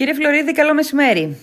Κύριε 0.00 0.14
Φλωρίδη, 0.14 0.52
καλό 0.52 0.74
μεσημέρι. 0.74 1.36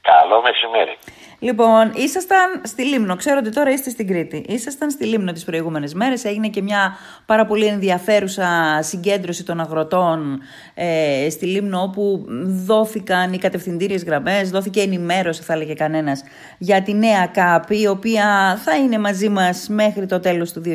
Καλό 0.00 0.42
μεσημέρι. 0.42 0.96
Λοιπόν, 1.38 1.92
ήσασταν 1.94 2.60
στη 2.64 2.84
Λίμνο. 2.84 3.16
Ξέρω 3.16 3.38
ότι 3.38 3.50
τώρα 3.50 3.70
είστε 3.70 3.90
στην 3.90 4.06
Κρήτη. 4.06 4.44
Ήσασταν 4.48 4.90
στη 4.90 5.04
Λίμνο 5.04 5.32
τις 5.32 5.44
προηγούμενες 5.44 5.94
μέρες. 5.94 6.24
Έγινε 6.24 6.48
και 6.48 6.62
μια 6.62 6.96
πάρα 7.26 7.46
πολύ 7.46 7.64
ενδιαφέρουσα 7.66 8.78
συγκέντρωση 8.82 9.44
των 9.44 9.60
αγροτών 9.60 10.40
ε, 10.74 11.30
στη 11.30 11.46
Λίμνο, 11.46 11.82
όπου 11.82 12.24
δόθηκαν 12.66 13.32
οι 13.32 13.38
κατευθυντήριες 13.38 14.04
γραμμές, 14.04 14.50
δόθηκε 14.50 14.80
ενημέρωση, 14.80 15.42
θα 15.42 15.52
έλεγε 15.52 15.74
κανένας, 15.74 16.22
για 16.58 16.82
τη 16.82 16.94
νέα 16.94 17.26
ΚΑΠ, 17.26 17.70
η 17.70 17.86
οποία 17.86 18.58
θα 18.64 18.76
είναι 18.76 18.98
μαζί 18.98 19.28
μας 19.28 19.68
μέχρι 19.68 20.06
το 20.06 20.20
τέλος 20.20 20.52
του 20.52 20.62
2027. 20.64 20.72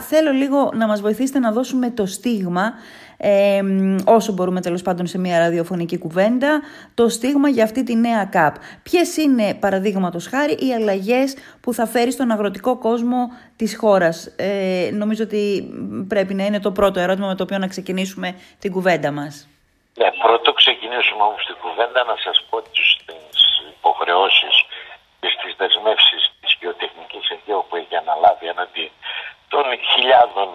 Θέλω 0.00 0.30
λίγο 0.32 0.70
να 0.74 0.86
μας 0.86 1.00
βοηθήσετε 1.00 1.38
να 1.38 1.52
δώσουμε 1.52 1.90
το 1.90 2.06
στίγμα 2.06 2.72
ε, 3.22 3.60
όσο 4.04 4.32
μπορούμε 4.32 4.60
τέλος 4.60 4.82
πάντων 4.82 5.06
σε 5.06 5.18
μια 5.18 5.38
ραδιοφωνική 5.38 5.98
κουβέντα, 5.98 6.60
το 6.94 7.08
στίγμα 7.08 7.48
για 7.48 7.64
αυτή 7.64 7.82
τη 7.82 7.94
νέα 7.94 8.24
ΚΑΠ. 8.24 8.54
Ποιες 8.82 9.16
είναι, 9.16 9.54
παραδείγματος 9.54 10.26
χάρη, 10.26 10.52
οι 10.52 10.74
αλλαγές 10.74 11.36
που 11.60 11.72
θα 11.72 11.86
φέρει 11.86 12.12
στον 12.12 12.30
αγροτικό 12.30 12.78
κόσμο 12.78 13.30
της 13.56 13.76
χώρας; 13.76 14.34
Ε, 14.36 14.90
νομίζω 14.92 15.22
ότι 15.24 15.42
πρέπει 16.08 16.34
να 16.34 16.44
είναι 16.44 16.60
το 16.60 16.70
πρώτο 16.72 17.00
ερώτημα 17.00 17.26
με 17.26 17.34
το 17.34 17.42
οποίο 17.42 17.58
να 17.58 17.66
ξεκινήσουμε 17.66 18.28
την 18.58 18.72
κουβέντα 18.72 19.10
μας. 19.10 19.48
Ναι, 19.98 20.08
πρώτο 20.22 20.52
ξεκινήσουμε 20.52 21.22
όμως 21.22 21.42
την 21.46 21.56
κουβέντα 21.62 22.04
να 22.10 22.16
σας 22.24 22.36
πω 22.50 22.56
τις 22.62 22.88
υποχρεώσεις 23.78 24.54
και 25.20 25.28
στι 25.34 25.48
δεσμεύσεις 25.60 26.22
της 26.40 26.56
γεωτεχνικής 26.60 27.24
αιγαίου 27.32 27.64
που 27.68 27.76
έχει 27.76 27.94
αναλάβει 28.02 28.46
έναντι 28.46 28.84
των 29.52 29.64
χιλιάδων 29.90 30.48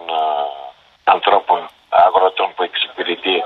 ανθρώπων 1.04 1.59
αγροτών 1.90 2.49
που 2.55 2.63
εξυπηρετεί 2.63 3.44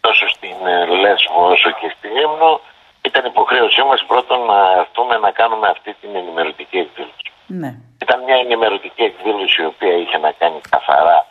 τόσο 0.00 0.28
στην 0.28 0.66
ε, 0.66 0.86
Λέσβο 1.02 1.40
όσο 1.54 1.70
και 1.70 1.88
στη 1.96 2.08
Λίμνο 2.08 2.60
ήταν 3.02 3.24
υποχρέωσή 3.24 3.82
μας 3.82 4.04
πρώτον 4.06 4.40
να 4.52 4.58
έρθουμε 4.80 5.16
να 5.16 5.30
κάνουμε 5.30 5.68
αυτή 5.68 5.90
την 6.00 6.10
ενημερωτική 6.16 6.78
εκδήλωση. 6.84 7.30
Ναι. 7.46 7.70
Ήταν 8.04 8.18
μια 8.26 8.36
ενημερωτική 8.44 9.02
εκδήλωση 9.02 9.62
η 9.62 9.64
οποία 9.64 9.94
είχε 10.02 10.18
να 10.18 10.32
κάνει 10.32 10.60
καθαρά 10.70 11.26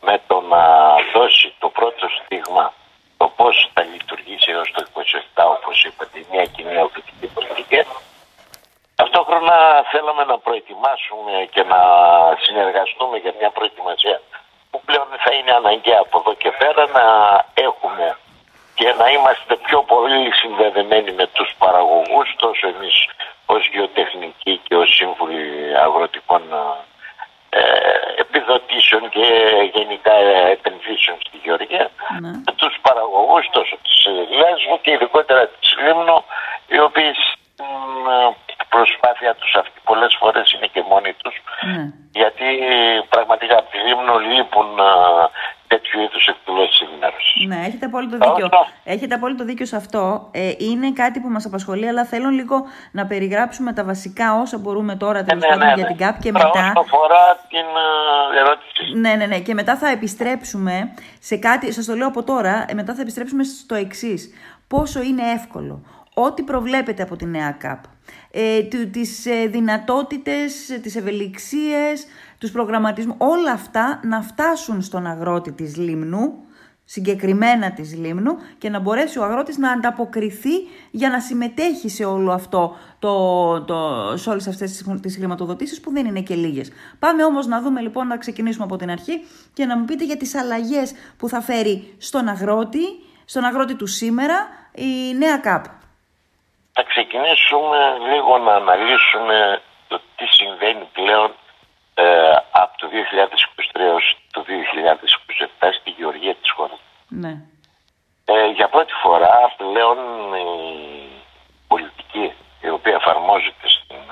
με 0.00 0.20
το 0.26 0.40
να 0.52 0.62
δώσει 1.14 1.54
το 1.58 1.68
πρώτο 1.68 2.04
στίγμα 2.18 2.72
το 3.16 3.26
πώς 3.36 3.70
θα 3.74 3.82
λειτουργήσει 3.82 4.50
έως 4.50 4.70
το 4.74 4.80
27 4.94 5.44
όπως 5.56 5.84
είπατε 5.84 6.18
μια 6.32 6.44
κοινή 6.44 6.76
οπτική 6.86 7.26
πολιτική. 9.50 9.80
Ταυτόχρονα 9.80 9.84
θέλαμε 9.90 10.24
να 10.24 10.38
προετοιμάσουμε 10.38 11.34
και 11.54 11.62
να 11.72 11.80
συνεργαστούμε 12.44 13.16
για 13.18 13.34
μια 13.38 13.50
προετοιμασία 13.50 14.20
που 14.70 14.80
πλέον 14.84 15.08
θα 15.24 15.32
είναι 15.34 15.52
αναγκαία 15.52 16.00
από 16.00 16.18
εδώ 16.18 16.34
και 16.42 16.50
πέρα 16.60 16.82
να 16.98 17.06
έχουμε 17.54 18.16
και 18.74 18.94
να 19.00 19.06
είμαστε 19.10 19.56
πιο 19.66 19.82
πολύ 19.82 20.32
συνδεδεμένοι 20.40 21.12
με 21.12 21.26
τους 21.26 21.54
παραγωγούς 21.58 22.28
τόσο 22.36 22.66
εμείς 22.74 22.96
ως 23.46 23.62
γεωτεχνικοί 23.72 24.60
και 24.66 24.76
ως 24.76 24.88
σύμβουλοι 24.96 25.46
αγροτικών 25.84 26.42
ε, 27.50 27.62
επιδοτήσεων 28.16 29.08
και 29.08 29.26
γενικά 29.74 30.14
επενδύσεων 30.56 31.16
στη 31.26 31.36
Γεωργία 31.44 31.90
ναι. 32.20 32.30
με 32.46 32.52
τους 32.60 32.74
παραγωγούς 32.86 33.44
τόσο 33.50 33.76
της 33.84 33.98
Λέσβου 34.40 34.80
και 34.82 34.90
ειδικότερα 34.90 35.42
της 35.48 35.76
Λίμνου 35.82 36.24
οι 36.66 36.78
οποίοι 36.80 37.12
προσπάθεια 38.70 39.34
τους 39.40 39.52
αυτή 39.54 39.78
πολλές 39.84 40.12
φορές 40.20 40.52
είναι 40.52 40.68
και 40.74 40.82
μόνοι 40.90 41.12
τους 41.22 41.36
ναι. 41.60 41.84
γιατί 42.20 42.48
πραγματικά 43.08 43.54
από 43.58 43.70
τη 43.70 43.78
Λίμνο 44.50 44.70
λείπουν 44.70 44.76
τέτοιου 45.66 46.00
είδους 46.00 46.26
εκδηλώσεις 46.26 46.80
ενημέρωσης. 46.80 47.46
Ναι, 47.46 47.66
έχετε 47.66 47.86
απόλυτο 47.86 48.16
δίκιο. 48.16 48.48
Έχετε 48.84 49.14
απόλυτο 49.14 49.44
δίκιο 49.44 49.66
σε 49.66 49.76
αυτό. 49.76 50.28
Ε, 50.30 50.52
είναι 50.58 50.92
κάτι 50.92 51.20
που 51.20 51.28
μας 51.28 51.44
απασχολεί, 51.46 51.88
αλλά 51.88 52.04
θέλω 52.04 52.28
λίγο 52.28 52.64
να 52.92 53.06
περιγράψουμε 53.06 53.72
τα 53.72 53.84
βασικά 53.84 54.40
όσα 54.40 54.58
μπορούμε 54.58 54.96
τώρα 54.96 55.24
τέλος 55.24 55.44
ναι, 55.48 55.56
ναι, 55.56 55.64
ναι, 55.64 55.72
για 55.74 55.86
την 55.86 55.96
ΚΑΠ 55.96 56.20
και 56.20 56.32
μετά... 56.32 56.50
Όσον 56.50 56.72
αφορά 56.76 57.36
την 57.48 57.66
ερώτηση. 58.36 58.98
Ναι, 58.98 59.14
ναι, 59.14 59.26
ναι. 59.26 59.38
Και 59.38 59.54
μετά 59.54 59.76
θα 59.76 59.88
επιστρέψουμε 59.88 60.94
σε 61.20 61.36
κάτι, 61.36 61.72
σας 61.72 61.84
το 61.84 61.94
λέω 61.94 62.06
από 62.06 62.22
τώρα, 62.22 62.64
ε, 62.68 62.74
μετά 62.74 62.94
θα 62.94 63.00
επιστρέψουμε 63.00 63.44
στο 63.44 63.74
εξής. 63.74 64.30
Πόσο 64.68 65.02
είναι 65.02 65.22
εύκολο 65.30 65.82
ό,τι 66.14 66.42
προβλέπεται 66.42 67.02
από 67.02 67.16
τη 67.16 67.26
νέα 67.26 67.50
ΚΑΠ, 67.50 67.84
ε, 68.30 68.62
τις 68.92 69.26
ε, 69.26 69.46
δυνατότητες, 69.46 70.52
τις 70.82 70.96
ευελιξίες, 70.96 72.06
τους 72.40 72.50
προγραμματισμούς, 72.50 73.16
όλα 73.18 73.52
αυτά 73.52 74.00
να 74.02 74.20
φτάσουν 74.22 74.82
στον 74.82 75.06
αγρότη 75.06 75.52
της 75.52 75.76
Λίμνου, 75.76 76.44
συγκεκριμένα 76.84 77.72
της 77.72 77.96
Λίμνου 77.96 78.36
και 78.58 78.68
να 78.68 78.80
μπορέσει 78.80 79.18
ο 79.18 79.24
αγρότης 79.24 79.58
να 79.58 79.70
ανταποκριθεί 79.70 80.50
για 80.90 81.08
να 81.08 81.20
συμμετέχει 81.20 81.88
σε 81.88 82.04
όλο 82.04 82.32
αυτό, 82.32 82.76
το, 82.98 83.64
το, 83.64 83.76
σε 84.16 84.30
όλες 84.30 84.48
αυτές 84.48 84.82
τις 85.00 85.16
χρηματοδοτήσεις 85.16 85.80
που 85.80 85.90
δεν 85.92 86.06
είναι 86.06 86.20
και 86.20 86.34
λίγες. 86.34 86.72
Πάμε 86.98 87.24
όμως 87.24 87.46
να 87.46 87.60
δούμε 87.60 87.80
λοιπόν, 87.80 88.06
να 88.06 88.16
ξεκινήσουμε 88.16 88.64
από 88.64 88.76
την 88.76 88.90
αρχή 88.90 89.24
και 89.52 89.64
να 89.64 89.78
μου 89.78 89.84
πείτε 89.84 90.04
για 90.04 90.16
τις 90.16 90.34
αλλαγές 90.34 90.94
που 91.18 91.28
θα 91.28 91.40
φέρει 91.40 91.94
στον 91.98 92.28
αγρότη, 92.28 92.84
στον 93.24 93.44
αγρότη 93.44 93.74
του 93.74 93.86
σήμερα 93.86 94.48
η 94.74 95.14
νέα 95.14 95.38
ΚΑΠ 95.38 95.64
θα 96.72 96.82
ξεκινήσουμε 96.82 97.80
λίγο 98.10 98.38
να 98.38 98.52
αναλύσουμε 98.54 99.62
το 99.88 100.00
τι 100.16 100.26
συμβαίνει 100.26 100.84
πλέον 100.92 101.30
ε, 101.94 102.32
από 102.50 102.78
το 102.78 102.86
2023 103.72 103.80
έως 103.80 104.16
το 104.30 104.44
2027 105.60 105.68
στη 105.80 105.90
γεωργία 105.90 106.34
της 106.34 106.50
χώρας. 106.50 106.78
Ναι. 107.08 107.42
Ε, 108.24 108.46
για 108.46 108.68
πρώτη 108.68 108.92
φορά 109.02 109.54
πλέον 109.56 109.98
η 110.34 110.48
πολιτική 111.68 112.32
η 112.60 112.68
οποία 112.68 112.94
εφαρμόζεται 112.94 113.68
στην 113.68 114.02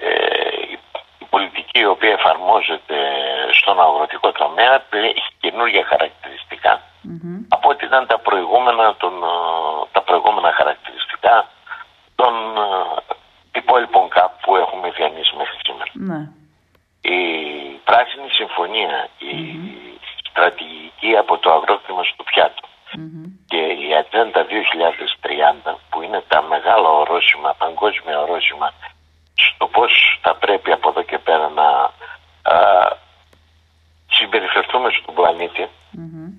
ε, 0.00 0.18
η 1.18 1.24
πολιτική 1.30 1.78
η 1.78 1.86
οποία 1.86 2.12
εφαρμόζεται 2.12 2.96
στον 3.52 3.80
αγροτικό 3.80 4.32
τομέα 4.32 4.84
έχει 4.90 5.30
καινούργια 5.40 5.84
χαρακτηριστικά 5.84 6.82
από 7.48 7.68
ό,τι 7.68 7.84
ήταν 7.84 8.06
τα 8.06 8.18
προηγούμενα, 8.18 8.94
τον, 8.96 9.14
ε, 9.22 9.26
τα 9.92 10.02
προηγούμενα 10.02 10.52
χαρακτηριστικά 10.52 11.48
των 12.14 12.34
ε, 12.56 13.11
υπόλοιπων 13.62 14.08
ΚΑΠ 14.08 14.32
που 14.42 14.56
έχουμε 14.56 14.86
διανύσει 14.96 15.32
μέχρι 15.40 15.56
σήμερα. 15.66 15.90
Ναι. 16.10 16.20
Η 17.16 17.20
Πράσινη 17.88 18.30
Συμφωνία, 18.40 19.08
η 19.30 19.34
στρατηγική 20.30 21.12
από 21.22 21.34
το 21.42 21.48
αγρόκτημα 21.56 22.02
στο 22.04 22.22
πιατο 22.30 22.64
και 23.50 23.62
η 23.84 23.88
Ατζέντα 24.00 24.46
2030 25.64 25.74
που 25.90 26.02
είναι 26.02 26.22
τα 26.28 26.42
μεγάλα 26.42 26.88
ορόσημα, 26.88 27.54
παγκόσμια 27.58 28.20
ορόσημα 28.20 28.72
στο 29.34 29.66
πώς 29.66 29.92
θα 30.22 30.34
πρέπει 30.34 30.72
από 30.72 30.88
εδώ 30.88 31.02
και 31.02 31.18
πέρα 31.18 31.48
να 31.48 31.68
α, 32.52 32.56
συμπεριφερθούμε 34.16 34.88
στον 34.90 35.14
πλανήτη 35.14 35.68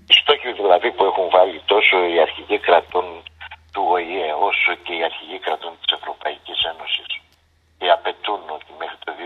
οι 0.07 0.13
στόχοι 0.21 0.51
δηλαδή 0.53 0.91
που 0.91 1.03
έχουν 1.03 1.29
βάλει 1.29 1.61
τόσο 1.65 1.95
οι 2.05 2.19
αρχηγοί 2.19 2.57
κρατών 2.59 3.05
του 3.73 3.83
ΟΗΕ 3.93 4.33
όσο 4.49 4.73
και 4.83 4.93
οι 4.95 5.03
αρχηγοί 5.03 5.39
κρατών 5.39 5.73
της 5.81 5.97
Ευρωπαϊκής 5.97 6.59
Ένωσης 6.71 7.05
και 7.77 7.91
απαιτούν 7.91 8.41
ότι 8.57 8.71
μέχρι 8.79 8.97
το 9.05 9.11
2030 9.17 9.21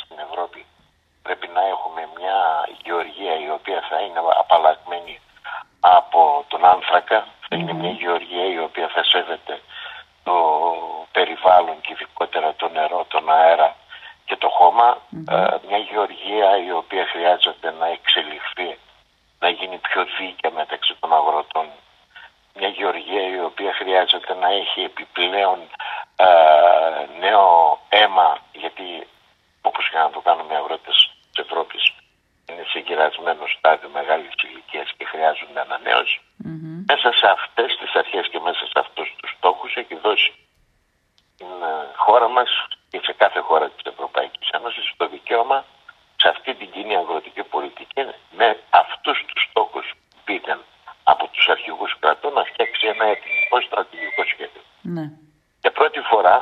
στην 0.00 0.18
Ευρώπη 0.26 0.66
πρέπει 1.22 1.48
να 1.56 1.62
έχουμε 1.74 2.02
μια 2.18 2.38
γεωργία 2.84 3.34
η 3.46 3.50
οποία 3.50 3.80
θα 3.88 4.00
είναι 4.00 4.20
απαλλαγμένη 4.42 5.20
από 5.80 6.44
τον 6.48 6.64
άνθρακα, 6.64 7.26
θα 7.48 7.56
είναι 7.56 7.72
μια 7.72 7.90
γεωργία 7.90 8.44
η 8.44 8.58
οποία 8.58 8.88
θα 8.88 9.04
σέβεται 9.04 9.60
το 10.22 10.36
περιβάλλον 11.12 11.80
και 11.80 11.92
ειδικότερα 11.92 12.54
το 12.54 12.68
νερό, 12.68 13.04
τον 13.08 13.30
αέρα 13.30 13.76
και 14.24 14.36
το 14.36 14.48
χωμα 14.48 14.88
ε, 15.28 15.56
μια 15.68 15.78
γεωργία 15.78 16.48
η 16.66 16.72
οποία 16.72 17.06
χρειάζεται 17.06 17.70
να 17.80 17.86
εξελιχθεί 17.86 18.78
να 19.40 19.48
γίνει 19.48 19.78
πιο 19.78 20.04
δίκαια 20.18 20.50
μεταξύ 20.50 20.94
των 21.00 21.12
αγροτών. 21.12 21.66
Μια 22.60 22.68
γεωργία 22.68 23.24
η 23.36 23.40
οποία 23.50 23.72
χρειάζεται 23.72 24.34
να 24.34 24.48
έχει 24.60 24.80
επιπλέον 24.80 25.58
ε, 26.16 26.26
νέο 27.18 27.78
αίμα 27.88 28.38
γιατί 28.52 29.06
όπως 29.62 29.90
και 29.90 29.98
να 29.98 30.10
το 30.10 30.20
κάνουμε 30.20 30.52
οι 30.52 30.56
αγρότες 30.56 30.96
της 31.32 31.44
Ευρώπης 31.44 31.82
είναι 32.48 32.64
σε 32.72 32.78
γυρασμένο 32.78 33.44
στάδιο 33.56 33.88
μεγάλης 33.98 34.32
ηλικίας 34.44 34.88
και 34.96 35.04
χρειάζονται 35.04 35.64
Μέσα 36.90 37.12
σε 37.12 37.26
αυτές 37.36 37.76
τις 37.80 37.92
αρχές 37.94 38.28
και 38.28 38.40
μέσα 38.40 38.64
σε 38.66 38.78
αυτούς 38.84 39.14
τους 39.18 39.30
στόχους 39.36 39.74
έχει 39.74 39.94
δώσει 40.06 40.32
την 41.36 41.46
ε, 41.72 41.74
χώρα 41.96 42.28
μας 42.28 42.50
και 42.90 43.00
σε 43.04 43.12
κάθε 43.12 43.40
χώρα 43.40 43.66
της 43.70 43.92
Ευρωπαϊκής 43.92 44.48
Ένωσης 44.48 44.92
το 44.96 45.08
δικαίωμα 45.08 45.64
σε 46.16 46.28
αυτή 46.28 46.54
την 46.54 46.70
κοινή 46.70 46.96
αγροτική 46.96 47.42
πολιτική 47.42 48.02
με 48.30 48.58
αυτούς 48.70 49.24
τους 49.28 49.46
στόχους 49.50 49.86
που 50.10 50.16
πήγαν 50.24 50.60
από 51.12 51.24
τους 51.32 51.46
αρχηγούς 51.54 51.92
κρατών 52.00 52.32
να 52.32 52.44
φτιάξει 52.50 52.86
ένα 52.94 53.04
εθνικό 53.14 53.56
στρατηγικό 53.66 54.22
σχέδιο. 54.32 54.62
Ναι. 54.82 55.06
Για 55.62 55.72
πρώτη 55.78 56.00
φορά 56.10 56.36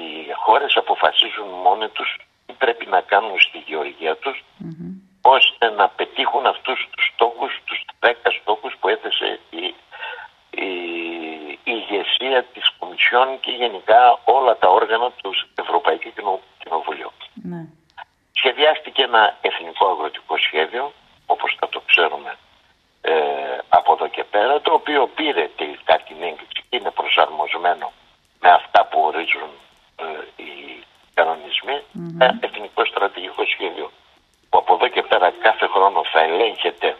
οι 0.00 0.10
χώρες 0.44 0.76
αποφασίζουν 0.76 1.48
μόνοι 1.64 1.88
τους 1.88 2.10
τι 2.46 2.52
πρέπει 2.52 2.86
να 2.86 3.00
κάνουν 3.00 3.40
στη 3.40 3.58
γεωργία 3.66 4.16
τους 4.16 4.36
ώστε 5.22 5.70
να 5.70 5.88
πετύχουν 5.88 6.46
αυτούς 6.46 6.88
τους 6.92 7.04
στόχους, 7.14 7.52
τους 7.64 7.80
10 8.00 8.12
στόχους 8.40 8.72
που 8.80 8.88
έθεσε 8.88 9.40
η, 9.50 9.74
ηγεσία 11.64 12.44
της 12.52 12.70
Κομισιόν 12.78 13.40
και 13.40 13.50
γενικά 13.50 14.00
όλα 14.24 14.56
τα 14.56 14.68
όργανα 14.68 15.10
του 15.10 15.32
Ευρωπαϊκού 15.54 16.10
Κοινοβουλίου. 16.58 17.12
Ναι. 17.34 17.62
Σχεδιάστηκε 18.32 19.02
ένα 19.02 19.36
εθνικό 19.40 19.86
αγροτικό 19.92 20.36
σχέδιο, 20.38 20.92
όπως 21.26 21.56
θα 21.60 21.68
το 21.68 21.80
ξέρουμε 21.86 22.36
ε, 23.12 23.14
από 23.68 23.92
εδώ 23.92 24.08
και 24.08 24.24
πέρα, 24.24 24.60
το 24.60 24.72
οποίο 24.72 25.06
πήρε 25.06 25.44
τελικά 25.56 25.94
την 26.06 26.16
έγκριση 26.28 26.52
και 26.52 26.76
είναι 26.76 26.90
προσαρμοσμένο 26.90 27.92
με 28.40 28.50
αυτά 28.50 28.80
που 28.86 28.98
ορίζουν 29.08 29.50
ε, 29.96 30.42
οι 30.42 30.50
κανονισμοί, 31.14 31.76
ένα 32.18 32.38
εθνικό 32.40 32.84
στρατηγικό 32.84 33.44
σχέδιο 33.54 33.90
που 34.48 34.58
από 34.58 34.74
εδώ 34.74 34.88
και 34.88 35.02
πέρα 35.02 35.30
κάθε 35.30 35.66
χρόνο 35.66 36.00
θα 36.12 36.20
ελέγχεται 36.20 36.96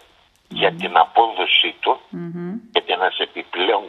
για 0.48 0.72
την 0.72 0.96
απόδοσή 0.96 1.74
του 1.80 2.00
γιατί 2.72 2.92
ένας 2.92 3.18
επιπλέον 3.18 3.82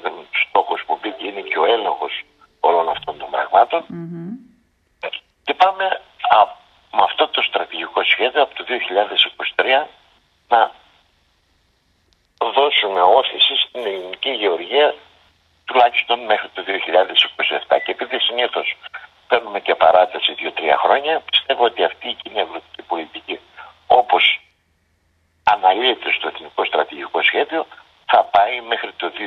στόχος 0.47 0.83
που 0.85 0.99
μπήκε 1.01 1.25
είναι 1.27 1.41
και 1.41 1.59
ο 1.59 1.65
έλεγχος 1.65 2.13
όλων 2.59 2.89
αυτών 2.89 3.17
των 3.17 3.29
πραγματων 3.29 3.83
και 5.43 5.53
πάμε 5.53 5.85
α, 6.35 6.39
με 6.97 7.03
αυτό 7.09 7.27
το 7.27 7.41
στρατηγικό 7.41 8.03
σχέδιο 8.03 8.41
από 8.41 8.53
το 8.55 8.63
2023 9.55 9.87
να 10.47 10.71
δώσουμε 12.57 13.01
όθηση 13.01 13.53
στην 13.63 13.81
ελληνική 13.85 14.29
γεωργία 14.29 14.95
τουλάχιστον 15.65 16.19
μέχρι 16.19 16.49
το 16.53 16.61
2027 17.67 17.79
και 17.83 17.91
επειδή 17.91 18.19
συνήθω 18.19 18.61
παίρνουμε 19.27 19.59
και 19.59 19.75
παράταση 19.75 20.35
2-3 20.39 20.41
χρόνια 20.83 21.21
πιστεύω 21.31 21.63
ότι 21.63 21.83
αυτή 21.83 22.07
η 22.09 22.13
κοινή 22.21 22.39
αγροτική 22.39 22.81
πολιτική 22.81 23.39
όπως 23.87 24.23
αναλύεται 25.43 26.11
στο 26.11 26.27
Εθνικό 26.27 26.65
Στρατηγικό 26.65 27.21
Σχέδιο 27.23 27.65
θα 28.05 28.23
πάει 28.23 28.61
μέχρι 28.61 28.91
το 28.97 29.11
2030. 29.15 29.19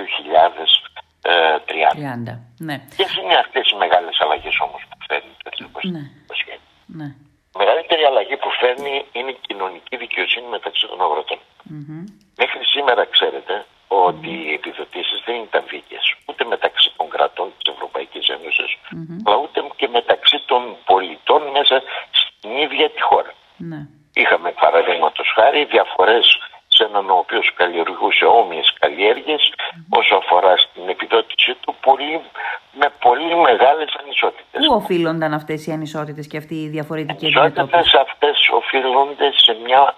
30, 1.29 2.39
ναι. 2.59 2.77
Ποιε 2.97 3.07
είναι 3.23 3.37
αυτέ 3.45 3.61
οι 3.71 3.77
μεγάλε 3.83 4.11
αλλαγέ 4.25 4.51
όμω 4.67 4.77
που 4.89 4.99
φέρνει 5.09 5.33
το 5.43 5.49
Εθνικό 5.53 5.79
ναι. 5.83 5.89
Στρατηγικό 5.89 6.35
Σχέδιο. 6.43 6.69
Ναι. 6.99 7.09
Η 7.55 7.59
μεγαλύτερη 7.63 8.03
αλλαγή 8.11 8.37
που 8.43 8.51
φέρνει 8.61 8.95
είναι 9.13 9.31
η 9.37 9.39
κοινωνική 9.47 9.97
δικαιοσύνη 9.97 10.49
μεταξύ 10.57 10.87
των 10.91 10.99
αγροτων 11.05 11.39
Μέχρι 12.41 12.65
σήμερα 12.65 13.05
ξέρετε 13.05 13.55
ότι 13.89 14.31
οι 14.47 14.53
επιδοτήσει 14.53 15.15
δεν 15.27 15.37
ήταν 15.49 15.63
δίκαιε 15.71 16.03
ούτε 16.27 16.45
μεταξύ 16.45 16.89
των 16.97 17.09
κρατών 17.15 17.49
τη 17.59 17.71
Ευρωπαϊκή 17.75 18.21
Ένωση, 18.37 18.67
αλλά 19.25 19.37
ούτε 19.45 19.59
και 19.77 19.89
μεταξύ 19.89 20.39
των 20.47 20.77
πολιτών 20.85 21.43
μέσα 21.57 21.83
στην 22.21 22.51
ίδια 22.65 22.91
τη 22.91 23.01
χώρα. 23.09 23.33
Ναι. 23.57 23.81
Είχαμε 24.15 24.51
παραδείγματο 24.65 25.23
χάρη 25.35 25.65
διαφορέ 25.65 26.19
σε 26.69 26.85
έναν 26.85 27.11
ο 27.11 27.17
οποίο 27.25 27.43
καλλιεργούσε 27.55 28.25
όμοιε 28.25 28.63
καλλιέργειε 28.79 29.37
όσο 29.99 30.15
αφορά 30.23 30.57
στην 30.57 30.89
επιδότησή 30.89 31.53
του 31.63 31.75
πολύ, 31.81 32.21
με 32.81 32.89
πολύ 33.05 33.35
μεγάλε 33.37 33.85
ανισότητε. 34.01 34.57
Πού 35.19 35.25
οφείλονταν 35.25 35.35
αυτές 35.35 35.67
οι 35.67 35.73
ανισότητες 35.73 36.27
και 36.27 36.37
αυτή 36.37 36.55
η 36.55 36.69
διαφορετική 36.69 37.27
Οι 37.27 37.33
ανισότητε 37.37 37.79
αυτές 38.07 38.37
οφείλονται 38.61 39.29
σε 39.45 39.53
μια 39.65 39.95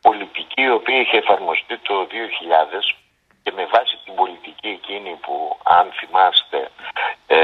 πολιτική 0.00 0.62
η 0.62 0.70
οποία 0.70 1.00
είχε 1.00 1.16
εφαρμοστεί 1.16 1.78
το 1.88 1.94
2000 2.10 2.96
και 3.42 3.52
με 3.56 3.64
βάση 3.74 3.94
την 4.04 4.14
πολιτική 4.14 4.68
εκείνη 4.78 5.12
που 5.24 5.56
αν 5.64 5.86
θυμάστε 5.98 6.70
ε, 7.26 7.38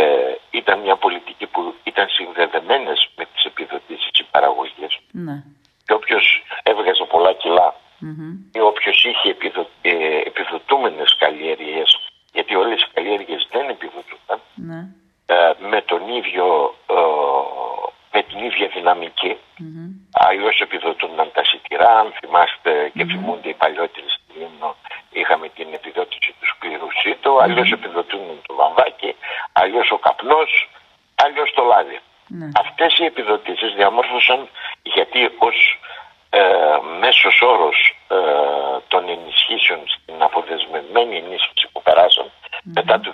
ήταν 0.51 0.81
μια 0.81 0.97
πολιτική 0.97 1.47
που 1.47 1.75
ήταν 1.85 2.07
συνδεδεμένες 2.09 2.99
με 3.17 3.25
τις 3.33 3.45
επιδοτήσεις 3.45 4.19
οι 4.19 4.27
παραγωγές. 4.31 4.93
Ναι 5.11 5.37
και 5.87 5.93
όποιος 5.93 6.25
έβγαζε 6.63 7.05
πολλά 7.05 7.33
κιλά 7.33 7.75
ή 8.53 8.61
όποιος 8.61 9.05
είχε 9.05 9.29
επιδο, 9.29 9.69
ε, 9.83 10.21
επιδοτούμενες 10.31 11.17
καλλιέργειες 11.19 11.89
γιατί 12.33 12.55
όλες 12.55 12.83
οι 12.83 12.89
καλλιέργειες 12.95 13.49
δεν 13.51 13.69
επιδοτούνταν 13.69 14.41
ναι. 14.55 14.81
Ε, 15.27 15.35
με 15.71 15.81
τον 15.81 16.09
ίδιο 16.09 16.75
ε, 16.87 16.95
με 18.13 18.23
την 18.23 18.39
ίδια 18.45 18.69
δυναμική 18.75 19.37
mm-hmm. 19.37 19.89
αλλιώς 20.13 20.61
επιδοτούνταν 20.61 21.31
τα 21.35 21.45
σιτηρά 21.45 21.99
αν 21.99 22.13
θυμάστε 22.21 22.91
και 22.95 23.05
θυμούνται 23.05 23.49
οι 23.49 23.55
παλιότεροι 23.55 24.07
στην 24.17 24.43
Ήμνο 24.47 24.77
είχαμε 25.11 25.49
την 25.49 25.69
επιδότηση 25.73 26.35
του 26.39 26.47
σκληρού 26.53 26.89
σύτου 27.03 27.31
mm-hmm. 27.35 27.43
αλλιώς 27.43 27.71
επιδοτούνταν 27.73 28.39
το 28.47 28.55
βαμβάκι 28.55 29.17
αλλιώς 29.53 29.91
ο 29.91 29.99
καπνός 29.99 30.51
αλλιώς 31.15 31.53
το 31.55 31.63
λάδι 31.63 32.01
ναι. 32.27 32.49
Αυτές 32.63 32.99
οι 32.99 33.05
επιδοτήσεις 33.05 33.75
διαμόρφωσαν 33.75 34.49
γιατί 34.83 35.31
ως 35.39 35.79
ε, 36.31 36.41
μέσος 37.01 37.41
όρος 37.43 37.79
ε, 38.09 38.17
των 38.89 39.09
ενισχύσεων 39.09 39.81
στην 39.87 40.23
αποδεσμευμένη 40.23 41.17
ενίσχυση 41.17 41.69
που 41.73 41.83
περασαν 41.83 42.31
μετά 42.65 43.01
το 43.01 43.13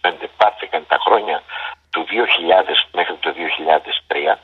2005 0.00 0.10
πάρθηκαν 0.36 0.84
τα 0.88 0.98
χρόνια 1.00 1.42
του 1.90 2.06
2000 2.08 2.12
μέχρι 2.92 3.16
το 3.20 3.34
2003 4.34 4.38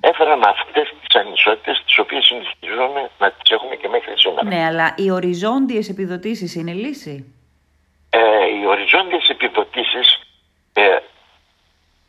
έφεραν 0.00 0.42
αυτές 0.44 0.94
τις 1.00 1.20
ανισότητες 1.20 1.82
τις 1.86 1.98
οποίες 1.98 2.24
συνεχίζουμε 2.24 3.10
να 3.18 3.30
τις 3.30 3.50
έχουμε 3.50 3.74
και 3.76 3.88
μέχρι 3.88 4.12
σήμερα. 4.18 4.48
Ναι, 4.48 4.64
αλλά 4.64 4.94
οι 4.96 5.10
οριζόντιες 5.10 5.88
επιδοτήσεις 5.88 6.54
είναι 6.54 6.72
λύση; 6.72 7.34
Ε, 8.10 8.18
οι 8.56 8.66
οριζόντιες 8.66 9.28
επιδοτήσεις 9.28 10.20
ε, 10.72 10.96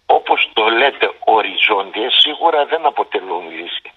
όπως 0.05 0.49
το 0.53 0.65
λέτε 0.69 1.11
οριζόντιες 1.25 2.13
σίγουρα 2.13 2.65
δεν 2.65 2.85
αποτελούν 2.85 3.49
λύση. 3.49 3.91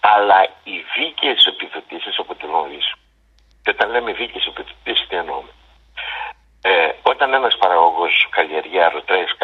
Αλλά 0.00 0.46
οι 0.64 0.76
δίκαιες 0.96 1.44
επιδοτήσεις 1.46 2.18
αποτελούν 2.18 2.70
λύση. 2.72 2.94
Και 3.62 3.70
όταν 3.70 3.90
λέμε 3.90 4.12
δίκαιες 4.12 4.46
επιδοτήσεις 4.46 5.06
τι 5.08 5.16
εννοούμε; 5.16 5.52
καλλιεργεί, 8.40 8.80
αρωτρέες 8.80 9.36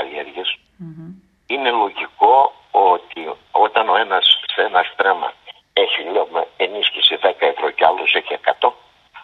είναι 1.47 1.71
λογικό 1.71 2.53
ότι 2.71 3.23
όταν 3.51 3.89
ο 3.89 3.97
ένας 3.97 4.25
σε 4.55 4.63
ένα 4.63 4.83
στρέμμα 4.93 5.33
έχει 5.73 6.03
λέμε, 6.03 6.47
ενίσχυση 6.57 7.19
10 7.23 7.33
ευρώ 7.39 7.71
και 7.71 7.85
άλλος 7.85 8.15
έχει 8.15 8.39
100, 8.61 8.73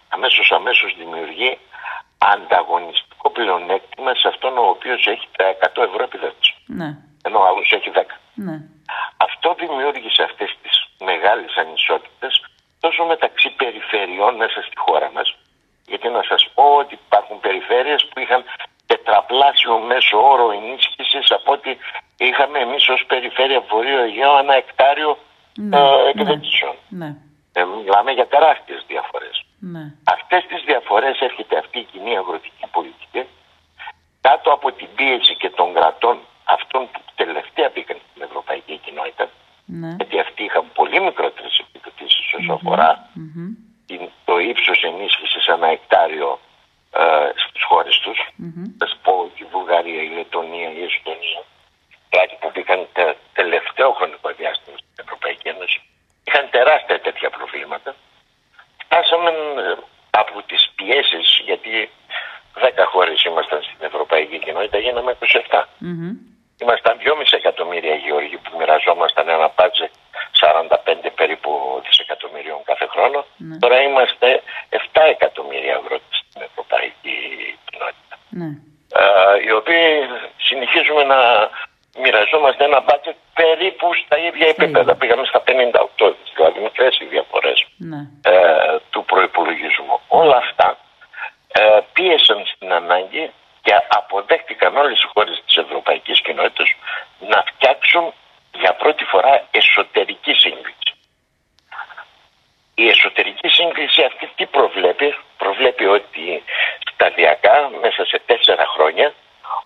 Αμέσως 0.09 0.51
αμέσως 0.51 0.95
δημιουργεί 0.99 1.59
ανταγωνιστικό 2.19 3.31
πλεονέκτημα 3.31 4.15
σε 4.15 4.29
αυτόν 4.29 4.59
ο 4.59 4.67
οποίος 4.75 5.07
έχει 5.07 5.29
τα 5.37 5.45
100 5.75 5.83
ευρώ 5.89 6.03
επί 6.03 6.19
you 24.13 24.21
know, 24.21 24.37
I'm 24.37 24.47
like, 24.47 24.67
Ήμασταν 66.63 66.95
2,5 67.01 67.23
εκατομμύρια 67.31 67.95
γεωργοί 67.95 68.37
που 68.37 68.51
μοιραζόμασταν 68.59 69.29
ένα 69.29 69.49
πάτζε 69.49 69.91
45 70.41 71.11
περίπου 71.15 71.51
δισεκατομμυρίων 71.85 72.61
κάθε 72.65 72.87
χρόνο. 72.87 73.25
Ναι. 73.37 73.59
Τώρα 73.59 73.81
είμαστε 73.83 74.43
7 74.71 74.77
εκατομμύρια 75.15 75.75
αγρότες 75.77 76.17
στην 76.29 76.43
ευρωπαϊκή 76.49 77.17
κοινότητα. 77.69 78.15
Ναι. 78.41 78.49
Ε, 79.01 79.43
οι 79.47 79.53
οποίοι 79.61 79.87
συνεχίζουμε 80.49 81.03
να 81.05 81.19
μοιραζόμαστε 81.99 82.65
ένα 82.65 82.81
μπάτζετ 82.81 83.17
περίπου 83.35 83.95
στα 84.05 84.17
ίδια 84.19 84.49
επίπεδα. 84.49 84.95
Πήγαμε 84.95 85.25
στα 85.27 85.43
58, 85.47 86.13
δηλαδή 86.35 86.61
μικρέ 86.61 86.89
οι 87.01 87.05
διαφορέ 87.05 87.53
ναι. 87.77 88.01
ε, 88.23 88.77
του 88.91 89.05
προπολογισμού. 89.05 90.01
Όλα 90.09 90.37
αυτά 90.37 90.79
ε, 91.53 91.79
πίεσαν 91.93 92.47
στην 92.55 92.73
ανάγκη 92.73 93.31
και 93.63 93.75
αποδέχτηκαν 93.89 94.77
όλες 94.77 95.03
οι 95.03 95.09
χώρες 95.15 95.43
της 95.47 95.57
Ευρωπαϊκής 95.57 96.21
Κοινότητας 96.21 96.69
να 97.19 97.43
φτιάξουν 97.49 98.13
για 98.61 98.73
πρώτη 98.75 99.05
φορά 99.05 99.47
εσωτερική 99.51 100.33
σύγκριση. 100.35 100.91
Η 102.75 102.89
εσωτερική 102.89 103.49
σύγκριση 103.49 104.03
αυτή 104.03 104.31
τι 104.37 104.47
προβλέπει. 104.47 105.15
Προβλέπει 105.37 105.85
ότι 105.87 106.43
σταδιακά 106.93 107.71
μέσα 107.81 108.05
σε 108.05 108.23
τέσσερα 108.27 108.65
χρόνια 108.75 109.15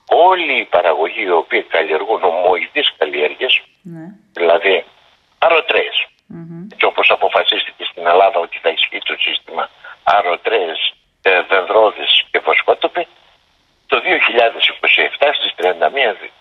όλοι 0.08 0.58
οι 0.60 0.64
παραγωγοί 0.64 1.22
οι 1.22 1.30
οποίοι 1.30 1.62
καλλιεργούν 1.62 2.22
ομοειδείς 2.24 2.92
καλλιέργειες, 2.98 3.62
Ναι. 3.82 4.06
δηλαδή 4.32 4.84
αρωτρέες. 5.38 6.06
Και 6.76 6.84
όπως 6.86 7.10
αποφασίστηκε 7.10 7.84
στην 7.90 8.06
Ελλάδα 8.06 8.38
ότι 8.38 8.58
θα 8.62 8.68
ισχύει 8.68 8.98
το 9.04 9.16
σύστημα 9.18 9.70
αρωτρέες, 10.02 10.92
ε, 11.22 11.42
δενδρώδες 11.48 12.24
και 12.30 12.38
βοσκότοποι, 12.38 13.06
το 13.86 14.00
2027 14.00 15.32
στις 15.32 15.52
31 15.56 16.12
δι- 16.20 16.32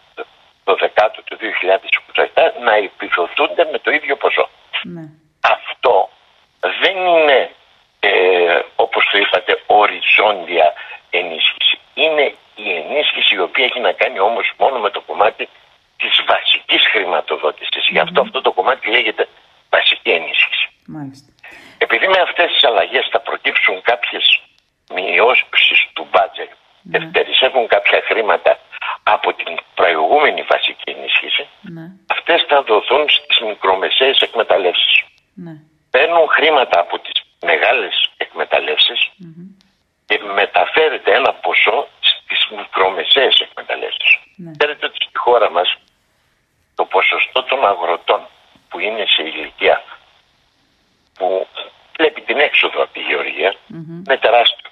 το 0.63 0.75
δεκάτο 0.75 1.21
του 1.23 1.37
2027 1.37 2.53
να 2.63 2.75
επιδοτούνται 2.75 3.65
με 3.71 3.79
το 3.79 3.91
ίδιο 3.91 4.15
ποσό. 4.15 4.49
Ναι. 4.83 5.01
Αυτό 5.41 6.09
δεν 6.81 6.97
είναι 6.97 7.51
ε, 7.99 8.59
όπως 8.75 9.09
το 9.11 9.17
είπατε 9.17 9.61
οριζόντια 9.65 10.73
ενίσχυση. 11.09 11.77
Είναι 11.93 12.33
η 12.55 12.71
ενίσχυση 12.75 13.35
η 13.35 13.39
οποία 13.39 13.65
έχει 13.65 13.79
να 13.79 13.91
κάνει 13.91 14.19
όμως 14.19 14.51
μόνο 14.57 14.79
με 14.79 14.89
το 14.89 15.01
κομμάτι 15.01 15.49
της 15.97 16.21
βασικής 16.27 16.87
χρηματοδότησης. 16.91 17.87
Γι' 17.89 17.99
αυτό 17.99 18.21
αυτό 18.21 18.41
το 18.41 18.51
κομμάτι 18.51 18.89
λέγεται 18.89 19.27
βασική 19.69 20.09
ενίσχυση. 20.09 20.67
Μάλιστα. 20.87 21.29
Επειδή 21.77 22.07
με 22.07 22.19
αυτές 22.27 22.51
τις 22.51 22.63
αλλαγές 22.63 23.07
θα 23.11 23.19
προκύψουν 23.19 23.81
κάποιες 23.81 24.41
μειώσεις 24.93 25.79
του 25.93 26.07
μπάτζετ 26.11 26.51
και 26.91 26.99
περισσεύουν 27.15 27.67
κάποια 27.67 28.01
χρήματα 28.09 28.59
από 29.03 29.33
την 29.33 29.57
προηγούμενη 29.75 30.41
βασική 30.53 30.89
ενίσχυση, 30.95 31.47
Ναι. 31.61 31.85
αυτές 32.15 32.45
θα 32.49 32.61
δοθούν 32.63 33.09
στις 33.09 33.39
μικρομεσαίες 33.39 34.19
εκμεταλλεύσεις. 34.21 34.95
Ναι. 35.35 35.53
Παίρνουν 35.91 36.27
χρήματα 36.29 36.79
από 36.79 36.99
τις 36.99 37.11
μεγάλες 37.49 38.09
εκμεταλλεύσεις 38.17 38.99
και 40.05 40.19
μεταφέρεται 40.35 41.11
ένα 41.15 41.33
ποσό 41.33 41.87
στις 41.99 42.41
μικρομεσαίες 42.57 43.39
εκμεταλλεύσεις. 43.39 44.11
Ναι. 44.35 44.51
Ξέρετε 44.57 44.85
ότι 44.85 44.95
στη 45.03 45.17
χώρα 45.17 45.49
μας 45.51 45.77
το 46.75 46.85
ποσοστό 46.85 47.43
των 47.43 47.65
αγροτών 47.65 48.21
που 48.69 48.79
είναι 48.79 49.05
σε 49.15 49.21
ηλικία 49.23 49.83
που 51.17 51.47
βλέπει 51.97 52.21
την 52.21 52.39
έξοδο 52.39 52.83
από 52.83 52.93
τη 52.93 52.99
γεωργία 52.99 53.55
είναι 54.07 54.17
τεράστιο. 54.17 54.69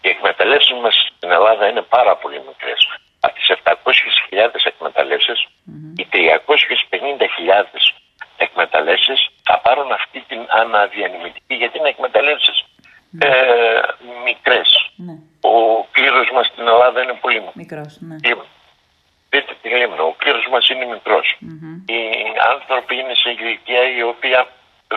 Οι 0.00 0.08
εκμεταλλεύσεις 0.08 0.78
μας 0.82 0.94
στην 1.16 1.30
Ελλάδα 1.30 1.68
είναι 1.68 1.82
πάρα 1.82 2.16
πολύ 2.16 2.38
μικρές. 2.48 2.80
Από 3.20 3.34
τις 3.34 3.48
700.000 3.48 4.66
εκμεταλλεύσεις, 4.72 5.38
οι 5.96 6.06
350.000 6.12 7.94
εκμεταλλεύσεις 8.36 9.28
θα 9.42 9.58
πάρουν 9.60 9.92
αυτή 9.92 10.20
την 10.28 10.40
αναδιανεμητική 10.48 11.54
γιατί 11.54 11.78
είναι 11.78 11.88
εκμεταλλεύσεις 11.88 12.64
ε, 13.18 13.30
μικρές. 14.24 14.68
Ναι. 14.96 15.12
Ο 15.50 15.84
κλήρος 15.90 16.30
μας 16.34 16.46
στην 16.46 16.66
Ελλάδα 16.68 17.02
είναι 17.02 17.18
πολύ 17.20 17.40
μικρό. 17.40 17.52
Μικρός. 17.54 17.98
Ναι. 18.00 18.16
Λίμνο. 18.24 18.44
Δείτε 19.30 19.54
τη 19.62 19.68
Λίμνο, 19.68 20.04
ο 20.06 20.14
κλήρος 20.18 20.46
μας 20.50 20.68
είναι 20.68 20.84
μικρός. 20.84 21.26
Οι 21.92 22.00
άνθρωποι 22.54 22.94
είναι 23.00 23.14
σε 23.14 23.30
ηλικία 23.30 23.82
η 23.98 24.02
οποία 24.02 24.46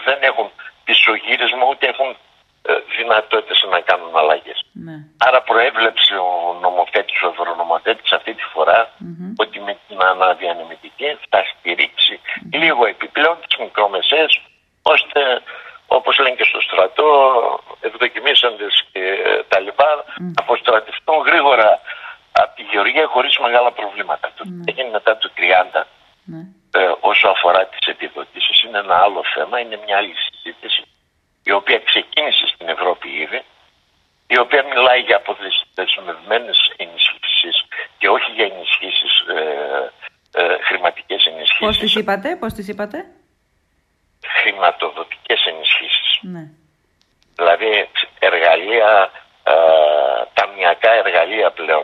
δεν 0.06 0.18
έχουν 0.22 0.48
πισωγύρισμα 0.84 1.64
ούτε 1.70 1.86
έχουν 1.88 2.10
ε, 2.62 2.74
δυνατότητες 2.98 3.60
να 3.72 3.80
κάνουν 3.90 4.18
αλλαγές. 4.18 4.60
Ναι. 4.86 4.96
Άρα 5.28 5.42
προέβλεψε 5.42 6.14
ο 6.16 6.58
νομοθέτης, 6.62 7.22
ο 7.24 7.28
ευρωνομοθέτης 7.34 8.12
αυτή 8.12 8.34
τη 8.34 8.44
φορά 8.54 8.80
ότι 9.44 9.60
με 9.60 9.74
την 9.88 9.98
αναδιανεμητική 10.14 11.10
θα 11.30 11.40
στηρίξει 11.52 12.20
λίγο 12.54 12.86
επιπλέον 12.86 13.38
τις 13.48 13.58
μικρομεσαίες 13.66 14.32
ώστε 14.82 15.20
όπως 15.88 16.18
λένε 16.20 16.36
και 16.36 16.44
στο 16.52 16.62
στρατό 16.62 17.08
ευδοκιμήσαντες 17.80 18.74
και 18.92 19.04
τα 19.48 19.60
λοιπά 19.60 19.90
αποστρατευτούν 21.10 21.28
γρήγορα 21.28 21.70
από 22.32 22.52
τη 22.56 22.64
Γεωργία 22.72 23.08
χωρίς 23.08 23.38
μεγάλα 23.38 23.72
προβλήματα. 23.72 24.32
Το 24.38 24.44
τι 24.44 24.72
έγινε 24.72 24.90
μετά 24.90 25.18
το 25.18 25.28
30 25.36 25.88
Ναι. 26.32 26.42
ε, 26.80 26.92
όσο 27.00 27.28
αφορά 27.36 27.62
τις 27.72 27.86
επιδοτήσεις 27.94 28.62
είναι 28.64 28.78
ένα 28.86 28.96
άλλο 29.06 29.22
θέμα, 29.34 29.60
είναι 29.60 29.80
μια 29.86 29.98
άλλη 29.98 30.14
συζήτηση 30.28 30.84
η 31.44 31.52
οποία 31.52 31.80
ξεκίνησε 31.90 32.46
στην 32.54 32.68
Ευρώπη 32.76 33.08
ήδη 33.26 33.42
η 34.28 34.38
οποία 34.40 34.64
μιλάει 34.72 35.02
για 35.08 35.18
αποδεσμευμένες 35.22 36.60
ενισχύσεις 36.84 37.56
και 37.98 38.08
όχι 38.10 38.32
για 38.32 38.46
ενισχύσεις 38.52 39.14
ε, 39.36 39.92
ε, 40.42 40.58
χρηματικές 40.68 41.24
Πώς 41.24 41.34
ενισχύσεις, 41.34 41.78
τις 41.80 41.96
είπατε, 41.96 42.36
πώς 42.36 42.54
τις 42.54 42.68
είπατε; 42.68 42.98
χρηματοδοτικές 44.42 45.42
ενισχύσεις. 45.52 46.10
Ναι. 46.22 46.44
Δηλαδή 47.36 47.90
εργαλεία, 48.20 49.12
ε, 49.44 49.54
ταμιακά 50.34 50.92
εργαλεία 51.06 51.52
πλέον 51.52 51.84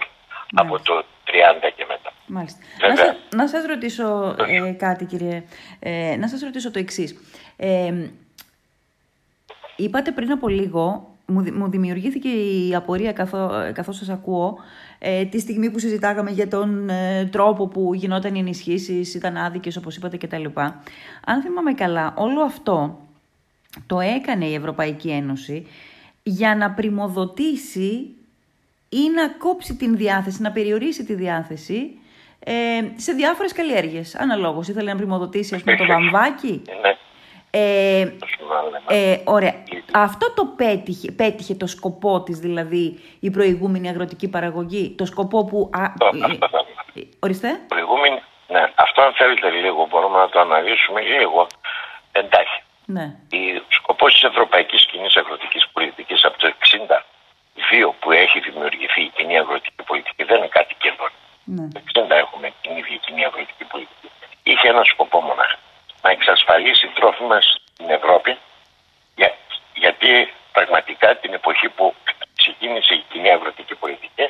από 0.55 0.79
το 0.79 0.93
30 1.25 1.69
και 1.75 1.85
μετά. 1.87 2.09
Μάλιστα. 2.27 2.59
Να, 2.81 2.87
Βέβαια. 2.87 3.15
σα- 3.29 3.35
να 3.37 3.47
σας 3.47 3.65
ρωτήσω 3.65 4.35
ε, 4.47 4.71
κάτι 4.71 5.05
κύριε, 5.05 5.43
ε, 5.79 6.15
να 6.19 6.27
σας 6.27 6.41
ρωτήσω 6.41 6.71
το 6.71 6.79
εξής. 6.79 7.15
Ε, 7.57 7.93
είπατε 9.75 10.11
πριν 10.11 10.31
από 10.31 10.47
λίγο, 10.47 11.09
μου, 11.25 11.41
δη- 11.41 11.51
μου 11.51 11.69
δημιουργήθηκε 11.69 12.27
η 12.29 12.75
απορία 12.75 13.11
καθώ, 13.13 13.71
καθώς 13.73 13.97
σας 13.97 14.09
ακούω, 14.09 14.57
ε, 14.99 15.25
τη 15.25 15.39
στιγμή 15.39 15.71
που 15.71 15.79
συζητάγαμε 15.79 16.31
για 16.31 16.47
τον 16.47 16.89
ε, 16.89 17.25
τρόπο 17.31 17.67
που 17.67 17.93
γινόταν 17.93 18.35
οι 18.35 18.39
ενισχύσεις, 18.39 19.13
ήταν 19.13 19.37
άδικες 19.37 19.75
όπως 19.77 19.95
είπατε 19.95 20.17
κτλ. 20.17 20.45
Αν 21.25 21.41
θυμάμαι 21.41 21.73
καλά, 21.73 22.13
όλο 22.17 22.41
αυτό 22.41 22.99
το 23.87 23.99
έκανε 23.99 24.45
η 24.45 24.53
Ευρωπαϊκή 24.53 25.09
Ένωση 25.09 25.67
για 26.23 26.55
να 26.55 26.71
πρημοδοτήσει 26.71 28.15
ή 29.03 29.09
να 29.15 29.29
κόψει 29.29 29.75
την 29.75 29.95
διάθεση, 29.97 30.41
να 30.41 30.51
περιορίσει 30.51 31.05
τη 31.05 31.13
διάθεση 31.13 31.99
ε, 32.39 32.53
σε 32.95 33.11
διάφορες 33.11 33.53
καλλιέργειες. 33.53 34.15
Αναλόγως, 34.15 34.67
ήθελε 34.67 34.91
να 34.91 34.97
πρημοδοτήσει 34.97 35.55
ας 35.55 35.61
πούμε, 35.63 35.75
το 35.75 35.85
βαμβάκι; 35.85 36.61
Ναι, 36.81 36.97
Ε, 37.49 38.05
το 38.19 38.25
θυμάμαι. 38.37 38.81
ε, 38.87 39.17
ωραία. 39.23 39.53
Αυτό 39.93 40.33
το 40.33 40.45
πέτυχε, 40.45 41.11
πέτυχε 41.11 41.55
το 41.55 41.67
σκοπό 41.67 42.21
της, 42.23 42.39
δηλαδή, 42.39 42.99
η 43.19 43.29
προηγούμενη 43.31 43.89
αγροτική 43.89 44.27
παραγωγή; 44.29 44.89
Το 44.97 45.05
σκοπό 45.05 45.45
που... 45.45 45.69
Α, 45.73 45.83
Αυτό- 45.83 46.05
ε, 46.17 46.25
αυτό 46.31 46.47
θα- 46.51 46.65
ε, 46.93 47.01
ορίστε. 47.19 47.59
Προηγούμενη, 47.67 48.19
ναι, 48.47 48.71
αυτό 48.75 49.01
αν 49.01 49.13
θέλετε 49.13 49.49
λίγο 49.49 49.87
μπορούμε 49.89 50.17
να 50.17 50.29
το 50.29 50.39
αναλύσουμε 50.39 51.01
λίγο 51.01 51.47
εντάχει. 52.11 52.61
Ναι. 52.85 53.15
Ο 53.59 53.71
σκοπός 53.79 54.13
της 54.13 54.23
Ευρωπαϊκής 54.23 54.85
Κοινής 54.85 55.15
Αγροτικής 55.15 55.67
Πολιτικής 55.73 56.23
από 56.25 56.37
το 56.39 56.47
62 57.55 57.93
που 57.99 58.11
έχει 58.11 58.39
δημιουργηθεί 58.39 59.01
η 59.01 59.11
κοινή 59.15 59.37
αγροτική 59.37 59.83
πολιτική 59.85 60.23
δεν 60.23 60.37
είναι 60.37 60.47
κάτι 60.47 60.75
καινούριο. 60.83 61.17
Ναι. 61.43 61.67
Το 61.73 61.81
60 62.07 62.09
έχουμε 62.09 62.53
την 62.61 62.77
ίδια 62.77 62.97
κοινή 63.05 63.25
αγροτική 63.25 63.63
πολιτική. 63.63 64.09
Είχε 64.43 64.67
ένα 64.67 64.83
σκοπό 64.83 65.21
μονάχα. 65.21 65.57
Να 66.01 66.09
εξασφαλίσει 66.09 66.87
τρόφιμα 66.87 67.41
στην 67.41 67.89
Ευρώπη 67.89 68.37
για, 69.15 69.35
γιατί 69.73 70.33
πραγματικά 70.51 71.15
την 71.17 71.33
εποχή 71.33 71.69
που 71.69 71.93
ξεκίνησε 72.35 72.93
η 72.93 73.03
κοινή 73.11 73.29
αγροτική 73.29 73.75
πολιτική 73.75 74.29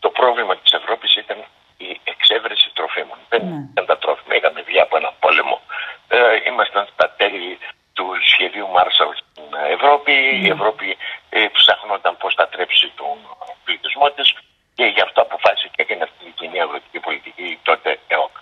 το 0.00 0.10
πρόβλημα 0.10 0.56
της 0.56 0.72
Ευρώπης 0.72 1.16
ήταν 1.16 1.38
η 1.76 2.00
εξέβρεση 2.04 2.70
τροφίμων. 2.74 3.18
Δεν 3.28 3.40
Ναι. 3.46 3.54
ήταν 3.70 3.86
τα 3.86 3.98
τρόφιμα. 3.98 4.34
Είχαμε 4.34 4.60
βγει 4.62 4.80
από 4.80 4.96
ένα 4.96 5.12
πόλεμο. 5.20 5.60
Ε, 6.08 6.18
ήμασταν 6.50 6.88
στα 6.92 7.10
τέλη 7.16 7.58
του 8.00 8.08
σχεδίου 8.32 8.68
Μάρσαλ 8.76 9.10
στην 9.20 9.48
Ευρώπη. 9.76 10.12
Η 10.44 10.48
Ευρώπη 10.56 10.86
ε, 11.30 11.46
ψαχνόταν 11.58 12.16
πώς 12.20 12.32
θα 12.38 12.46
τρέψει 12.52 12.86
τον 13.00 13.16
πληθυσμό 13.64 14.06
της 14.16 14.28
και 14.76 14.84
γι' 14.94 15.00
αυτό 15.06 15.18
αποφάσισε 15.26 15.68
και 15.74 15.82
έκανε 15.84 16.02
αυτή 16.08 16.18
την 16.24 16.34
κοινή 16.38 16.58
αγροτική 16.64 16.98
πολιτική 17.06 17.42
η 17.54 17.58
τότε 17.68 17.90
ΕΟΚ. 18.14 18.34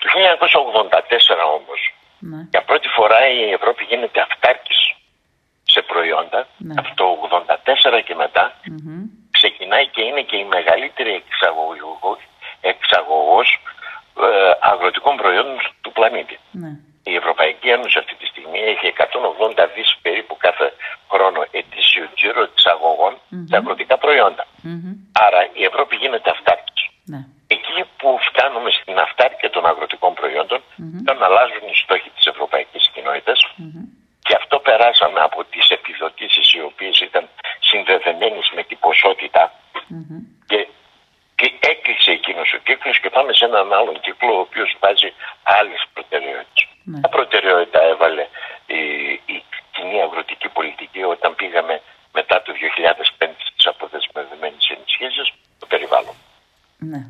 Το 0.00 0.06
1984 0.08 1.44
όμως 1.58 1.80
Ναι. 2.30 2.40
για 2.50 2.62
πρώτη 2.68 2.88
φορά 2.96 3.18
η 3.28 3.50
Ευρώπη 3.58 3.82
γίνεται 3.84 4.20
αυτάρκης 4.28 4.80
σε 5.74 5.80
προϊόντα. 5.82 6.40
Ναι. 6.56 6.74
Από 6.80 6.90
το 6.94 7.04
1984 7.06 8.00
και 8.06 8.14
μετά 8.14 8.44
Μμμ. 8.64 9.02
ξεκινάει 9.30 9.86
και 9.94 10.02
είναι 10.02 10.22
και 10.22 10.36
η 10.36 10.44
μεγαλύτερη 10.44 11.12
εξαγωγό- 11.22 12.18
εξαγωγός 12.60 13.48
ε, 14.26 14.50
αγροτικών 14.60 15.16
προϊόντων 15.16 15.58
του 15.80 15.92
πλανήτη. 15.92 16.38
Ναι. 17.02 17.12
Η 17.12 17.16
Ευρωπαϊκή 17.16 17.68
Ένωση 17.68 17.98
αυτή 17.98 18.14
τη 18.20 18.26
στιγμή 18.26 18.60
έχει 18.72 18.92
180 18.96 19.68
δις 19.74 19.96
περίπου 20.02 20.36
κάθε 20.36 20.72
χρόνο 21.10 21.40
ετήσιο 21.50 22.04
τζίρο 22.14 22.42
εξαγωγών 22.42 23.14
σε 23.48 23.56
αγροτικά 23.56 23.98
προϊόντα. 23.98 24.44
Μμμ. 24.62 24.92
Άρα 25.26 25.40
η 25.52 25.62
Ευρώπη 25.70 25.96
γίνεται 25.96 26.30
αυτάρκης. 26.30 26.82
Ναι. 27.04 27.20
Εκεί 27.46 27.78
που 27.98 28.18
φτάνουμε 28.28 28.70
στην 28.70 28.98
αυτάρκεια 28.98 29.50
των 29.50 29.66
αγροτικών 29.66 30.14
προϊόντων, 30.14 30.60
όταν 31.00 31.22
αλλάζουν 31.22 31.64
οι 31.72 31.76
στόχοι 31.84 32.10
της 32.16 32.26
ευρωπαϊκής 32.32 32.84
κοινότητας 32.94 33.38
και 34.26 34.34
αυτό 34.40 34.56
περάσαμε 34.58 35.20
από 35.20 35.44
τις 35.44 35.68
επιδοτήσεις 35.68 36.52
οι 36.52 36.60
οποίες 36.70 37.00
ήταν 37.00 37.28
συνδεδεμένες 37.60 38.46
με 38.56 38.62
την 38.68 38.78
ποσότητα 38.78 39.52
και, 40.50 40.68
και 41.34 41.46
έκλεισε 41.72 42.10
εκείνος 42.10 42.52
ο 42.52 42.58
κύκλος 42.66 43.00
και 43.00 43.10
πάμε 43.10 43.32
σε 43.32 43.44
έναν 43.44 43.72
άλλον 43.72 44.00
κύκλο 44.00 44.32
ο 44.36 44.40
οποίος 44.46 44.76
βάζει 44.80 45.10
άλλες 45.42 45.80
προτεραιότητες. 45.92 46.59
Ναι. 46.90 47.00
Τα 47.00 47.08
προτεραιότητα 47.08 47.80
έβαλε 47.82 48.24
η, 48.66 48.80
η 49.34 49.36
κοινή 49.74 50.00
αγροτική 50.02 50.48
πολιτική 50.48 51.02
όταν 51.02 51.34
πήγαμε 51.34 51.80
μετά 52.12 52.42
το 52.42 52.52
2005 53.18 53.28
στις 53.48 53.66
αποδεσμευμένες 53.66 54.64
ενισχύσεις 54.76 55.32
το 55.58 55.66
περιβάλλον. 55.66 56.14
Ναι. 56.78 57.00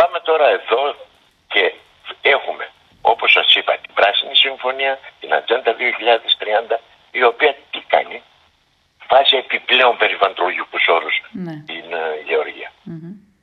πάμε 0.00 0.20
τώρα 0.20 0.48
εδώ 0.58 0.82
και 1.52 1.62
έχουμε, 2.34 2.64
όπως 3.02 3.30
σας 3.32 3.54
είπα, 3.54 3.72
την 3.84 3.94
Πράσινη 3.94 4.36
Συμφωνία, 4.36 4.98
την 5.20 5.34
Ατζέντα 5.34 5.72
2030, 5.78 6.80
η 7.10 7.22
οποία 7.24 7.52
τι 7.70 7.80
κάνει, 7.94 8.22
βάζει 9.10 9.36
επιπλέον 9.36 9.96
περιβαλλοντολογικούς 9.96 10.84
όρους 10.96 11.16
Ναι. 11.44 11.52
στην 11.62 11.86
ε, 11.92 12.02
γεωργία. 12.28 12.70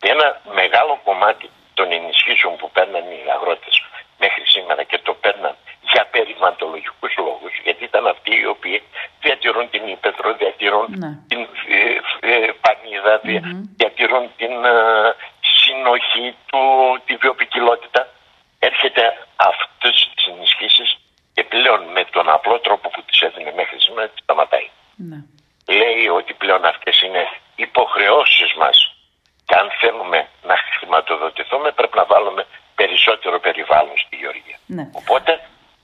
Και 0.02 0.10
ένα 0.16 0.42
μεγάλο 0.60 1.00
κομμάτι 1.04 1.50
των 1.74 1.92
ενισχύσεων 1.92 2.56
που 2.60 2.72
παίρναν 2.72 3.04
οι 3.12 3.20
αγρότες 3.36 3.76
μέχρι 4.24 4.44
σήμερα 4.46 4.84
και 4.84 4.98
το 5.08 5.14
παίρναν 5.14 5.56
για 5.92 6.04
περιβαλλοντολογικούς 6.16 7.14
λόγους, 7.18 7.54
γιατί 7.64 7.84
ήταν 7.84 8.08
αυτοί 8.08 8.32
οι 8.42 8.46
οποίοι 8.46 8.84
διατηρούν 9.22 9.70
την 9.70 9.88
ύπεθρο, 9.88 10.34
διατηρούν 10.34 10.88
Ναι. 11.04 11.12
την 11.32 11.42
ε, 12.22 12.30
ε, 12.32 12.52
πανίδα, 12.66 13.14
δια- 13.24 13.52
διατηρούν 13.80 14.24
την 14.38 14.66
ε, 14.66 14.76
συνοχή 15.68 16.36
του, 16.50 16.60
τη 17.06 17.16
βιοπικιλότητα. 17.16 18.02
Έρχεται 18.60 19.04
αυτές 19.36 20.12
τις 20.16 20.26
ενισχύσεις 20.34 20.90
και 21.34 21.44
πλέον 21.44 21.82
με 21.96 22.04
τον 22.16 22.30
απλό 22.30 22.60
τρόπο 22.60 22.90
που 22.90 23.02
τις 23.08 23.20
έδινε 23.22 23.52
μέχρι 23.56 23.80
σήμερα 23.80 24.08
τις 24.10 24.24
σταματάει 24.24 24.70
Ναι. 24.96 25.18
λέει 25.80 26.08
ότι 26.08 26.34
πλέον 26.34 26.66
αυτές 26.66 27.02
είναι 27.02 27.24
υποχρεώσεις 27.56 28.54
μας 28.54 28.78
και 29.46 29.56
αν 29.62 29.68
θέλουμε 29.80 30.28
να 30.44 30.56
χρηματοδοτηθούμε 30.78 31.72
πρέπει 31.72 31.98
να 31.98 32.06
βάλουμε 32.06 32.46
περισσότερο 32.76 33.40
περιβάλλον 33.40 33.98
στη 34.06 34.16
γεωργία. 34.16 34.58
Ναι. 34.66 34.90
Οπότε 34.94 35.32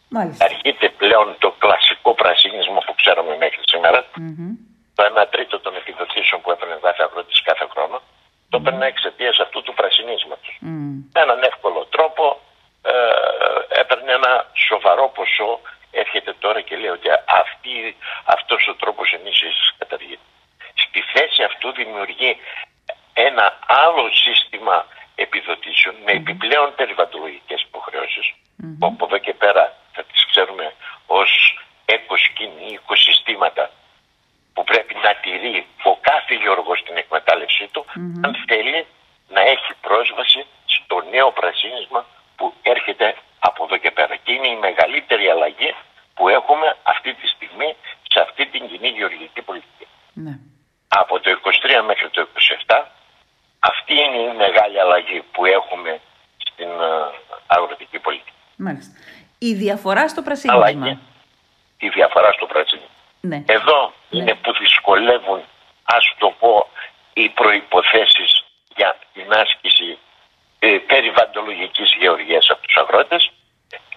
Μάλιστα. 0.10 0.46
αρχείται 0.46 0.90
πλέον 1.04 1.28
το 1.44 1.50
κλασικό 1.64 2.12
πρασίνισμα 2.22 2.80
που 2.86 2.94
ξέραμε 3.00 3.34
μέχρι 3.44 3.62
σήμερα. 3.72 4.00
Μμμ. 4.16 4.52
Το 4.96 5.02
1 5.26 5.28
τρίτο 5.34 5.56
των 5.66 5.74
επιδοτήσεων 5.82 6.42
που 6.42 6.52
έπαιρνε 6.52 6.78
κάθε 6.88 7.02
αγρότης 7.08 7.42
κάθε 7.50 7.66
χρόνο 7.74 7.98
το 8.50 8.58
έπαιρνε 8.62 8.86
εξαιτίας 8.94 9.38
αυτού 9.46 9.60
του 9.66 9.74
πρασινίσματος. 9.80 10.54
Μμ. 10.60 10.96
Με 11.14 11.20
έναν 11.26 11.40
εύκολο 11.52 11.82
τρόπο 11.96 12.24
ε, 12.92 12.94
έπαιρνε 13.82 14.12
ένα 14.20 14.34
σοβαρό 14.68 15.06
ποσό 15.18 15.52
έρχεται 15.92 16.34
τώρα 16.44 16.60
και 16.68 16.76
λέει 16.82 16.94
ότι 16.98 17.08
αυτή, 17.42 17.74
αυτός 18.36 18.62
ο 18.72 18.74
τρόπος 18.82 19.08
ενίσχυσης 19.18 19.68
καταργείται. 19.78 20.28
Στη 20.84 21.00
θέση 21.14 21.44
αυτού 21.50 21.68
δημιουργεί 21.82 22.32
ένα 23.14 23.46
άλλο 23.86 24.06
σύστημα 24.24 24.86
επιδοτήσεων 25.16 25.96
με 26.06 26.12
επιπλέον 26.12 26.70
περιβαλλοντολογικές 26.76 27.62
υποχρεώσεις 27.70 28.28
που 28.80 28.86
από 28.92 29.06
εδώ 29.06 29.18
και 29.18 29.34
πέρα 29.34 29.64
θα 29.94 30.04
τις 30.04 30.26
ξέρουμε 30.30 30.74
ως 31.06 31.32
οικοσκήνη, 31.94 32.68
οικοσυστήματα 32.80 33.64
που 34.54 34.64
πρέπει 34.64 34.96
να 35.06 35.12
τηρεί 35.24 35.66
ο 35.84 35.98
κάθε 36.10 36.34
γεωργός 36.42 36.80
στην 36.80 36.98
εκμετάλλευσή 36.98 37.66
του 37.72 37.86
αν 38.26 38.34
θέλει 38.48 38.86
να 39.36 39.42
έχει 39.42 39.72
πρόσβαση 39.82 40.46
στο 40.66 40.96
νέο 41.14 41.32
πρασίνισμα 41.32 42.06
που 42.36 42.54
έρχεται 42.62 43.16
από 43.40 43.64
εδώ 43.64 43.78
και 43.78 43.92
πέρα. 43.92 44.16
Και 44.24 44.32
είναι 44.32 44.48
η 44.48 44.56
μεγαλύτερη 44.68 45.26
αλλαγή 45.30 45.72
που 46.14 46.30
έχουμε 46.30 46.78
αυτή 46.84 47.14
τη 47.14 47.28
στιγμή 47.28 47.76
σε 48.12 48.20
αυτή 48.26 48.46
την 48.46 48.68
κοινή 48.70 48.88
γεωργική 48.88 49.42
πολιτική. 49.42 49.88
Ναι. 50.14 50.34
Από 50.88 51.20
το 51.20 51.30
23 51.80 51.84
μέχρι 51.86 52.10
το 52.10 52.28
27 52.68 52.86
αυτή 53.60 53.94
είναι 53.94 54.18
η 54.18 54.36
μεγάλη 54.44 54.80
αλλαγή 54.80 55.24
που 55.32 55.46
έχουμε 55.46 56.00
στην 56.38 56.68
ε, 56.68 56.92
αγροτική 57.48 58.00
πολιτική. 58.00 58.32
Μάλιστα. 58.56 58.94
Η 59.38 59.53
διαφορά 59.66 60.08
στο 60.08 60.22
πρασίνισμα. 60.22 60.66
Αλλαγή. 60.66 61.00
Η 61.86 61.90
διαφορά 61.90 62.32
στο 62.32 62.46
πράσινο. 62.46 62.88
Ναι. 63.30 63.40
Εδώ 63.58 63.94
είναι 64.10 64.34
που 64.42 64.52
δυσκολεύουν, 64.64 65.42
ας 65.98 66.06
το 66.18 66.30
πω, 66.40 66.68
οι 67.14 67.30
προϋποθέσεις 67.30 68.32
για 68.76 68.98
την 69.14 69.28
άσκηση 69.44 69.98
ε, 70.60 70.78
περιβαλλοντολογικής 70.92 71.90
γεωργίας 72.00 72.50
από 72.50 72.62
τους 72.68 72.76
αγρότες 72.78 73.32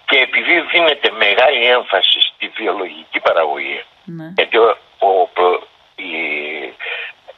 και 0.09 0.17
επειδή 0.27 0.53
δίνεται 0.71 1.09
μεγάλη 1.11 1.63
έμφαση 1.65 2.19
στη 2.29 2.45
βιολογική 2.57 3.19
παραγωγή 3.19 3.83
Ναι. 4.17 4.27
γιατί 4.37 4.57
ο, 4.57 4.77
ο- 4.99 5.29
ο- 5.45 5.61
οι, 5.95 6.11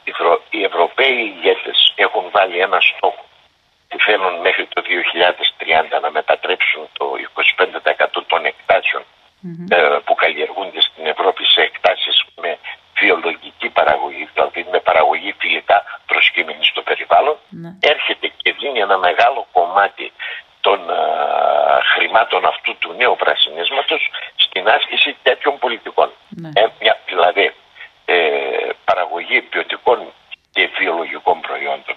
οι, 0.04 0.10
Ευρω- 0.14 0.42
οι 0.50 0.64
Ευρωπαίοι 0.64 1.18
ηγέτες 1.36 1.94
έχουν 1.96 2.24
βάλει 2.32 2.58
ένα 2.68 2.80
στόχο 2.82 3.24
που 3.88 3.98
θέλουν 4.06 4.34
μέχρι 4.46 4.66
το 4.74 4.82
2030 5.98 6.02
να 6.02 6.12
μετατρέψουν 6.12 6.84
το 6.98 7.06
25% 7.36 8.08
των 8.09 8.09
εκτάσεων 8.70 9.04
ε, 9.70 9.98
που 10.06 10.16
καλλιεργούνται 10.16 10.82
στην 10.82 11.06
Ευρώπη 11.06 11.44
σε 11.46 11.62
εκτάσεις 11.62 12.24
με 12.42 12.58
βιολογική 13.00 13.70
παραγωγή, 13.70 14.30
δηλαδή 14.34 14.66
με 14.72 14.80
παραγωγή 14.80 15.32
φιλικά 15.38 15.78
προσκύμενη 16.06 16.66
στο 16.66 16.82
περιβάλλον, 16.82 17.38
Ναι. 17.50 17.70
έρχεται 17.80 18.28
και 18.38 18.54
δίνει 18.60 18.80
ένα 18.80 18.98
μεγάλο 18.98 19.48
κομμάτι 19.52 20.12
των 20.62 20.80
ε, 20.90 20.96
χρημάτων 21.94 22.46
αυτού 22.46 22.78
του 22.78 22.94
νέου 23.00 23.16
πρασινίσματος 23.16 24.02
στην 24.36 24.70
άσκηση 24.70 25.16
τέτοιων 25.24 25.58
πολιτικών. 25.60 26.10
Ναι. 26.30 26.50
Ε, 26.54 26.66
μια, 26.80 26.98
δηλαδή 27.06 27.54
ε, 28.06 28.18
παραγωγή 28.86 29.42
ποιοτικών 29.42 30.00
και 30.52 30.70
βιολογικών 30.78 31.42
προϊόντων 31.42 31.96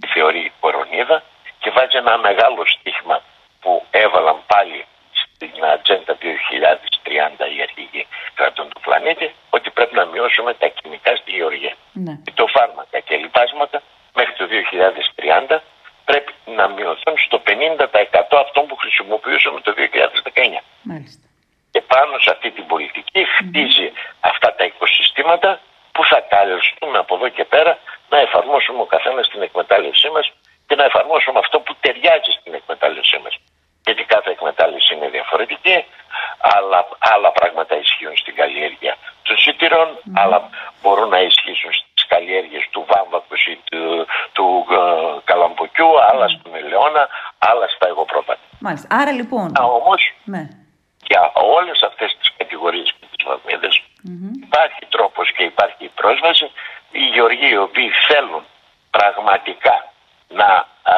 τη 0.00 0.06
θεωρεί 0.06 0.38
η 0.38 0.52
κορονίδα 0.60 1.22
και 1.58 1.70
βάζει 1.70 1.96
ένα 1.96 2.18
μεγάλο 2.18 2.62
στίχημα 2.74 3.22
που 3.60 3.86
έβαλαν 3.90 4.38
πάλι 4.46 4.84
στην 5.22 5.64
ατζέντα 5.74 6.14
2030 6.20 7.44
οι 7.54 7.62
αρχηγοί 7.66 8.06
κρατών 8.34 8.66
του 8.72 8.80
πλανήτη 8.80 9.26
ότι 9.50 9.70
πρέπει 9.70 9.94
να 9.94 10.04
μειώσουμε 10.04 10.54
τα 10.54 10.68
χημικά 10.76 11.16
στη 11.16 11.30
γεωργία. 11.36 11.74
Ναι. 11.92 12.14
φυτοφάρμακα 12.24 12.98
και 13.06 13.14
λοιπάσματα 13.16 13.82
μέχρι 14.18 14.34
το 14.40 14.44
2030 15.48 15.58
πρέπει 16.04 16.32
να 16.58 16.64
μειωθούν 16.68 17.14
στο 17.26 17.42
50% 17.46 18.44
αυτών 18.44 18.66
που 18.68 18.76
χρησιμοποιούσαμε 18.76 19.60
το 19.60 19.72
2019. 19.76 20.62
Μάλιστα. 20.82 21.24
Και 21.70 21.80
πάνω 21.80 22.18
σε 22.24 22.30
αυτή 22.34 22.50
την 22.50 22.66
πολιτική 22.66 23.22
χτίζει 23.36 23.88
αυτά 24.20 24.54
τα 24.58 24.64
οικοσυστήματα 24.64 25.60
που 25.92 26.04
θα 26.10 26.18
καλεστούμε 26.34 26.98
από 26.98 27.14
εδώ 27.16 27.28
και 27.28 27.44
πέρα 27.44 27.78
να 28.12 28.18
εφαρμόσουμε 28.26 28.80
ο 28.80 28.88
καθένα 28.94 29.22
στην 29.22 29.42
εκμετάλλευσή 29.42 30.08
μα 30.14 30.20
και 30.66 30.74
να 30.80 30.84
εφαρμόσουμε 30.84 31.38
αυτό 31.38 31.56
που 31.60 31.72
ταιριάζει 31.80 32.30
στην 32.38 32.54
εκμετάλλευσή 32.54 33.18
μα. 33.24 33.30
Γιατί 33.86 34.02
κάθε 34.04 34.30
εκμετάλλευση 34.30 34.94
είναι 34.94 35.08
διαφορετική, 35.08 35.76
άλλα, 36.56 36.88
άλλα 36.98 37.30
πράγματα 37.32 37.74
ισχύουν 37.84 38.16
στην 38.16 38.34
καλλιέργεια 38.34 38.96
των 39.22 39.36
σιτηρών, 39.36 39.88
άλλα 40.14 40.38
μπορούν 40.82 41.08
να 41.08 41.20
ισχύσουν 41.20 41.72
στι 41.72 42.02
καλλιέργειε 42.08 42.60
του 42.70 42.84
βάμβακου 42.90 43.36
ή 43.52 43.54
του, 43.68 44.06
του 44.32 44.46
ε, 44.70 44.80
καλαμποκιού, 45.24 45.90
άλλα 46.10 46.28
στον 46.28 46.54
ελαιόνα, 46.54 47.08
άλλα 47.38 47.66
στα 47.74 47.86
εγωπρόβατα. 47.88 48.44
Μάλιστα. 48.66 48.88
Άρα 49.00 49.12
λοιπόν. 49.20 49.48
Όμως, 49.78 50.00
Ναι. 50.34 50.42
για 51.10 51.22
όλες 51.58 51.78
αυτές 51.88 52.16
τις 52.18 52.28
κατηγορίες 52.36 52.88
και 52.98 53.06
τις 53.12 53.22
βαθμίδες 53.30 53.74
υπάρχει 54.46 54.82
τρόπος 54.94 55.26
και 55.36 55.42
υπάρχει 55.52 55.84
η 55.90 55.92
πρόσβαση 56.00 56.46
οι 56.98 57.04
γεωργοί 57.14 57.48
οι 57.54 57.56
οποίοι 57.68 57.90
θέλουν 58.08 58.42
πραγματικά 58.96 59.74
να 60.40 60.48
α, 60.92 60.94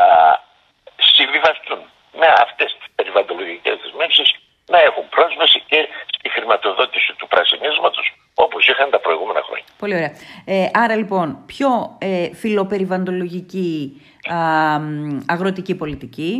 συμβιβαστούν 1.14 1.81
με 2.20 2.28
αυτές 2.46 2.68
τις 2.78 2.87
περιβαλλοντολογικές 2.96 3.74
δεσμεύσεις 3.83 4.28
να 4.72 4.78
έχουν 4.88 5.04
πρόσβαση 5.16 5.59
και 5.70 5.81
στη 6.14 6.28
χρηματοδότηση 6.35 7.11
του 7.18 7.26
πρασινίσματος 7.35 8.07
όπως 8.44 8.62
είχαν 8.68 8.90
τα 8.90 9.00
προηγούμενα 9.00 9.42
χρόνια. 9.46 9.66
Πολύ 9.83 9.94
ωραία. 9.98 10.12
Ε, 10.44 10.68
άρα 10.83 10.94
λοιπόν, 10.96 11.26
πιο 11.46 11.68
ε, 11.98 12.35
φιλοπεριβαλλοντολογική 12.35 14.02
α, 14.33 14.38
μ, 14.78 15.18
αγροτική 15.26 15.74
πολιτική, 15.74 16.33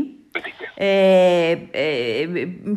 ε, 0.75 0.87
ε, 0.87 1.18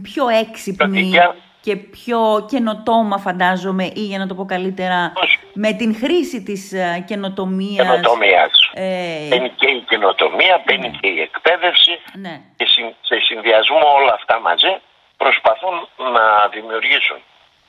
πιο 0.04 0.28
έξυπνη 0.28 0.74
Στρατηγία. 0.74 1.36
και 1.62 1.76
πιο 1.76 2.46
καινοτόμα 2.50 3.18
φαντάζομαι 3.18 3.84
ή 3.86 4.00
για 4.12 4.18
να 4.18 4.28
το 4.28 4.34
πω 4.36 4.46
καλύτερα 4.46 5.14
Όχι. 5.24 5.38
με 5.54 5.74
την 5.74 5.96
χρήση 5.96 6.44
της 6.44 6.72
ε, 6.74 7.04
καινοτομίας. 7.08 7.88
Καινοτομίας. 7.88 8.52
Ε, 8.74 9.28
Μπαίνει 9.28 9.50
και 9.50 9.68
η 9.68 9.80
καινοτομία, 9.90 10.62
μπαίνει 10.66 10.90
και 11.02 11.08
η 11.08 11.22
εκπαίδευση 11.22 11.92
ναι. 12.14 12.42
και 12.58 12.66
συν- 12.66 12.96
σε 13.02 13.20
συνδυασμό 13.20 13.80
όλα 14.00 14.14
αυτά 14.14 14.40
μαζί 14.40 14.74
προσπαθούν 15.18 15.76
να 16.16 16.48
δημιουργήσουν 16.54 17.18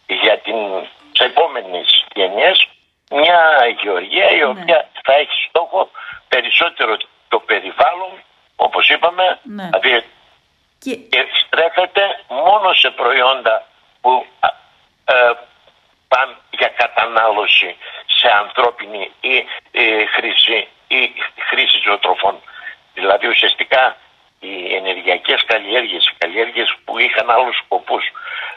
για 0.06 0.38
την 0.38 0.56
τις 1.12 1.26
επόμενες 1.26 2.04
γενιές 2.14 2.68
μια 3.20 3.40
γεωργία 3.82 4.30
η 4.30 4.42
οποία 4.42 4.88
θα 5.04 5.12
έχει 5.22 5.36
στόχο 5.48 5.90
περισσότερο 6.28 6.96
το 7.28 7.38
περιβάλλον 7.50 8.12
όπως 8.56 8.88
είπαμε 8.88 9.24
Ναι. 9.42 9.68
δηλαδή 9.80 10.04
Και, 10.82 10.94
και 10.96 11.26
στρέφεται 11.44 12.02
μόνο 12.28 12.72
σε 12.72 12.90
προϊόντα 12.90 13.66
που 14.00 14.26
α, 14.40 14.48
ε, 15.14 15.38
πάνε 16.08 16.34
για 16.50 16.68
κατανάλωση 16.68 17.76
σε 18.06 18.28
ανθρώπινη 18.42 19.10
ή 19.20 19.36
ε, 19.70 20.06
χρήση 20.06 20.68
ή 20.88 21.12
χρήση 21.48 21.78
ζωοτροφών. 21.84 22.36
Δηλαδή 22.94 23.26
ουσιαστικά 23.26 23.96
οι 24.40 24.74
ενεργειακές 24.74 25.44
καλλιέργειες, 25.46 26.06
οι 26.08 26.14
καλλιέργειες 26.18 26.74
που 26.84 26.98
είχαν 26.98 27.30
άλλους 27.30 27.56
σκοπούς 27.56 28.04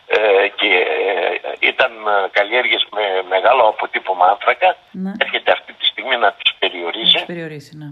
ε, 0.08 0.48
και 0.60 0.68
ε, 0.68 1.68
ήταν 1.72 1.92
ε, 1.92 2.30
καλλιέργειες 2.32 2.88
με 2.92 3.06
μεγάλο 3.30 3.64
αποτύπωμα 3.68 4.26
άνθρακα 4.26 4.78
Ναι. 4.92 5.12
έρχεται 5.18 5.52
αυτή 5.52 5.74
τη 5.74 5.86
στιγμή 5.86 6.18
να 6.18 6.32
τις 6.34 6.54
περιορίσει 6.60 7.14
έχει 7.16 7.26
περιορίσει, 7.26 7.78
ναι. 7.78 7.90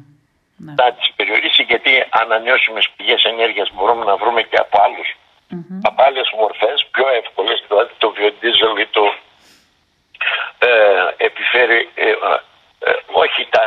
Ναι. 0.64 0.74
θα 0.78 0.94
τις 0.94 1.08
περιορίσει 1.16 1.64
γιατί 1.64 1.92
ανανεώσιμες 2.10 2.90
πηγές 2.96 3.24
ενέργειας 3.24 3.70
μπορούμε 3.74 4.04
να 4.06 4.16
βρούμε 4.22 4.42
και 4.42 4.58
από 4.66 4.76
άλλους 4.86 5.10
mm-hmm. 5.52 5.80
από 5.90 6.04
άλλες 6.08 6.28
μορφές 6.40 6.88
πιο 6.92 7.08
εύκολες 7.22 7.64
δηλαδή 7.68 7.92
το 7.98 8.10
βιοντίζελ 8.12 8.78
ή 8.78 8.88
το 8.98 9.14
ε, 10.60 11.26
επιφέρει 11.28 11.90
ε, 11.96 12.10
ε, 12.10 12.92
όχι 13.24 13.48
τα 13.50 13.64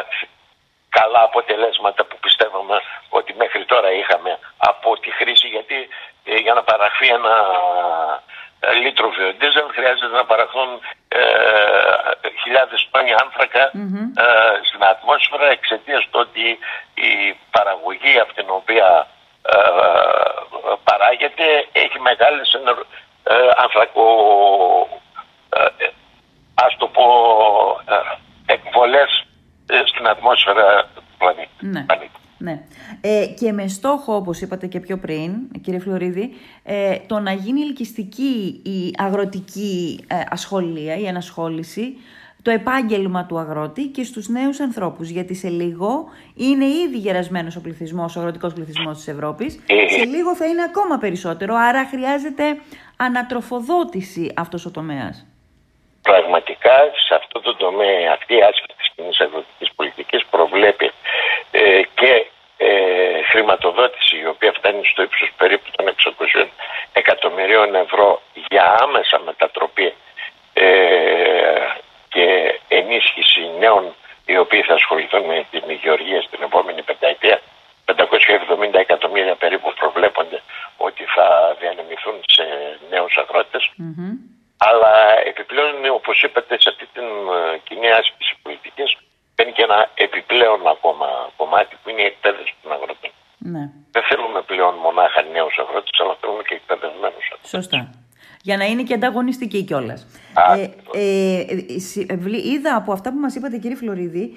καλά 0.99 1.23
αποτελέσματα 1.31 2.05
που 2.09 2.17
πιστεύουμε 2.25 2.77
ότι 3.09 3.35
μέχρι 3.43 3.65
τώρα 3.65 3.89
είχαμε 4.01 4.39
από 4.57 4.89
τη 5.03 5.11
χρήση 5.19 5.47
γιατί 5.55 5.79
ε, 6.25 6.35
για 6.45 6.55
να 6.55 6.63
παραχθεί 6.63 7.07
ένα 7.19 7.35
ε, 7.79 8.36
λίτρο 8.83 9.11
βιοντίζελ 9.11 9.66
χρειάζεται 9.77 10.16
να 10.21 10.25
παραχθούν 10.25 10.69
ε, 11.09 11.21
χιλιάδες 12.42 12.88
τόνοι 12.90 13.12
στην 14.69 14.85
ατμόσφαιρα 14.85 15.47
εξαιτίας 15.51 16.03
του 16.11 16.21
ότι 16.27 16.59
η 17.09 17.37
παραγωγή 17.51 18.19
από 18.21 18.33
την 18.35 18.47
οποία 18.49 19.07
παράγεται 20.85 21.69
έχει 21.73 21.99
μεγάλες 22.01 22.53
ε, 23.23 23.35
ανθρακο, 23.57 24.07
ας 26.55 26.77
το 26.77 26.87
πω 26.87 27.07
εκβολές 28.47 29.27
στην 29.85 30.09
ατμόσφαιρα 30.09 30.88
του 30.95 31.03
πλανήτη. 31.19 31.51
Ναι. 31.61 31.85
Ναι. 32.38 32.62
Ε, 33.01 33.27
και 33.40 33.53
με 33.53 33.68
στόχο, 33.68 34.14
όπως 34.14 34.40
είπατε 34.40 34.66
και 34.66 34.81
πιο 34.81 34.96
πριν, 34.96 35.33
κύριε 35.62 35.81
Φλωρίδη, 35.81 36.31
ε, 36.64 36.96
το 37.07 37.18
να 37.18 37.33
γίνει 37.33 37.61
ελκυστική 37.61 38.61
η 38.64 38.94
αγροτική 38.99 40.05
ε, 40.09 40.14
ασχολία, 40.31 40.96
η 40.96 41.09
ανασχόληση, 41.09 41.96
το 42.42 42.53
επάγγελμα 42.53 43.27
του 43.27 43.38
αγρότη 43.38 43.83
και 43.83 44.05
στους 44.05 44.29
νέους 44.29 44.61
ανθρώπους. 44.61 45.09
Γιατί 45.09 45.35
σε 45.35 45.49
λίγο 45.49 46.05
είναι 46.37 46.64
ήδη 46.64 46.99
γερασμένος 46.99 47.57
ο 47.57 47.61
πληθυσμός, 47.61 48.16
ο 48.16 48.20
αγροτικός 48.20 48.53
πληθυσμός 48.53 48.96
της 48.96 49.09
Ευρώπης. 49.09 49.61
Σε 49.88 50.05
λίγο 50.05 50.37
θα 50.37 50.46
είναι 50.46 50.62
ακόμα 50.62 50.99
περισσότερο, 50.99 51.55
άρα 51.55 51.87
χρειάζεται 51.87 52.44
ανατροφοδότηση 52.96 54.33
αυτός 54.37 54.66
ο 54.66 54.70
τομέας. 54.70 55.27
Πραγματικά 56.03 56.77
σε 57.07 57.14
αυτό 57.14 57.40
το 57.40 57.55
τομέα 57.55 58.12
αυτή 58.12 58.35
η 58.35 58.42
άσκηση 58.42 58.77
της 58.79 58.88
κοινής 58.94 59.20
αγροτικής 59.20 59.70
πολιτικής 59.77 60.22
προβλέπει 60.31 60.90
ε, 61.51 61.83
και 62.01 62.12
ε, 62.57 62.68
χρηματοδότηση 63.31 64.16
η 64.16 64.27
οποία 64.27 64.53
φτάνει 64.59 64.83
στο 64.97 65.05
ύψος 65.09 65.31
περίπου 65.37 65.69
των 65.77 65.85
600 66.41 66.47
εκατομμυρίων 66.93 67.75
ευρώ 67.75 68.23
για 68.49 68.65
άμεσα 68.85 69.17
μετατροπή 69.29 69.95
ε, 70.53 70.67
και 72.09 72.27
ενίσχυση 72.69 73.43
νέων 73.59 73.85
οι 74.27 74.37
οποίοι 74.45 74.63
θα 74.69 74.75
ασχοληθούν 74.75 75.23
με 75.25 75.47
την 75.51 75.65
υγειοργία 75.77 76.21
στην 76.23 76.41
επόμενη 76.43 76.83
πενταετία. 76.83 77.41
570 77.85 78.75
εκατομμύρια 78.87 79.35
περίπου 79.35 79.73
προβλέπονται 79.81 80.43
ότι 80.77 81.05
θα 81.15 81.57
διανεμηθούν 81.61 82.17
σε 82.35 82.45
νέους 82.91 83.15
Αλλά 84.69 84.95
επιπλέον, 85.31 85.75
όπως 85.99 86.23
είπατε, 86.23 86.61
σε 86.61 86.69
αυτή 86.73 86.87
την 86.95 87.09
ε, 87.39 87.59
κοινή 87.67 87.91
άσκηση 88.01 88.35
πολιτικής 88.43 88.91
μπαίνει 89.35 89.53
και 89.53 89.63
ένα 89.63 89.91
επιπλέον 89.95 90.61
ακόμα 90.75 91.09
κομμάτι 91.37 91.75
που 91.81 91.91
είναι 91.91 92.03
η 92.03 92.05
εκπαίδευση 92.13 92.55
των 92.63 92.73
αγροτών. 92.73 93.11
Ναι. 93.53 93.65
Δεν 93.91 94.03
θέλουμε 94.09 94.41
πλέον 94.51 94.75
μονάχα 94.87 95.23
νέου 95.23 95.51
αγρότε, 95.63 95.91
αλλά 96.03 96.15
θέλουμε 96.21 96.43
και 96.49 96.55
εκπαιδευμένου 96.55 97.21
αγρότε. 97.23 97.47
Σωστά. 97.57 97.81
Για 98.57 98.64
να 98.64 98.71
είναι 98.71 98.83
και 98.83 98.95
ανταγωνιστική 98.95 99.62
κιόλας. 99.62 100.07
Ε, 100.57 100.62
ε, 100.99 101.40
ε, 102.07 102.19
είδα 102.53 102.77
από 102.77 102.92
αυτά 102.92 103.12
που 103.12 103.19
μας 103.19 103.35
είπατε, 103.35 103.57
κύριε 103.57 103.77
Φλωρίδη, 103.77 104.33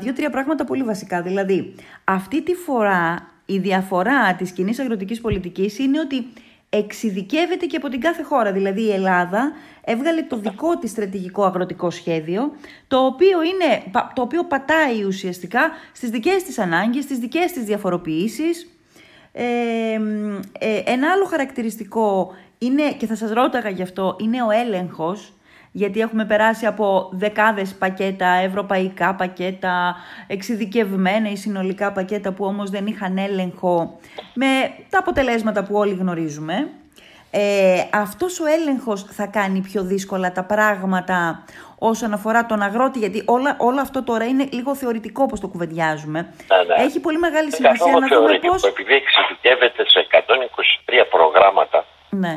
δύο-τρία 0.00 0.30
πράγματα 0.30 0.64
πολύ 0.64 0.82
βασικά. 0.82 1.22
Δηλαδή, 1.22 1.74
αυτή 2.04 2.42
τη 2.42 2.54
φορά 2.54 3.28
η 3.46 3.58
διαφορά 3.58 4.34
της 4.34 4.50
κοινής 4.50 4.78
αγροτικής 4.78 5.20
πολιτικής 5.20 5.78
είναι 5.78 6.00
ότι 6.00 6.26
εξειδικεύεται 6.68 7.66
και 7.66 7.76
από 7.76 7.88
την 7.88 8.00
κάθε 8.00 8.22
χώρα. 8.22 8.52
Δηλαδή 8.52 8.82
η 8.82 8.92
Ελλάδα 8.92 9.52
έβγαλε 9.84 10.22
το 10.22 10.36
δικό 10.36 10.78
της 10.78 10.90
στρατηγικό 10.90 11.44
αγροτικό 11.44 11.90
σχέδιο, 11.90 12.52
το 12.88 13.04
οποίο, 13.04 13.42
είναι, 13.42 13.82
το 14.14 14.22
οποίο 14.22 14.44
πατάει 14.44 15.04
ουσιαστικά 15.04 15.60
στις 15.92 16.10
δικές 16.10 16.42
της 16.42 16.58
ανάγκες, 16.58 17.04
στις 17.04 17.18
δικές 17.18 17.52
της 17.52 17.64
διαφοροποιήσεις. 17.64 18.74
Ε, 19.32 19.44
ε, 20.58 20.82
ένα 20.84 21.10
άλλο 21.10 21.24
χαρακτηριστικό 21.24 22.34
είναι, 22.62 22.92
και 22.92 23.06
θα 23.06 23.16
σας 23.16 23.30
ρώταγα 23.30 23.68
γι' 23.68 23.82
αυτό, 23.82 24.16
είναι 24.20 24.42
ο 24.42 24.50
έλεγχος 24.50 25.32
γιατί 25.72 26.00
έχουμε 26.00 26.24
περάσει 26.24 26.66
από 26.66 27.08
δεκάδες 27.12 27.74
πακέτα, 27.74 28.28
ευρωπαϊκά 28.28 29.14
πακέτα, 29.14 29.96
εξειδικευμένα 30.26 31.30
ή 31.30 31.36
συνολικά 31.36 31.92
πακέτα 31.92 32.32
που 32.32 32.44
όμως 32.44 32.70
δεν 32.70 32.86
είχαν 32.86 33.18
έλεγχο 33.18 33.98
με 34.34 34.46
τα 34.90 34.98
αποτελέσματα 34.98 35.64
που 35.64 35.74
όλοι 35.74 35.94
γνωρίζουμε. 35.94 36.68
Ε, 37.30 37.84
αυτός 37.92 38.40
ο 38.40 38.44
έλεγχος 38.46 39.02
θα 39.02 39.26
κάνει 39.26 39.60
πιο 39.60 39.82
δύσκολα 39.82 40.32
τα 40.32 40.44
πράγματα 40.44 41.44
όσον 41.78 42.12
αφορά 42.12 42.46
τον 42.46 42.62
αγρότη, 42.62 42.98
γιατί 42.98 43.22
όλα, 43.26 43.56
όλο 43.58 43.80
αυτό 43.80 44.02
τώρα 44.02 44.24
είναι 44.24 44.48
λίγο 44.52 44.74
θεωρητικό 44.74 45.22
όπως 45.22 45.40
το 45.40 45.48
κουβεντιάζουμε. 45.48 46.20
Ναι, 46.20 46.74
ναι. 46.74 46.84
Έχει 46.84 47.00
πολύ 47.00 47.18
μεγάλη 47.18 47.52
σημασία 47.52 47.92
να 47.92 48.08
δούμε 48.08 48.38
πώς... 48.38 48.62
Επειδή 48.62 48.94
εξειδικεύεται 48.94 49.88
σε 49.88 50.06
123 50.10 51.06
προγράμματα, 51.10 51.84
ναι. 52.10 52.34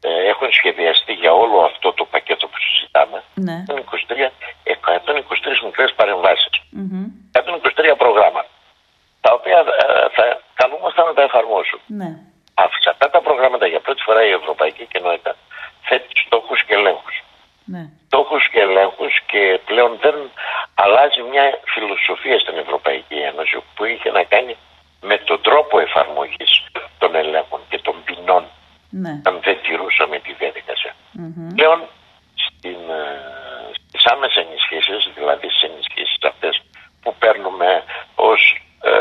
Ε, 0.00 0.28
έχουν 0.28 0.52
σχεδιαστεί 0.52 1.12
για 1.12 1.32
όλο 1.32 1.58
αυτό 1.60 1.92
το 1.92 2.04
πακέτο 2.04 2.46
που 2.46 2.58
συζητάμε 2.58 3.22
ναι. 3.34 3.64
123, 3.68 3.72
123 4.64 5.64
μικρές 5.64 5.92
παρεμβάσεις. 5.96 6.52
123 7.32 7.94
προγράμματα 7.98 8.48
τα 9.20 9.30
οποία 9.32 9.58
ε, 9.58 10.08
θα 10.16 10.24
καλούμαστε 10.54 11.02
να 11.02 11.12
τα 11.14 11.22
εφαρμόσουν. 11.22 11.80
Ναι. 11.86 12.10
Αυτά 12.54 13.10
τα 13.10 13.20
προγράμματα 13.20 13.66
για 13.66 13.80
πρώτη 13.80 14.02
φορά 14.02 14.20
η 14.24 14.30
Ευρωπαϊκή 14.30 14.84
Κοινότητα 14.92 15.36
θέτει 15.82 16.08
στόχους 16.26 16.64
και 16.64 16.74
ελέγχους. 16.74 17.16
Ναι. 17.64 17.82
Στόχους 18.06 18.48
και 18.50 18.60
ελέγχους 18.60 19.12
και 19.30 19.60
πλέον 19.64 19.98
δεν 20.00 20.16
αλλάζει 20.74 21.22
μια 21.30 21.44
φιλοσοφία 21.72 22.38
στην 22.38 22.56
Ευρωπαϊκή 22.64 23.18
Ένωση 23.30 23.56
που 23.74 23.84
είχε 23.84 24.10
να 24.10 24.22
κάνει 24.24 24.56
με 25.00 25.16
τον 25.18 25.40
τρόπο 25.42 25.78
εφαρμογής 25.78 26.52
των 26.98 27.14
ελέγχων 27.14 27.60
και 27.68 27.78
των 27.78 27.94
ποινών 28.04 28.44
ναι. 28.90 29.20
αν 29.28 29.40
δεν 29.46 29.56
τηρούσαμε 29.62 30.18
τη 30.18 30.32
διαδικασία. 30.32 30.94
Mm-hmm. 30.98 31.54
Πλέον 31.54 31.80
στην, 32.46 32.80
ε, 33.00 33.04
στις 33.88 34.04
άμεσες 34.12 34.44
ενισχύσεις, 34.44 35.00
δηλαδή 35.18 35.46
στις 35.48 35.62
ενισχύσεις 35.70 36.18
αυτές 36.32 36.54
που 37.02 37.14
παίρνουμε 37.18 37.84
ως 38.14 38.40
ε, 38.82 38.92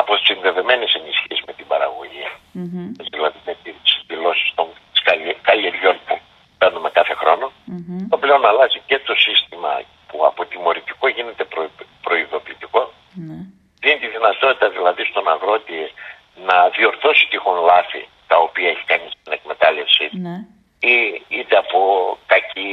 αποσυνδεδεμένες 0.00 0.90
ενισχύσεις 1.00 1.42
με 1.46 1.52
την 1.58 1.66
παραγωγή, 1.66 2.26
mm-hmm. 2.32 2.88
δηλαδή 3.14 3.38
με 3.48 3.54
τις 3.62 3.88
δηλώσεις 4.06 4.48
των 4.54 4.66
καλλιεργιών 5.48 5.96
που 6.06 6.14
παίρνουμε 6.58 6.90
κάθε 6.90 7.14
χρόνο, 7.14 7.46
mm-hmm. 7.52 8.06
το 8.10 8.16
πλέον 8.18 8.46
αλλάζει 8.46 8.80
και 8.86 8.98
το 8.98 9.14
σύστημα 9.14 9.72
που 10.08 10.26
από 10.26 10.40
τιμωρητικό 10.50 11.08
γίνεται 11.08 11.44
προ, 11.44 11.62
προειδοποιητικό, 12.02 12.82
mm-hmm. 12.86 13.42
δίνει 13.82 13.98
τη 14.02 14.08
δυνατότητα 14.16 14.68
δηλαδή 14.76 15.02
στον 15.10 15.28
αγρότη 15.28 15.80
να 16.48 16.56
διορθώσει 16.76 17.26
τυχόν 17.30 17.58
λάθη 17.70 18.08
τα 18.26 18.36
οποία 18.38 18.68
έχει 18.68 18.84
κάνει 18.84 19.08
στην 19.10 19.32
εκμετάλλευση 19.32 20.10
ναι. 20.12 20.36
ή, 20.92 21.24
είτε 21.28 21.56
από 21.56 21.78
κακή 22.26 22.70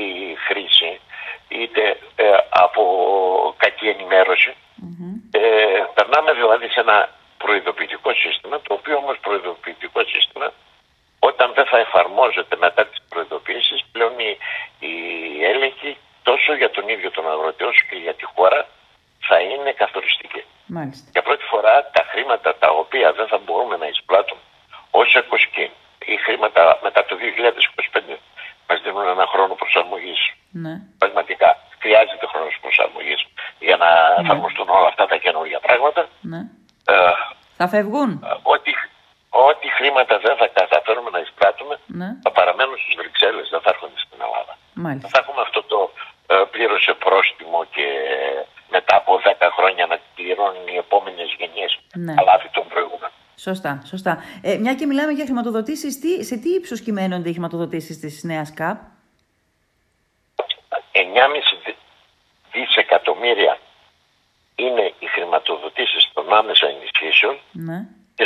χρήση 0.47 0.99
είτε 1.47 1.83
ε, 2.15 2.25
από 2.49 2.83
κακή 3.57 3.87
Ε, 5.31 5.83
περνάμε 5.93 6.31
δηλαδή 6.33 6.67
σε 6.67 6.79
ένα 6.79 7.09
προειδοποιητικό 7.37 8.13
σύστημα 8.13 8.55
το 8.61 8.73
οποίο 8.73 8.95
όμως 8.97 9.17
προειδοποιητικό 9.25 10.01
σύστημα 10.13 10.47
όταν 11.29 11.47
δεν 11.57 11.65
θα 11.65 11.77
εφαρμόζεται 11.85 12.55
μετά 12.65 12.81
τις 12.87 12.99
προειδοποιήσεις 13.09 13.79
πλέον 13.91 14.13
η, 14.19 14.31
η 14.89 14.93
έλεγχη 15.51 15.97
τόσο 16.23 16.51
για 16.61 16.69
τον 16.75 16.85
ίδιο 16.93 17.11
τον 17.11 17.25
αγρότη 17.31 17.63
όσο 17.63 17.83
και 17.89 17.97
για 18.05 18.13
τη 18.19 18.25
χώρα 18.33 18.59
θα 19.27 19.37
είναι 19.39 19.71
καθοριστική. 19.81 20.43
Μάλιστα. 20.65 21.07
Για 21.11 21.21
πρώτη 21.27 21.43
φορά 21.51 21.75
τα 21.95 22.03
χρήματα 22.11 22.49
τα 22.63 22.69
οποία 22.81 23.07
δεν 23.13 23.27
θα 23.27 23.37
μπορούμε 23.43 23.75
να 23.77 23.87
εισπλάττουμε 23.87 24.41
ως 24.91 25.09
εκοσκή 25.21 25.67
ή 26.13 26.15
χρήματα 26.25 26.79
μετά 26.85 27.05
το 27.05 27.15
2025 27.19 28.17
μας 28.67 28.81
δίνουν 28.83 29.07
ένα 29.15 29.25
χρόνο 29.33 29.53
προσαρμογής. 29.61 30.21
Ναι. 30.63 30.73
Πραγματικά 30.97 31.49
χρειάζεται 31.81 32.25
χρόνος 32.31 32.57
προσαρμογής 32.61 33.21
για 33.59 33.77
να 33.83 33.89
ναι. 33.89 34.21
εφαρμοστούν 34.21 34.69
όλα 34.69 34.87
αυτά 34.87 35.05
τα 35.05 35.17
καινούργια 35.17 35.59
πράγματα. 35.59 36.01
Ναι. 36.21 36.41
Ε, 36.85 36.93
θα 37.57 37.62
φεύγουν; 37.73 38.09
Ε, 38.11 38.27
ό,τι, 38.53 38.71
ό,τι 39.49 39.67
χρήματα 39.77 40.13
δεν 40.25 40.35
θα 40.41 40.47
καταφέρουμε 40.59 41.09
να 41.15 41.19
εισπράττουμε 41.23 41.75
ναι. 41.99 42.09
θα 42.25 42.31
παραμένουν 42.37 42.77
στις 42.83 42.95
Βρυξέλλες, 42.99 43.45
δεν 43.53 43.61
θα 43.63 43.69
έρχονται 43.73 43.99
στην 44.05 44.19
Ελλάδα. 44.25 44.53
Μάλιστα. 44.85 45.07
Θα 45.13 45.19
έχουμε 45.21 45.41
αυτό 45.47 45.59
το 45.71 45.79
ε, 46.33 46.35
πλήρωσε 46.53 46.93
πρόστιμο 47.03 47.59
και 47.75 47.85
μετά 48.75 48.93
από 49.01 49.11
10 49.25 49.47
χρόνια 49.57 49.83
να 49.91 49.97
πληρώνουν 50.15 50.65
οι 50.73 50.77
επόμενες 50.85 51.29
γενιές 51.39 51.71
ναι. 52.05 52.13
αλάβει 52.19 52.49
των 52.57 52.65
προηγούμενων. 52.73 53.11
Σωστά, 53.47 53.73
σωστά. 53.91 54.13
Ε, 54.41 54.57
μια 54.63 54.73
και 54.79 54.85
μιλάμε 54.85 55.11
για 55.17 55.25
χρηματοδοτήσεις, 55.25 55.99
τι, 55.99 56.11
σε 56.29 56.35
τι 56.37 56.49
ύψος 56.49 56.79
κυμαίνονται 56.85 57.29
οι 57.29 57.35
χρηματοδοτήσεις 57.37 57.99
της 57.99 58.23
νέας 58.23 58.53
ΚΑΠ, 58.53 58.79
9,5 60.91 61.73
δισεκατομμύρια 62.53 63.57
είναι 64.55 64.93
οι 64.99 65.05
χρηματοδοτήσεις 65.05 66.09
των 66.13 66.33
άμεσα 66.33 66.67
ενισχύσεων. 66.67 67.35
Ναι. 67.51 67.79
3,6 68.17 68.25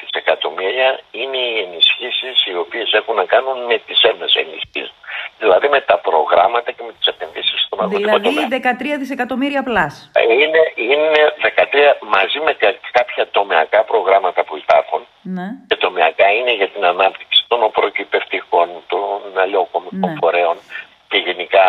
δισεκατομμύρια 0.00 1.00
είναι 1.10 1.36
οι 1.36 1.58
ενισχύσεις 1.66 2.46
οι 2.46 2.54
οποίες 2.56 2.92
έχουν 2.92 3.14
να 3.14 3.24
κάνουν 3.24 3.58
με 3.70 3.78
τις 3.86 4.00
έμεσες 4.02 4.42
ενισχύσεις. 4.42 4.92
Δηλαδή 5.38 5.68
με 5.68 5.80
τα 5.80 5.98
προγράμματα 5.98 6.70
και 6.72 6.82
με 6.86 6.92
τις 6.98 7.06
επενδύσεις 7.06 7.60
στον 7.66 7.78
αγροτικό 7.80 7.93
Δηλαδή 8.04 8.34
τομέα. 8.34 8.76
13 8.96 8.98
δισεκατομμύρια 8.98 9.62
πλάς. 9.62 10.10
Ε, 10.14 10.22
Είναι, 10.32 10.60
είναι 10.92 11.20
13 11.40 11.98
μαζί 12.16 12.38
με 12.46 12.52
κα- 12.52 12.78
κάποια 12.92 13.28
τομεακά 13.30 13.84
προγράμματα 13.84 14.44
που 14.44 14.56
υπάρχουν 14.56 15.06
Ναι. 15.22 15.46
και 15.68 15.76
τομεακά 15.76 16.26
είναι 16.32 16.52
για 16.54 16.68
την 16.68 16.84
ανάπτυξη 16.84 17.44
των 17.48 17.62
οπροκυπευτικών, 17.62 18.68
των 18.86 19.38
αλλαιοκομικών 19.42 20.10
Ναι. 20.10 20.16
φορέων 20.20 20.56
και 21.08 21.18
γενικά 21.18 21.64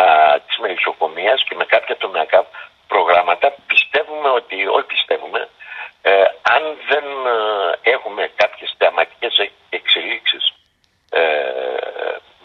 της 0.46 0.56
μελισσοκομείας 0.58 1.44
και 1.48 1.54
με 1.54 1.64
κάποια 1.64 1.96
τομεακά 1.96 2.46
προγράμματα 2.86 3.54
πιστεύουμε 3.66 4.28
ότι, 4.28 4.66
όλοι 4.66 4.84
πιστεύουμε, 4.84 5.48
ε, 6.02 6.10
αν 6.54 6.62
δεν 6.90 7.04
ε, 7.84 7.90
έχουμε 7.94 8.30
κάποιες 8.36 8.74
θεαματικές 8.78 9.38
ε- 9.38 9.50
εξελίξεις 9.78 10.44
ε, 11.10 11.20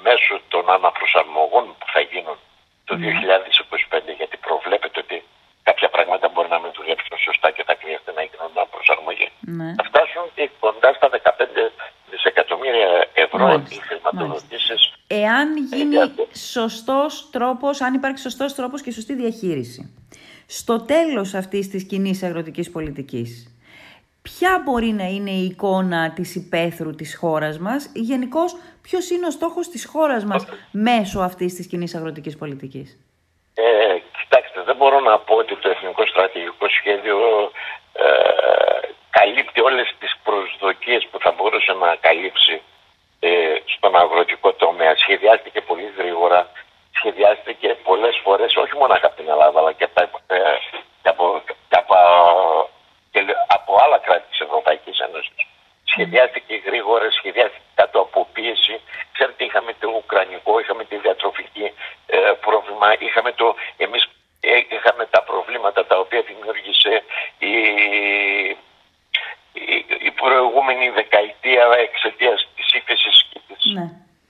μέσω 0.03 0.33
των 0.47 0.63
αναπροσαρμογών 0.77 1.65
που 1.79 1.85
θα 1.93 1.99
γίνουν 2.11 2.37
το 2.85 2.93
2025 2.97 4.13
γιατί 4.17 4.37
προβλέπεται 4.37 4.99
ότι 4.99 5.17
κάποια 5.63 5.89
πράγματα 5.89 6.25
μπορεί 6.29 6.49
να 6.55 6.59
μην 6.59 6.71
δουλέψουν 6.77 7.17
σωστά 7.27 7.51
και 7.55 7.63
θα 7.67 7.75
χρειάζεται 7.81 8.11
να 8.17 8.23
γίνουν 8.29 8.49
αναπροσαρμογή 8.55 9.27
Ναι. 9.59 9.69
θα 9.79 9.83
φτάσουν 9.89 10.23
και 10.35 10.49
κοντά 10.59 10.89
στα 10.97 11.07
15 11.09 11.71
δισεκατομμύρια 12.11 12.89
ευρώ 13.13 13.45
Μάλιστα, 13.45 13.75
οι 13.75 13.79
χρηματοδοτήσεις 13.87 14.81
Εάν 15.07 15.47
γίνει 15.57 15.95
Exactly. 15.97 16.27
Σωστός 16.69 17.29
τρόπος, 17.31 17.81
αν 17.81 17.93
υπάρχει 17.93 18.19
σωστός 18.19 18.55
τρόπος 18.55 18.81
και 18.81 18.91
σωστή 18.91 19.13
διαχείριση. 19.13 19.95
Στο 20.47 20.81
τέλος 20.81 21.33
αυτής 21.33 21.69
της 21.69 21.83
κοινής 21.83 22.23
αγροτικής 22.23 22.71
πολιτικής, 22.71 23.55
ποια 24.21 24.61
μπορεί 24.63 24.91
να 24.91 25.03
είναι 25.03 25.31
η 25.31 25.45
εικόνα 25.45 26.11
της 26.13 26.35
υπαίθρου 26.35 26.95
της 26.95 27.17
χώρας 27.17 27.59
μας, 27.59 27.91
γενικώς 27.93 28.55
ποιος 28.81 29.09
είναι 29.09 29.27
ο 29.27 29.31
στόχος 29.31 29.69
της 29.69 29.85
χώρας 29.85 30.23
μας 30.25 30.45
μέσω 30.71 31.19
αυτής 31.19 31.53
της 31.55 31.67
κοινής 31.67 31.95
αγροτικής 31.95 32.37
πολιτικής; 32.37 32.97
Ε, 33.53 33.97
κοιτάξτε, 34.19 34.61
δεν 34.65 34.75
μπορώ 34.75 34.99
να 34.99 35.19
πω 35.19 35.35
ότι 35.35 35.55
το 35.55 35.69
Εθνικό 35.69 36.05
Στρατηγικό 36.05 36.65
Σχέδιο 36.69 37.17
ε, 37.93 38.05
καλύπτει 39.09 39.59
όλες 39.61 39.87
τις 39.99 40.11
προσδοκίες 40.23 41.07
που 41.11 41.17
θα 41.23 41.31
μπορούσε 41.37 41.73
να 41.83 41.95
καλύψει 41.95 42.61
ε, 43.27 43.55
στον 43.75 43.95
αγροτικό 43.95 44.53
τομέα. 44.53 44.93
Σχεδιάστηκε 44.97 45.61
πολύ 45.61 45.89
γρήγορα, 45.97 46.39
σχεδιάστηκε 46.97 47.67
πολλές 47.83 48.15
φορές, 48.23 48.55
όχι 48.55 48.75
μόνο 48.77 48.93
από 48.93 49.15
την 49.15 49.29
Ελλάδα, 49.29 49.59
αλλά 49.59 49.71
και, 49.73 49.83
από 49.83 50.19
τα- 50.27 50.35
ε, 50.35 50.41
και 51.01 51.09
από, 51.09 51.41
και 51.69 51.77
από, 51.81 51.95
και 53.11 53.19
από 53.47 53.71
άλλα 53.83 53.97
κράτη 53.97 54.27
της 54.29 54.39
Ευρωπαϊκής 54.39 54.99
Ένωσης. 54.99 55.33
Σχεδιάστηκε 55.83 56.55
γρήγορα, 56.65 57.11
σχεδιάστηκε 57.11 57.63
κάτω 57.75 57.99
από 57.99 58.27
πίεση. 58.33 58.75
Ξέρετε, 59.13 59.43
είχαμε 59.43 59.71
το 59.79 59.87
Ουκρανικό, 59.89 60.59
είχαμε 60.59 60.83
τη 60.83 60.95
διατροφική 60.97 61.71
ε, 62.05 62.17
πρόβλημα, 62.45 62.87
είχαμε 62.99 63.31
το, 63.31 63.55
εμείς 63.77 64.03
ε, 64.39 64.57
είχαμε 64.75 65.05
τα 65.05 65.21
προβλήματα 65.23 65.85
τα 65.85 65.97
οποία 65.99 66.21
δημιούργησε 66.21 67.03
η, 67.39 67.53
η, 69.53 69.85
η 70.07 70.11
προηγούμενη 70.11 70.89
δεκαετία 70.89 71.63
εξαιτία 71.87 72.33
της 72.55 72.73
ύφεσης 72.73 73.25
και 73.31 73.39
της, 73.47 73.65
Ναι. 73.73 73.85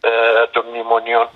ε, 0.09 0.47
των 0.51 0.65
μνημονιων 0.69 1.29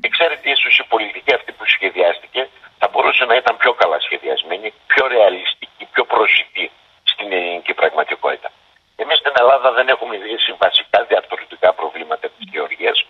Και 0.00 0.08
ξέρετε, 0.08 0.50
ίσως 0.50 0.78
η 0.78 0.84
πολιτική 0.84 1.34
αυτή 1.34 1.52
που 1.52 1.64
σχεδιάστηκε 1.66 2.48
θα 2.78 2.88
μπορούσε 2.88 3.24
να 3.24 3.34
ήταν 3.36 3.56
πιο 3.56 3.72
καλά 3.74 4.00
σχεδιασμένη, 4.00 4.72
πιο 4.86 5.06
ρεαλιστική, 5.06 5.84
πιο 5.92 6.04
προσιτή 6.04 6.70
στην 7.02 7.32
ελληνική 7.32 7.74
πραγματικότητα. 7.74 8.50
Εμείς 8.96 9.18
στην 9.18 9.32
Ελλάδα 9.36 9.72
δεν 9.72 9.88
έχουμε 9.88 10.16
λύσει 10.16 10.52
βασικά 10.58 11.04
διαρθρωτικά 11.04 11.72
προβλήματα 11.72 12.26
της 12.28 12.44
γεωργίας 12.52 13.06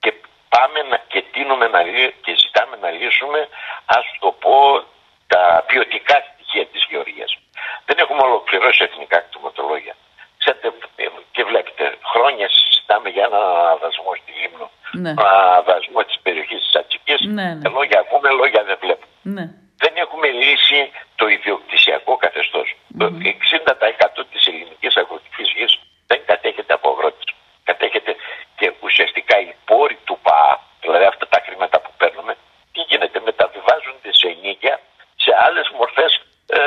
και 0.00 0.12
πάμε 0.48 0.82
να, 0.90 0.96
και 1.08 1.22
τίνουμε 1.32 1.66
να, 1.68 1.82
λύ- 1.82 2.14
και 2.24 2.34
ζητάμε 2.36 2.76
να 2.80 2.90
λύσουμε, 2.90 3.48
ας 3.84 4.04
το 4.20 4.30
πω, 4.42 4.82
τα 5.26 5.64
ποιοτικά 5.66 6.16
στοιχεία 6.32 6.66
της 6.66 6.86
γεωργίας. 6.90 7.36
Δεν 7.84 7.98
έχουμε 7.98 8.22
ολοκληρώσει 8.22 8.84
εθνικά 8.84 9.18
κτηματολόγια. 9.18 9.94
Ξέρετε, 10.38 10.68
ε, 10.96 11.04
και 11.32 11.44
βλέπετε, 11.44 11.96
χρόνια 12.12 12.48
συζητάμε 12.48 13.08
για 13.08 13.24
ένα 13.24 13.40
δασμό 13.82 14.12
στη 14.20 14.32
Λίμνο, 14.40 14.70
Ναι. 14.92 15.10
ένα 15.10 15.62
δασμό 15.68 16.00
της 16.04 16.18
περιοχής 16.22 16.60
της 16.64 16.74
Ατσικής. 16.80 17.20
Ναι, 17.20 17.42
ναι. 17.54 17.68
Ε, 17.68 17.72
Λόγια 17.76 17.98
ακούμε, 18.00 18.28
λόγια 18.30 18.62
δεν 18.64 18.76
βλέπουμε 18.80 19.12
Ναι. 19.22 19.44
δεν 19.82 19.92
έχουμε 20.04 20.28
λύσει 20.28 20.90
το 21.16 21.26
ιδιοκτησιακό 21.28 22.16
καθεστώς. 22.16 22.68
Το 22.98 23.06
60% 23.22 24.24
της 24.32 24.46
ελληνικής 24.46 24.96
αγροτικής 24.96 25.48
γης 25.56 25.72
δεν 26.06 26.20
κατέχεται 26.26 26.72
από 26.72 26.90
αγρότες. 26.90 27.24
Κατέχεται 27.64 28.16
και 28.56 28.72
ουσιαστικά 28.80 29.40
οι 29.40 29.54
πόροι 29.64 29.98
του 30.04 30.18
ΠΑΑ, 30.22 30.60
δηλαδή 30.80 31.04
αυτά 31.04 31.28
τα 31.28 31.42
χρήματα 31.46 31.80
που 31.80 31.90
παίρνουμε, 31.96 32.32
τι 32.72 32.80
γίνεται, 32.88 33.20
μεταβιβάζονται 33.24 34.10
σε 34.20 34.36
νίκια, 34.42 34.80
σε 35.16 35.30
άλλες 35.46 35.68
μορφές 35.78 36.12
ε, 36.46 36.60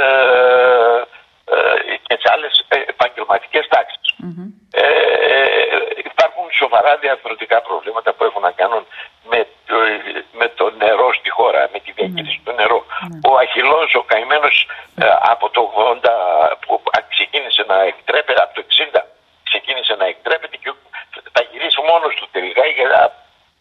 ε, 1.55 1.95
και 2.07 2.15
σε 2.21 2.27
άλλες 2.33 2.65
ε, 2.67 2.77
επαγγελματικές 2.87 3.67
τάξεις. 3.67 4.01
Ε, 4.71 4.83
υπάρχουν 6.11 6.45
σοβαρά 6.51 6.97
διαρθρωτικά 6.97 7.61
προβλήματα 7.61 8.13
που 8.13 8.23
έχουν 8.23 8.41
να 8.41 8.51
κάνουν 8.51 8.85
με 9.23 9.47
το, 9.67 9.75
με 10.31 10.47
το 10.47 10.69
νερό 10.69 11.13
στη 11.13 11.29
χώρα, 12.13 12.21
με 12.21 12.21
τη 12.21 12.31
διαχείριση 12.31 12.41
του 12.45 12.53
νερού. 12.59 12.79
Ο 13.29 13.33
Αχιλός, 13.43 13.89
ο 14.01 14.03
καημένος 14.11 14.55
ε, 14.95 15.05
από 15.33 15.45
το 15.55 15.61
80 16.01 16.09
που 16.63 16.73
ξεκίνησε 17.13 17.63
να 17.71 17.77
εκτρέπεται, 17.91 18.41
από 18.45 18.53
το 18.57 18.63
60 18.95 19.01
ξεκίνησε 19.49 19.93
να 20.01 20.05
εκτρέπεται 20.05 20.57
και 20.63 20.71
θα 21.35 21.41
γυρίσει 21.49 21.79
μόνος 21.91 22.13
του 22.15 22.27
τελικά 22.35 22.63
για 22.65 22.87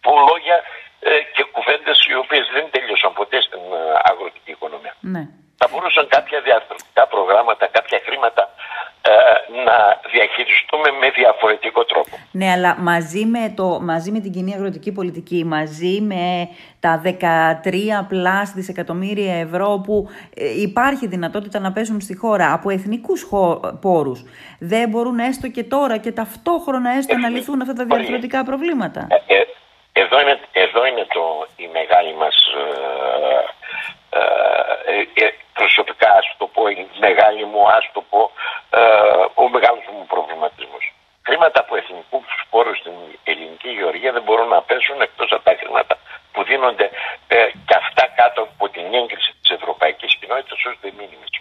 από 0.05 0.13
λόγια 0.29 0.57
ε, 1.01 1.11
και 1.35 1.43
κουβέντες 1.55 1.99
οι 2.11 2.15
οποίες 2.23 2.45
δεν 2.57 2.65
τέλειωσαν 2.75 3.13
ποτέ 3.13 3.39
στην 3.47 3.63
ε, 3.79 3.83
αγροτική 4.11 4.51
οικονομία 4.57 4.95
Ναι. 5.15 5.23
θα 5.61 5.67
μπορούσαν 5.71 6.05
κάποια 6.17 6.41
διαρθρωτικά 6.41 7.03
προγράμματα, 7.07 7.65
κάποια 7.67 8.01
χρήματα 8.07 8.43
ε, 9.03 9.15
να 9.67 9.77
διαχειριστούμε 10.15 10.89
με 11.01 11.09
διαφορετικό 11.11 11.85
τρόπο. 11.85 12.15
Ναι, 12.31 12.51
αλλά 12.51 12.77
μαζί 12.79 13.25
με, 13.25 13.53
το, 13.57 13.67
μαζί 13.91 14.11
με 14.11 14.21
την 14.21 14.33
κοινή 14.33 14.55
αγροτική 14.55 14.93
πολιτική, 14.93 15.45
μαζί 15.45 16.01
με 16.01 16.49
τα 16.85 17.03
13 17.05 18.07
πλάς 18.09 18.53
δισεκατομμύρια 18.53 19.35
ευρώ 19.41 19.81
που 19.85 20.09
ε, 20.35 20.61
υπάρχει 20.61 21.07
δυνατότητα 21.07 21.59
να 21.59 21.73
πέσουν 21.73 22.01
στη 22.01 22.17
χώρα 22.17 22.53
από 22.53 22.71
εθνικούς 22.71 23.23
χω, 23.23 23.61
πόρους, 23.81 24.25
δεν 24.59 24.89
μπορούν 24.89 25.19
έστω 25.19 25.49
και 25.49 25.65
τώρα 25.65 25.97
και 25.97 26.13
ταυτόχρονα 26.13 26.91
έστω 26.99 27.17
να 27.17 27.29
λυθούν 27.29 27.61
αυτά 27.61 27.73
τα 27.73 27.85
διαρθρωτικά 27.85 28.45
προβλήματα. 28.45 29.07
Ε, 29.11 29.35
ε, 29.35 29.43
εδώ, 29.93 30.21
είναι, 30.21 30.41
εδώ 30.53 30.87
είναι 30.87 31.07
το, 31.15 31.25
η 31.57 31.69
μεγάλη 31.73 32.15
μας 32.15 32.37
ε, 34.11 34.21
ε, 34.93 35.25
ε, 35.25 35.29
προσωπικά 35.53 36.11
ας 36.21 36.27
το 36.39 36.47
πω, 36.47 36.69
η 36.69 36.87
μεγάλη 37.01 37.45
μου 37.45 37.63
ας 37.79 37.85
το 37.93 38.03
πω, 38.11 38.31
ε, 38.71 38.81
ο 39.35 39.49
μεγάλος 39.49 39.85
μου 39.93 40.07
προβληματισμός. 40.07 40.85
Χρήματα 41.27 41.61
από 41.61 41.77
εθνικού 41.77 42.19
πόρου 42.51 42.75
στην 42.77 42.93
ελληνική 43.25 43.69
γεωργία 43.79 44.13
δεν 44.13 44.23
μπορούν 44.23 44.49
να 44.49 44.63
πέσουν 44.63 45.01
εκτός 45.01 45.31
από 45.33 45.45
τα 45.45 45.55
χρήματα 45.61 45.95
που 46.33 46.45
δίνονται 46.45 46.91
ε, 47.29 47.37
και 47.67 47.75
αυτά 47.83 48.05
κάτω 48.17 48.41
από 48.43 48.69
την 48.69 48.95
έγκριση 48.95 49.33
της 49.41 49.51
ευρωπαϊκής 49.51 50.15
κοινότητας 50.21 50.65
ως 50.65 50.77
δεμήνυμες. 50.81 51.33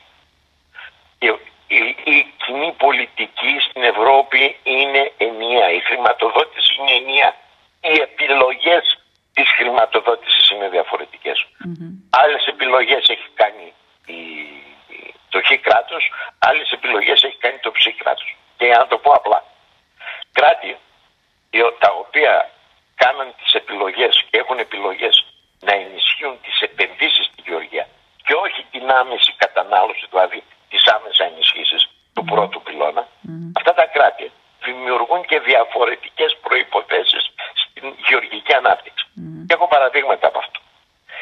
Η, 1.26 1.28
η, 1.78 1.80
η 2.16 2.18
κοινή 2.44 2.72
πολιτική 2.86 3.54
στην 3.68 3.84
Ευρώπη 3.84 4.42
είναι 4.64 5.12
ενιαία. 5.18 5.70
Η 5.72 5.80
χρηματοδότηση 5.80 6.72
είναι 6.80 6.94
ενιαία. 7.02 7.34
Οι 7.82 7.96
επιλογές 8.08 8.84
της 9.34 9.48
χρηματοδότησης 9.58 10.50
είναι 10.50 10.70
διαφορετικές. 10.70 11.48
Άλλες 12.10 12.46
επιλογές 12.46 13.10
έχει 13.10 13.30
κάνει 13.42 13.74
η, 14.06 14.22
το 15.30 15.40
χ 15.48 15.50
κράτος, 15.68 16.04
άλλες 16.40 16.72
επιλογές 17.60 17.86
έχει 17.86 18.02
κάνει 18.04 18.18
το 18.18 18.22
ψ 18.22 18.24
κράτος. 18.28 18.36
Και 18.58 18.66
για 18.66 18.78
να 18.78 18.88
το 18.88 18.98
πω 18.98 19.12
απλά, 19.12 19.44
κράτη 20.32 20.78
οι- 21.50 21.76
τα 21.80 21.92
οποία 22.04 22.50
κάναν 22.96 23.34
τις 23.44 23.54
επιλογές 23.54 24.24
και 24.30 24.38
έχουν 24.38 24.60
επιλογές 24.60 25.26
να 25.60 25.74
ενισχύουν 25.74 26.42
τις 26.42 26.62
επενδύσεις 26.62 27.26
στη 27.26 27.42
Γεωργία 27.48 27.88
και 28.26 28.34
όχι 28.34 28.66
την 28.72 28.92
άμεση 28.92 29.34
κατανάλωση, 29.38 30.06
δηλαδή 30.10 30.44
τις 30.70 30.88
άμεσα 30.88 31.24
ενισχύσεις 31.24 31.90
του 32.14 32.24
πρώτου 32.24 32.62
πυλώνα, 32.62 33.08
αυτά 33.58 33.74
τα 33.74 33.86
κράτη 33.86 34.32
δημιουργούν 34.64 35.26
και 35.26 35.40
διαφορετικές 35.40 36.38
προϋποθέσεις 36.42 37.24
στην 37.54 37.96
γεωργική 38.08 38.54
ανάπτυξη. 38.54 39.06
Και 39.48 39.54
έχω 39.54 39.68
παραδείγματα 39.68 40.28
από 40.28 40.38
αυτό. 40.38 40.60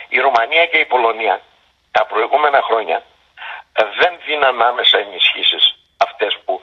Η 0.09 0.19
Ρουμανία 0.19 0.65
και 0.65 0.77
η 0.77 0.85
Πολωνία 0.85 1.41
τα 1.91 2.05
προηγούμενα 2.05 2.61
χρόνια 2.61 3.03
ε, 3.73 3.83
δεν 3.99 4.19
δίναν 4.25 4.61
άμεσα 4.61 4.97
ενισχύσεις 4.97 5.75
αυτές 5.97 6.37
που 6.45 6.61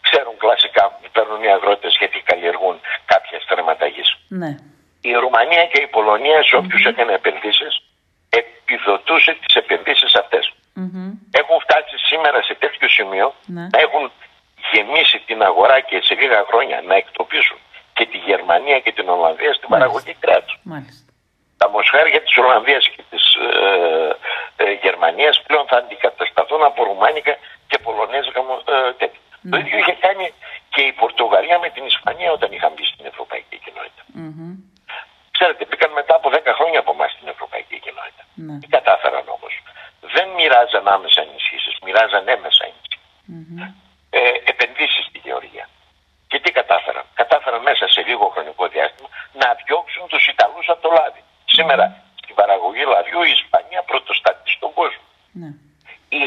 ξέρουν 0.00 0.36
κλασικά 0.36 0.90
που 0.90 0.98
παίρνουν 1.26 1.44
οι 1.44 1.50
αγρότες 1.52 1.96
γιατί 1.98 2.20
καλλιεργούν 2.20 2.80
κάποια 3.06 3.40
στρέμματα 3.40 3.86
γης. 3.86 4.16
Ναι. 4.28 4.56
Η 5.00 5.12
Ρουμανία 5.12 5.64
και 5.66 5.80
η 5.82 5.86
Πολωνία 5.86 6.42
σε 6.42 6.56
όποιους 6.56 6.84
έκανε 6.84 7.12
επενδύσεις 7.12 7.82
επιδοτούσε 8.28 9.32
τις 9.42 9.54
επενδύσεις 9.54 10.14
αυτές. 10.14 10.52
Μμμ. 10.74 11.12
σήμερα 12.08 12.42
σε 12.42 12.54
τέτοιο 12.54 12.88
σημείο 12.88 13.34
Ναι. 13.46 13.60
να 13.74 13.78
έχουν 13.86 14.12
γεμίσει 14.72 15.18
την 15.26 15.42
αγορά 15.42 15.80
και 15.80 16.00
σε 16.02 16.14
λίγα 16.14 16.44
χρόνια 16.50 16.82
να 16.86 16.94
εκτοπίσουν 16.94 17.58
και 17.94 18.06
τη 18.06 18.16
Γερμανία 18.18 18.78
και 18.80 18.92
την 18.92 19.08
Ολλανδία 19.08 19.52
στην 19.54 19.68
παραγωγή 19.68 20.14
κράτους. 20.24 20.58
Μάλιστα. 20.62 21.04
Τα 21.56 21.68
μοσχάρια 21.68 22.20
της 22.22 22.36
Ολλανδίας 22.36 22.88
και 22.88 23.02
της 23.10 23.24
ε, 23.34 24.64
ε, 24.64 24.72
Γερμανίας 24.84 25.42
πλέον 25.46 25.66
θα 25.66 25.76
αντικατασταθούν 25.76 26.62
από 26.64 26.84
ρουμάνικα 26.84 27.36
και 27.68 27.78
πολωνέζικα 27.78 28.42
μο- 28.42 28.62
ε, 28.74 28.92
τέτοια. 29.00 29.20
Το 29.50 29.56
ίδιο 29.56 29.78
είχε 29.78 29.96
κάνει 30.06 30.26
και 30.74 30.80
η 30.90 30.92
Πορτογαλία 30.92 31.58
με 31.58 31.68
την 31.70 31.84
Ισπανία 31.92 32.30
όταν 32.32 32.52
είχαν 32.52 32.72
μπει 32.74 32.84
στην 32.92 33.06
Ευρωπαϊκή 33.06 33.56
Κοινότητα. 33.64 34.02
Μμμ. 34.06 34.54
Ξέρετε, 35.36 35.64
μπήκαν 35.68 35.90
μετά 35.92 36.14
από 36.14 36.28
10 36.30 36.52
χρόνια 36.58 36.78
από 36.84 36.92
εμά 36.96 37.06
στην 37.08 37.28
Ευρωπαϊκή 37.34 37.76
Κοινότητα. 37.84 38.22
Ναι. 38.34 38.58
Τι 38.60 38.66
κατάφεραν 38.76 39.24
όμω. 39.36 39.48
Δεν 40.14 40.26
μοιράζαν 40.36 40.88
άμεσα 40.96 41.20
ενισχύσει, 41.26 41.70
μοιράζαν 41.84 42.24
έμεσα 42.36 42.62
ενισχύσει. 42.70 43.00
Ε, 44.10 44.20
Επενδύσει 44.52 45.00
στη 45.08 45.18
γεωργία. 45.26 45.66
Και 46.30 46.38
τι 46.40 46.50
κατάφεραν. 46.58 47.04
Κατάφεραν 47.14 47.62
μέσα 47.62 47.84
σε 47.88 48.00
λίγο 48.08 48.24
χρονικό 48.34 48.64
διάστημα 48.74 49.08
να 49.46 49.52
διώξουν 49.64 50.04
τους 50.12 50.24
Ιταλούς 50.32 50.66
από 50.72 50.80
το 50.86 50.90
λάδι. 50.98 51.22
Σήμερα 51.56 51.84
στην 52.22 52.34
παραγωγή 52.40 52.84
λαδιού 52.94 53.22
η 53.22 53.32
Ισπανία 53.38 53.80
πρωτοστατεί 53.90 54.50
στον 54.56 54.72
κόσμο. 54.80 55.04
Ναι. 55.40 55.50
Η, 56.18 56.22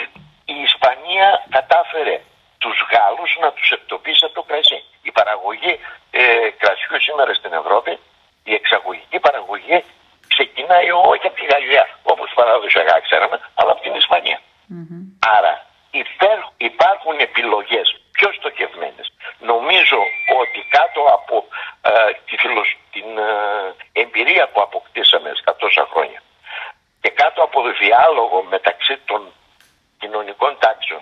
η 0.55 0.55
Ισπανία 0.67 1.27
κατάφερε 1.57 2.15
τους 2.63 2.77
Γάλλους 2.91 3.31
να 3.43 3.49
τους 3.55 3.69
εκτοπίσει 3.77 4.25
από 4.25 4.33
το 4.39 4.43
κρασί. 4.49 4.79
Η 5.09 5.11
παραγωγή 5.19 5.73
ε, 6.11 6.23
κρασιού 6.61 6.97
σήμερα 7.07 7.33
στην 7.39 7.53
Ευρώπη, 7.61 7.91
η 8.49 8.53
εξαγωγική 8.59 9.19
παραγωγή 9.27 9.77
ξεκινάει 10.33 10.89
όχι 11.13 11.25
από 11.29 11.37
τη 11.41 11.45
Γαλλία, 11.51 11.83
όπως 12.11 12.29
παραδοσιακά 12.39 12.95
ξέραμε, 13.07 13.37
αλλά 13.59 13.71
από 13.71 13.81
την 13.81 13.95
Ισπανία. 14.01 14.39
Μμμ. 14.67 15.01
Άρα 15.37 15.53
υπέρ- 15.91 16.49
υπάρχουν 16.57 17.15
επιλογές 17.27 17.87
πιο 18.11 18.31
στοχευμένες. 18.37 19.07
Νομίζω 19.39 19.99
ότι 20.41 20.59
κάτω 20.77 21.01
από 21.17 21.35
ε, 21.81 21.91
τη 22.25 22.37
φιλοσ- 22.41 22.77
την 22.91 23.17
ε, 23.17 24.01
εμπειρία 24.01 24.45
που 24.51 24.61
αποκτήσαμε 24.61 25.29
στα 25.41 25.55
τόσα 25.55 25.87
χρόνια 25.91 26.21
και 27.01 27.09
κάτω 27.09 27.39
από 27.43 27.59
διάλογο 27.81 28.37
μεταξύ 28.43 28.97
των 29.09 29.21
κοινωνικών 29.99 30.57
τάξεων 30.59 31.01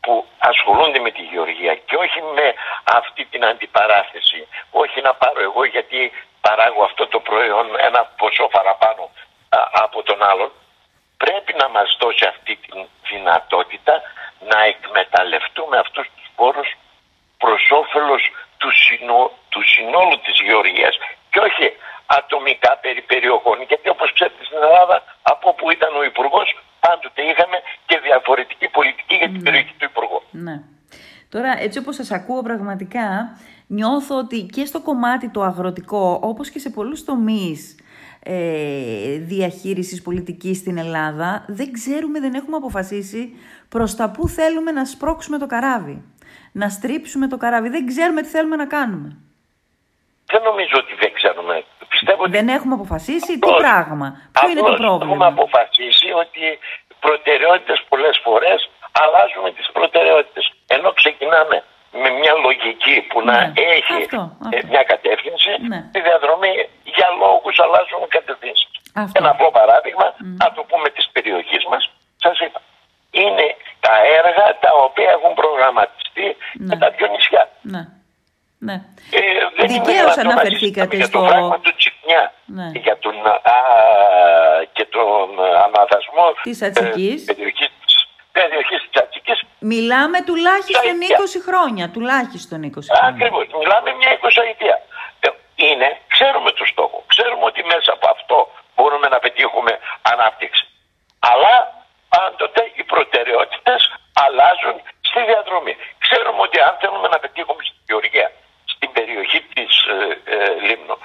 που 0.00 0.26
ασχολούνται 0.38 0.98
με 0.98 1.10
τη 1.10 1.22
γεωργία 1.22 1.74
και 1.74 1.96
όχι 1.96 2.20
με 2.22 2.54
αυτή 2.84 3.24
την 3.24 3.44
αντιπαράθεση. 3.44 4.40
Όχι 4.70 5.00
να 5.00 5.14
πάρω 5.14 5.40
εγώ 5.42 5.64
γιατί 5.64 6.12
παράγω 6.40 6.82
αυτό 6.84 7.06
το 7.06 7.20
προϊόν 7.20 7.66
ένα 7.88 8.00
ποσό 8.20 8.46
παραπάνω 8.56 9.02
α, 9.48 9.58
από 9.84 10.02
τον 10.02 10.22
άλλον. 10.30 10.50
Πρέπει 11.16 11.52
να 11.62 11.68
μας 11.68 11.96
δώσει 12.00 12.24
αυτή 12.26 12.56
τη 12.56 12.68
δυνατότητα 13.10 14.02
να 14.50 14.58
εκμεταλλευτούμε 14.64 15.76
αυτούς 15.78 16.06
τους 16.16 16.28
πόρους 16.36 16.68
προς 17.38 17.62
όφελος 17.70 18.22
του, 18.58 18.70
συνο- 18.84 19.32
του 19.48 19.62
συνόλου 19.72 20.20
της 20.20 20.40
γεωργίας 20.46 20.94
και 21.30 21.40
όχι 21.40 21.76
ατομικά 22.06 22.78
περί 22.82 23.02
περιοχών. 23.02 23.62
Γιατί 23.62 23.88
όπως 23.88 24.12
ξέρετε 24.12 24.44
στην 24.44 24.56
Ελλάδα 24.56 24.96
από 25.22 25.48
όπου 25.48 25.70
ήταν 25.70 25.96
ο 25.96 26.02
υπουργό 26.02 26.42
πάντοτε 26.80 27.22
είχαμε 27.22 27.62
και 27.86 27.98
διαφορετική 27.98 28.68
πολιτική 28.68 29.14
για 29.14 29.28
την 29.28 29.42
περιοχή 29.42 29.74
του 29.78 29.84
υπουργού. 29.84 30.22
Ναι. 30.30 30.56
Τώρα, 31.90 32.02
έτσι 32.02 32.02
όπως 32.02 32.06
σας 32.06 32.10
ακούω 32.10 32.42
πραγματικά, 32.42 33.38
νιώθω 33.66 34.16
ότι 34.18 34.42
και 34.52 34.64
στο 34.64 34.80
κομμάτι 34.80 35.28
το 35.28 35.42
αγροτικό, 35.42 36.18
όπως 36.22 36.50
και 36.50 36.58
σε 36.58 36.70
πολλούς 36.70 37.04
τομείς 37.04 37.78
ε, 38.22 39.18
διαχείρισης 39.18 40.02
πολιτικής 40.02 40.56
στην 40.58 40.78
Ελλάδα, 40.78 41.44
δεν 41.48 41.72
ξέρουμε, 41.72 42.20
δεν 42.20 42.34
έχουμε 42.34 42.56
αποφασίσει 42.56 43.22
προς 43.68 43.94
τα 43.96 44.10
που 44.10 44.28
θέλουμε 44.28 44.70
να 44.70 44.84
σπρώξουμε 44.84 45.38
το 45.38 45.46
καράβι. 45.46 46.02
Να 46.52 46.68
στρίψουμε 46.68 47.26
το 47.28 47.36
καράβι. 47.36 47.68
Δεν 47.68 47.86
ξέρουμε 47.86 48.20
τι 48.22 48.28
θέλουμε 48.28 48.56
να 48.56 48.66
κάνουμε. 48.66 49.08
Δεν 50.32 50.42
νομίζω 50.42 50.74
ότι 50.82 50.94
δεν 51.02 51.12
ξέρουμε. 51.18 51.64
Πιστεύω 51.88 52.22
ότι 52.22 52.30
Δεν 52.30 52.48
έχουμε 52.48 52.74
αποφασίσει 52.74 53.32
τι 53.38 53.46
Απλώς- 53.46 53.60
πράγμα. 53.64 54.08
Ποιο 54.36 54.48
είναι 54.50 54.60
το 54.60 54.66
απλώς 54.66 54.80
Έχουμε 54.80 54.88
πρόβλημα. 54.88 55.26
αποφασίσει 55.26 56.08
ότι 56.22 56.42
προτεραιότητες 57.06 57.78
πολλές 57.88 58.16
φορές 58.26 58.58
αλλάζουμε 59.02 59.48
τις 59.56 59.66
προτεραιότητες. 59.76 60.44
Ενώ 60.76 60.88
ξεκινάμε 61.00 61.56
με 62.02 62.10
μια 62.20 62.34
λογική 62.46 62.96
που 63.08 63.18
να 63.28 63.32
Ναι. 63.32 63.52
έχει 63.76 63.94
Αυτό, 64.02 64.20
ε, 64.52 64.56
αυτό. 64.56 64.66
μια 64.72 64.82
κατεύθυνση, 64.92 65.50
Ναι. 65.70 65.80
τη 65.92 66.00
διαδρομή 66.08 66.54
για 66.96 67.08
λόγους 67.22 67.54
αλλάζουμε 67.64 68.06
κατευθύνσεις. 68.16 68.68
Αυτό. 68.94 69.12
Ένα 69.20 69.30
απλό 69.30 69.50
παράδειγμα, 69.58 70.06
να 70.42 70.46
το 70.54 70.62
πούμε 70.70 70.88
της 70.96 71.06
περιοχής 71.14 71.64
μας, 71.70 71.82
σας 72.24 72.38
είπα. 72.44 72.60
Είναι 73.10 73.46
τα 73.86 73.94
έργα 74.18 74.46
τα 74.64 74.70
οποία 74.86 75.10
έχουν 75.16 75.32
προγραμματιστεί 75.40 76.26
με 76.68 76.76
τα 76.76 76.90
δυο 76.90 77.06
νησιά. 77.06 77.44
Ναι. 77.62 77.82
Ναι. 78.68 78.76
Ε, 79.10 79.20
δεν 79.56 79.66
Δικαίως 79.68 79.86
είναι 79.86 79.92
δυνατόν 79.92 80.24
να 80.26 80.30
αναφερθήκατε 80.30 80.96
συζητάμε 80.96 81.04
στο- 81.04 81.18
Για 81.18 81.28
το 81.28 81.32
πράγμα 81.32 81.56
του 81.64 81.72
Τσιπνιά 81.78 82.22
Ναι. 82.58 82.66
για 82.84 82.98
τον, 82.98 83.16
α, 83.26 83.58
και 84.72 84.84
τον 84.96 85.26
αναδασμό 85.66 86.26
Της 86.42 86.62
Ατσικής. 86.62 87.28
ε, 87.28 87.32
περιοχής, 87.32 87.68
της- 88.40 88.48
περιοχής 88.48 88.80
της 88.90 88.96
Ατσικής. 89.02 89.38
Μιλάμε 89.74 90.18
τουλάχιστον 90.28 90.96
Τα 90.98 91.04
ίδια. 91.04 91.16
20 91.20 91.40
χρόνια. 91.48 91.84
Τουλάχιστον 91.96 92.58
20 92.62 92.88
χρόνια. 92.96 93.08
Ακριβώς. 93.14 93.44
Μιλάμε 93.62 93.90
μια 94.00 94.12
εικοσαετία. 94.16 94.76
Ε, 95.26 95.28
Είναι, 95.70 95.88
ξέρουμε 96.14 96.50
το 96.58 96.64
στόχο. 96.72 96.98
Ξέρουμε 97.12 97.44
ότι 97.50 97.60
μέσα 97.72 97.90
από 97.96 98.06
αυτό 98.14 98.36
μπορούμε 98.76 99.06
να 99.14 99.18
πετύχουμε 99.24 99.72
ανάπτυξη. 100.12 100.64
Αλλά 101.32 101.54
πάντοτε 102.14 102.62
οι 102.76 102.82
προτεραιότητες 102.92 103.80
αλλάζουν 104.24 104.76
στη 105.08 105.20
διαδρομή. 105.30 105.74
Ξέρουμε 106.04 106.40
ότι 106.48 106.58
αν 106.68 106.72
θέλουμε 106.80 107.08
να 107.14 107.18
πετύχουμε 107.24 107.62
στη 107.68 107.76
Γεωργία, 107.88 108.28
στην 108.74 108.88
περιοχή 108.96 109.40
της 109.56 109.72
ε, 109.94 109.96
ε, 110.34 110.36
Λίμνου, 110.66 110.96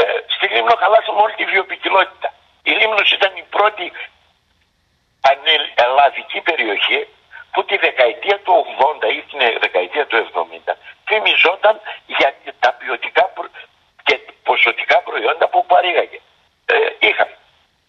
ε, 0.00 0.02
στη 0.34 0.46
Λίμνο 0.54 0.74
χαλάσαμε 0.82 1.20
όλη 1.24 1.34
τη 1.40 1.44
βιοπικιλότητα. 1.54 2.28
Η 2.70 2.72
Λίμνος 2.78 3.08
ήταν 3.18 3.32
η 3.42 3.44
πρώτη 3.56 3.84
πανελλαδική 5.26 6.40
περιοχή 6.40 7.00
που 7.52 7.64
τη 7.64 7.76
δεκαετία 7.76 8.38
του 8.44 8.52
80 9.02 9.12
ή 9.18 9.20
την 9.30 9.40
δεκαετία 9.60 10.06
του 10.06 10.16
70 10.66 10.72
φημιζόταν 11.08 11.80
για 12.06 12.34
τα 12.60 12.70
ποιοτικά 12.72 13.24
προ- 13.34 13.50
και 14.06 14.20
ποσοτικά 14.42 14.96
προϊόντα 15.02 15.48
που 15.48 15.66
παρήγαγε. 15.66 16.18
Ε, 16.66 16.74
είχαμε 17.08 17.34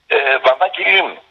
ε, 0.08 0.38
βαμβάκι 0.46 0.82
λίμνου, 0.84 1.22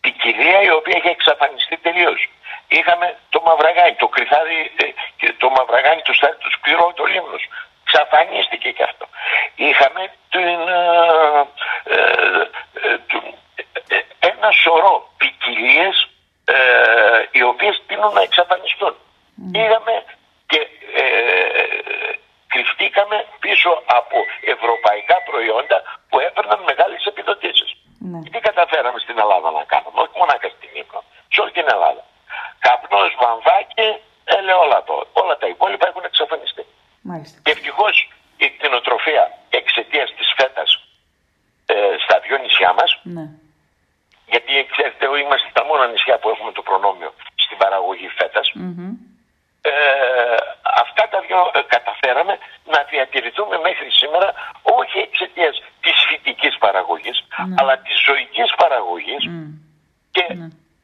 ποικιλία 0.00 0.60
η 0.62 0.70
οποία 0.70 0.96
είχε 0.98 1.08
εξαφανιστεί 1.10 1.76
τελείως. 1.76 2.28
Είχαμε 2.68 3.16
το 3.30 3.40
μαυραγάνι, 3.46 3.94
το 3.94 4.08
κρυθάρι, 4.08 4.72
ε, 4.76 4.84
και 5.16 5.32
το 5.38 5.48
μαυραγάνι 5.50 6.02
του 6.02 6.14
στάρι 6.14 6.36
του 6.36 6.50
σπυρό, 6.56 6.92
το 6.96 7.04
λίμνος. 7.04 7.42
Ξαφανίστηκε 7.84 8.70
και 8.70 8.82
αυτό. 8.82 9.06
Είχαμε 9.54 10.02
την, 10.30 10.58
ε, 10.68 10.80
ε, 11.94 11.98
ε, 12.88 12.98
του- 13.06 13.34
ε, 13.88 13.94
ε, 13.96 14.28
ένα 14.32 14.50
σωρό 14.50 15.12
ποικιλίε 15.16 15.88
ε, 16.44 16.56
οι 17.30 17.42
οποίες 17.42 17.82
τείνουν 17.86 18.12
να 18.12 18.22
εξαφανιστούν. 18.22 18.94
Είδαμε 19.54 20.04
και 20.46 20.60
ε, 21.00 21.04
κρυφτήκαμε 22.52 23.24
πίσω 23.40 23.82
από 23.86 24.16
ευρωπαϊκά 24.54 25.16
προϊόντα 25.30 25.78
που 26.08 26.18
έπαιρναν 26.20 26.60
μεγάλες 26.70 27.04
επιδοτήσεις. 27.04 27.70
Ναι. 28.10 28.18
Τι 28.30 28.38
καταφέραμε 28.48 28.98
στην 28.98 29.18
Ελλάδα 29.18 29.50
να 29.50 29.62
κάνουμε, 29.72 29.98
όχι 30.04 30.14
μόνο 30.18 30.30
στην 30.56 30.70
Ύπρο, 30.82 31.00
σε 31.32 31.40
όλη 31.40 31.50
την 31.58 31.66
Ελλάδα. 31.74 32.02
Καπνός, 32.66 33.10
βαμβάκι, 33.22 33.88
ελαιόλαδο. 34.36 35.06
Όλα 35.12 35.36
τα 35.42 35.46
υπόλοιπα 35.54 35.88
έχουν 35.88 36.04
εξαφανιστεί. 36.04 36.64
Μάλιστα. 37.10 37.38
Και 37.44 37.50
ευτυχώ 37.50 37.86
η 38.44 38.46
κτηνοτροφία 38.50 39.24
εξαιτία 39.50 40.04
τη 40.16 40.24
φέτα 40.36 40.64
ε, 41.66 41.74
στα 42.04 42.16
δυο 42.24 42.36
νησιά 42.38 42.72
μα, 42.78 42.84
Ναι. 43.16 43.24
γιατί 44.32 44.52
ξέρετε, 44.72 45.04
είμαστε 45.22 45.48
τα 45.52 45.64
μόνα 45.64 45.86
νησιά 45.86 46.18
που 46.18 46.28
έχουμε 46.28 46.52
το 46.52 46.62
προνόμιο 46.62 47.10
στην 47.44 47.56
παραγωγή 47.62 48.08
φέτα. 48.18 48.40
Μμμ. 48.54 48.92
Ε, 49.62 49.70
αυτά 50.82 51.08
τα 51.12 51.18
δυο 51.26 51.50
ε, 51.54 51.60
καταφέραμε 51.74 52.38
να 52.72 52.78
διατηρηθούμε 52.90 53.56
μέχρι 53.58 53.90
σήμερα 54.00 54.28
όχι 54.78 54.98
εξαιτία 54.98 55.50
τη 55.84 55.90
φυτική 56.08 56.50
παραγωγή, 56.58 57.12
αλλά 57.60 57.74
τη 57.78 57.92
ζωική 58.06 58.44
παραγωγή 58.62 59.16
Μμ. 59.28 59.48
και 60.10 60.24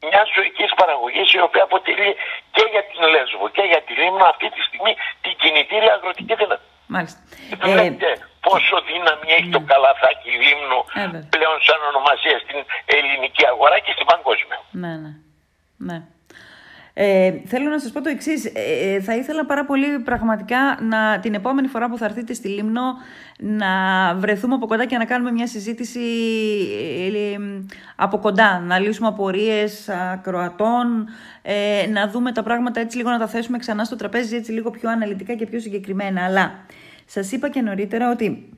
μια 0.09 0.23
ζωική 0.35 0.65
παραγωγή 0.81 1.23
η 1.39 1.41
οποία 1.47 1.63
αποτελεί 1.63 2.15
και 2.55 2.63
για 2.71 2.83
την 2.89 3.01
Λέσβο 3.13 3.49
και 3.49 3.61
για 3.71 3.81
τη 3.81 3.93
Λίμνο 3.93 4.25
αυτή 4.33 4.49
τη 4.49 4.61
στιγμή 4.67 4.93
την 5.21 5.33
κινητήρια 5.41 5.93
αγροτική 5.93 6.35
δύναμη. 6.41 6.61
Μάλιστα. 6.87 7.19
Ε, 7.51 7.55
Βλέπετε 7.55 8.09
πόσο 8.41 8.75
δύναμη 8.81 9.27
έχει 9.37 9.49
το 9.49 9.59
καλαθάκι 10.25 10.31
Λίμνου 10.45 10.79
Ε, 10.93 11.01
βέβαια. 11.05 11.29
πλέον 11.35 11.57
σαν 11.67 11.79
ονομασία 11.91 12.37
στην 12.43 12.59
ελληνική 12.97 13.43
αγορά 13.51 13.77
και 13.85 13.91
στην 13.95 14.05
παγκόσμια. 14.11 14.57
Ναι, 14.81 14.93
ναι. 15.03 15.13
ναι. 15.87 15.97
Ε, 16.97 17.33
θέλω 17.45 17.69
να 17.69 17.79
σας 17.79 17.91
πω 17.91 18.01
το 18.01 18.09
εξής. 18.09 18.45
Ε, 18.45 18.51
ε, 18.93 19.01
θα 19.01 19.15
ήθελα 19.15 19.45
πάρα 19.45 19.65
πολύ 19.65 19.99
πραγματικά 19.99 20.77
να, 20.81 21.19
την 21.19 21.33
επόμενη 21.33 21.67
φορά 21.67 21.89
που 21.89 21.97
θα 21.97 22.05
έρθετε 22.05 22.33
στη 22.33 22.47
Λίμνο 22.47 22.81
να 23.37 23.69
βρεθούμε 24.15 24.55
από 24.55 24.67
κοντά 24.67 24.85
και 24.85 24.97
να 24.97 25.05
κάνουμε 25.05 25.31
μια 25.31 25.47
συζήτηση 25.47 25.99
ε, 27.13 27.37
από 27.95 28.17
κοντά. 28.17 28.59
Να 28.59 28.79
λύσουμε 28.79 29.07
απορίες 29.07 29.89
ακροατών, 29.89 31.07
να 31.89 32.07
δούμε 32.07 32.31
τα 32.31 32.43
πράγματα 32.43 32.79
έτσι 32.79 32.97
λίγο 32.97 33.09
να 33.09 33.19
τα 33.19 33.27
θέσουμε 33.27 33.57
ξανά 33.57 33.83
στο 33.83 33.95
τραπέζι 33.95 34.35
έτσι 34.35 34.51
λίγο 34.51 34.69
πιο 34.69 34.89
αναλυτικά 34.89 35.33
και 35.35 35.45
πιο 35.45 35.59
συγκεκριμένα. 35.59 36.25
Αλλά 36.25 36.65
σας 37.05 37.31
είπα 37.31 37.49
και 37.49 37.61
νωρίτερα 37.61 38.11
ότι 38.11 38.54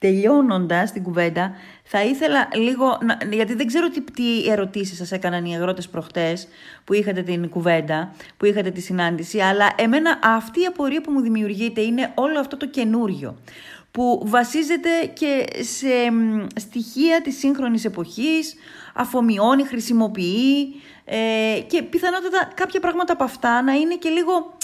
Τελειώνοντας 0.00 0.92
την 0.92 1.02
κουβέντα, 1.02 1.52
θα 1.82 2.04
ήθελα 2.04 2.48
λίγο. 2.54 2.98
Να, 3.02 3.18
γιατί 3.32 3.54
δεν 3.54 3.66
ξέρω 3.66 3.88
τι, 3.88 4.00
τι 4.00 4.50
ερωτήσεις 4.50 4.96
σας 4.96 5.12
έκαναν 5.12 5.44
οι 5.44 5.56
αγρότες 5.56 5.88
προχτές 5.88 6.48
που 6.84 6.92
είχατε 6.92 7.22
την 7.22 7.48
κουβέντα, 7.48 8.12
που 8.36 8.44
είχατε 8.44 8.70
τη 8.70 8.80
συνάντηση, 8.80 9.40
αλλά 9.40 9.72
εμένα 9.76 10.18
αυτή 10.22 10.60
η 10.60 10.64
απορία 10.64 11.00
που 11.00 11.10
μου 11.10 11.20
δημιουργείται 11.20 11.80
είναι 11.80 12.12
όλο 12.14 12.40
αυτό 12.40 12.56
το 12.56 12.66
καινούριο 12.66 13.36
που 13.90 14.22
βασίζεται 14.24 14.90
και 15.12 15.46
σε 15.62 15.88
στοιχεία 16.60 17.22
της 17.22 17.38
σύγχρονης 17.38 17.84
εποχής, 17.84 18.54
αφομοιώνει, 18.94 19.64
χρησιμοποιεί 19.64 20.74
ε, 21.04 21.60
και 21.66 21.82
πιθανότατα 21.82 22.50
κάποια 22.54 22.80
πράγματα 22.80 23.12
από 23.12 23.24
αυτά 23.24 23.62
να 23.62 23.72
είναι 23.72 23.96
και 23.96 24.08
λίγο 24.08 24.56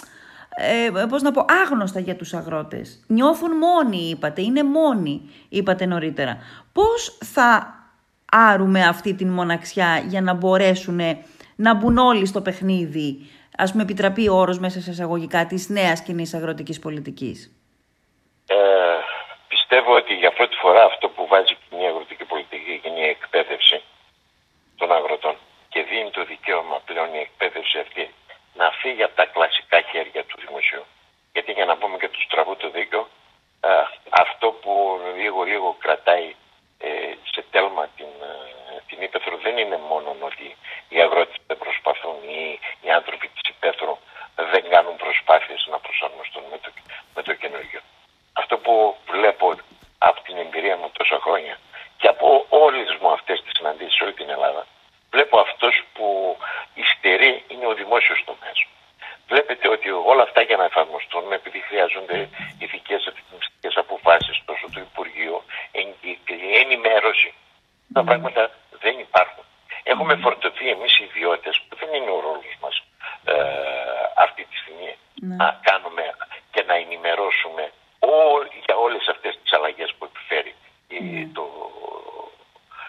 ε, 0.59 1.07
πώς 1.09 1.23
να 1.23 1.33
πω, 1.33 1.45
άγνωστα 1.65 2.01
για 2.01 2.17
τους 2.17 2.35
αγρότες. 2.35 3.05
Νιώθουν 3.07 3.57
μόνοι, 3.57 4.09
είπατε, 4.09 4.43
είναι 4.43 4.63
μόνοι, 4.63 5.31
είπατε 5.49 5.87
νωρίτερα. 5.87 6.39
Πώς 6.73 7.19
θα 7.35 7.75
άρουμε 8.31 8.87
αυτή 8.87 9.15
την 9.15 9.29
μοναξιά 9.29 10.03
για 10.07 10.21
να 10.21 10.35
μπορέσουν 10.35 11.01
να 11.57 11.75
μπουν 11.75 11.99
όλοι 11.99 12.27
στο 12.27 12.41
παιχνίδι, 12.43 13.31
ας 13.57 13.71
πούμε 13.71 13.83
επιτραπεί 13.83 14.29
ο 14.29 14.35
όρος 14.35 14.59
μέσα 14.59 14.81
σε 14.81 14.91
εισαγωγικά 14.91 15.47
της 15.47 15.69
νέας 15.69 16.03
κοινής 16.03 16.35
αγροτικής 16.35 16.79
πολιτικής; 16.79 17.51
Ε, 18.49 18.57
πιστεύω 19.49 19.95
ότι 19.95 20.15
για 20.15 20.33
πρώτη 20.33 20.57
φορά 20.57 20.85
αυτό 20.85 21.09
που 21.09 21.27
βάζει 21.27 21.53
η 21.53 21.57
κοινή 21.69 21.87
αγροτική 21.87 22.25
πολιτική 22.25 22.81
είναι 22.85 23.01
η 23.01 23.09
εκπαίδευση 23.09 23.83
των 24.77 24.93
αγροτών 24.93 25.37
και 25.69 25.83
δίνει 25.91 26.11
το 26.11 26.25
δικαίωμα 26.25 26.77
πλέον 26.85 27.15
η 27.15 27.19
εκπαίδευση 27.19 27.79
αυτή 27.79 28.11
να 28.61 28.71
φύγει 28.81 29.03
από 29.03 29.17
τα 29.21 29.27
κλασικά 29.27 29.79
χέρια 29.91 30.25
του 30.25 30.37
δημοσίου. 30.47 30.85
Γιατί 31.33 31.53
για 31.53 31.65
να 31.65 31.77
πούμε 31.77 31.97
και 31.97 32.09
του 32.09 32.23
στραβού 32.27 32.57
το 32.57 32.69
δίκιο, 32.71 33.09
αυτό 34.11 34.47
που 34.63 35.01
λίγο 35.17 35.43
λίγο 35.43 35.77
κρατάει 35.79 36.35
ε, 36.79 36.89
σε 37.33 37.45
τέλμα 37.51 37.85
την, 37.97 38.13
ε, 38.31 38.83
την 38.89 39.03
Ήπεθρο 39.03 39.37
δεν 39.37 39.57
είναι 39.59 39.79
μόνο 39.91 40.17
ότι 40.21 40.57
οι 40.89 41.01
αγρότες 41.01 41.37
δεν 41.47 41.59
προσπαθούν 41.59 42.17
ή 42.43 42.59
οι 42.83 42.91
άνθρωποι 42.99 43.27
της 43.29 43.43
Ήπεθρου 43.51 43.97
δεν 44.53 44.65
κάνουν 44.71 44.97
προσπάθειες 44.97 45.69
να 45.73 45.79
προσαρμοστούν 45.79 46.43
με 46.51 46.59
το, 46.59 46.71
με 47.15 47.23
το 47.23 47.33
καινούργιο. 47.35 47.81
Αυτό 48.33 48.59
που 48.59 48.97
βλέπω 49.11 49.55
από 49.99 50.21
την 50.23 50.37
εμπειρία 50.37 50.77
μου 50.77 50.91
τόσα 50.93 51.19
χρόνια 51.21 51.59
και 51.97 52.09
από 52.09 52.47
όλες 52.49 52.97
μου 53.01 53.11
αυτές 53.11 53.43
τις 53.43 53.53
συναντήσεις 53.57 54.01
όλη 54.01 54.13
την 54.13 54.31
Ελλάδα 54.31 54.67
βλέπω 55.17 55.39
αυτός 55.47 55.75
που 55.95 56.07
υστερεί 56.75 57.45
είναι 57.49 57.67
ο 57.67 57.75
δημόσιος 57.75 58.21
τομέας. 58.29 58.59
Βλέπετε 59.31 59.67
ότι 59.69 59.89
όλα 59.91 60.23
αυτά 60.23 60.41
για 60.49 60.57
να 60.57 60.65
εφαρμοστούν, 60.65 61.33
επειδή 61.33 61.61
χρειάζονται 61.69 62.19
ηθικές 62.65 63.01
ρυθμιστικές 63.15 63.75
αποφάσεις 63.85 64.37
τόσο 64.45 64.67
του 64.73 64.81
Υπουργείου, 64.89 65.43
ενημέρωση, 66.63 67.31
τα 67.93 68.05
πράγματα 68.05 68.43
δεν 68.83 68.99
υπάρχουν. 68.99 69.45
Έχουμε 69.83 70.15
φορτωθεί 70.17 70.69
εμείς 70.69 70.93
οι 70.99 71.05
ιδιώτες, 71.05 71.55
που 71.67 71.77
δεν 71.81 71.91
είναι 71.95 72.11
ο 72.11 72.21
ρόλος 72.27 72.55
μας 72.63 72.77
ε, 73.25 73.35
αυτή 74.25 74.43
τη 74.51 74.57
στιγμή, 74.63 74.93
ναι. 75.21 75.35
να 75.43 75.61
κάνουμε 75.69 76.05
και 76.53 76.63
να 76.69 76.75
ενημερώσουμε 76.75 77.73
για 78.67 78.77
όλες 78.77 79.09
αυτές 79.09 79.39
τις 79.43 79.53
αλλαγές 79.53 79.91
που 79.99 80.05
επιφέρει 80.11 80.55
ναι. 80.89 81.29
το, 81.37 81.45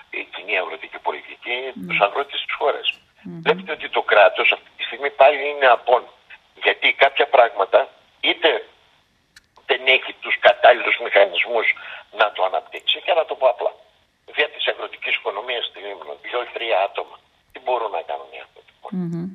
η 0.09 0.23
κοινή 0.33 0.57
αγροτική 0.57 0.99
πολιτική, 1.07 1.57
mm. 1.67 1.85
του 1.87 1.97
αγρότε 2.05 2.35
τη 2.45 2.53
χώρα. 2.59 2.81
Mm. 2.89 3.39
Βλέπετε 3.45 3.71
ότι 3.71 3.89
το 3.89 4.01
κράτο 4.11 4.41
αυτή 4.55 4.69
τη 4.77 4.83
στιγμή 4.83 5.09
πάλι 5.21 5.41
είναι 5.49 5.67
απόν. 5.77 6.03
Γιατί 6.63 6.87
κάποια 7.03 7.27
πράγματα 7.35 7.79
είτε 8.19 8.49
δεν 9.65 9.81
έχει 9.95 10.11
του 10.23 10.31
κατάλληλου 10.39 10.93
μηχανισμού 11.03 11.61
να 12.19 12.31
το 12.31 12.41
αναπτύξει 12.49 12.97
και 13.05 13.13
να 13.13 13.25
το 13.25 13.35
πω 13.35 13.47
απλά. 13.47 13.71
Δια 14.35 14.47
τη 14.53 14.59
αγροτική 14.71 15.09
οικονομία 15.09 15.61
στη 15.63 15.79
Λίμνο, 15.79 16.13
δύο-τρία 16.21 16.77
άτομα, 16.87 17.15
τι 17.51 17.59
μπορούν 17.63 17.91
να 17.97 18.01
κάνουν 18.09 18.29
οι 18.35 18.39
άνθρωποι 18.45 18.71
μόνοι 18.81 18.97
mm-hmm. 18.97 19.27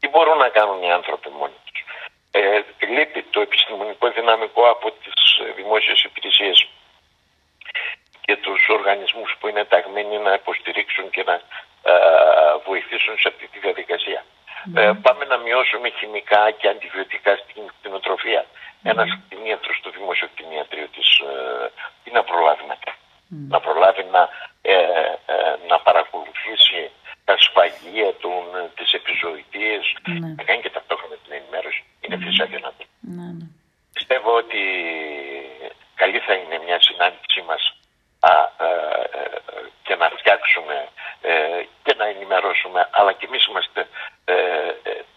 Τι 0.00 0.08
μπορούν 0.08 0.38
να 0.44 0.48
κάνουν 0.48 0.82
οι 0.82 0.92
άνθρωποι 0.92 1.28
μόνοι 1.38 1.58
του. 1.64 1.72
Ε, 2.30 2.62
λείπει 2.94 3.22
το 3.22 3.40
επιστημονικό 3.40 4.05
δυναμικό 4.16 4.62
από 4.74 4.86
τις 5.02 5.20
δημόσιες 5.58 5.98
υπηρεσίες 6.08 6.58
και 8.26 8.36
τους 8.44 8.60
οργανισμούς 8.76 9.30
που 9.38 9.48
είναι 9.48 9.64
ταγμένοι 9.72 10.16
να 10.26 10.32
υποστηρίξουν 10.40 11.06
και 11.14 11.22
να 11.30 11.34
ε, 11.90 11.94
βοηθήσουν 12.68 13.14
σε 13.22 13.28
αυτή 13.32 13.44
τη 13.52 13.58
διαδικασία. 13.64 14.20
Mm. 14.24 14.76
Ε, 14.80 14.92
πάμε 15.06 15.24
να 15.32 15.36
μειώσουμε 15.44 15.88
χημικά 15.98 16.42
και 16.58 16.68
αντιβιωτικά 16.74 17.32
στην 17.42 17.62
κτηνοτροφία. 17.72 18.42
Mm. 18.44 18.90
Ένας 18.92 19.08
κτηνίατρος 19.20 19.76
στο 19.80 19.90
δημόσιο 19.96 20.26
κτηνιατρίο 20.32 20.86
της 20.96 21.08
ε, 21.18 21.32
τι 22.02 22.10
να 22.16 22.22
προλάβει 22.30 22.64
να 22.72 22.76
κάνει. 22.84 23.02
Να 23.52 23.58
προλάβει 23.66 24.04
να, 24.14 24.22
ε, 24.62 24.74
να 25.70 25.76
παρακολουθήσει 25.86 26.80
τα 27.24 27.34
σφαγεία 27.44 28.10
του, 28.20 28.30
τις 28.76 28.90
επιζωητίες, 28.92 29.82
να 30.36 30.42
κάνει 30.48 30.60
και 30.64 30.70
ταυτόχρονα 30.76 31.16
την 31.22 31.32
ενημέρωση. 31.38 31.82
Είναι 32.00 32.16
φυσικά 32.24 32.44
δυνατό. 32.54 32.84
Πιστεύω 34.08 34.36
ότι 34.36 34.62
καλή 35.94 36.18
θα 36.18 36.34
είναι 36.34 36.58
μια 36.64 36.80
συνάντησή 36.80 37.42
μας 37.48 37.62
ε, 38.20 38.64
ε, 38.64 39.38
και 39.82 39.94
να 39.94 40.08
φτιάξουμε 40.18 40.88
ε, 41.20 41.62
και 41.82 41.94
να 41.98 42.06
ενημερώσουμε 42.06 42.88
αλλά 42.90 43.12
και 43.12 43.26
εμείς 43.26 43.46
είμαστε 43.46 43.88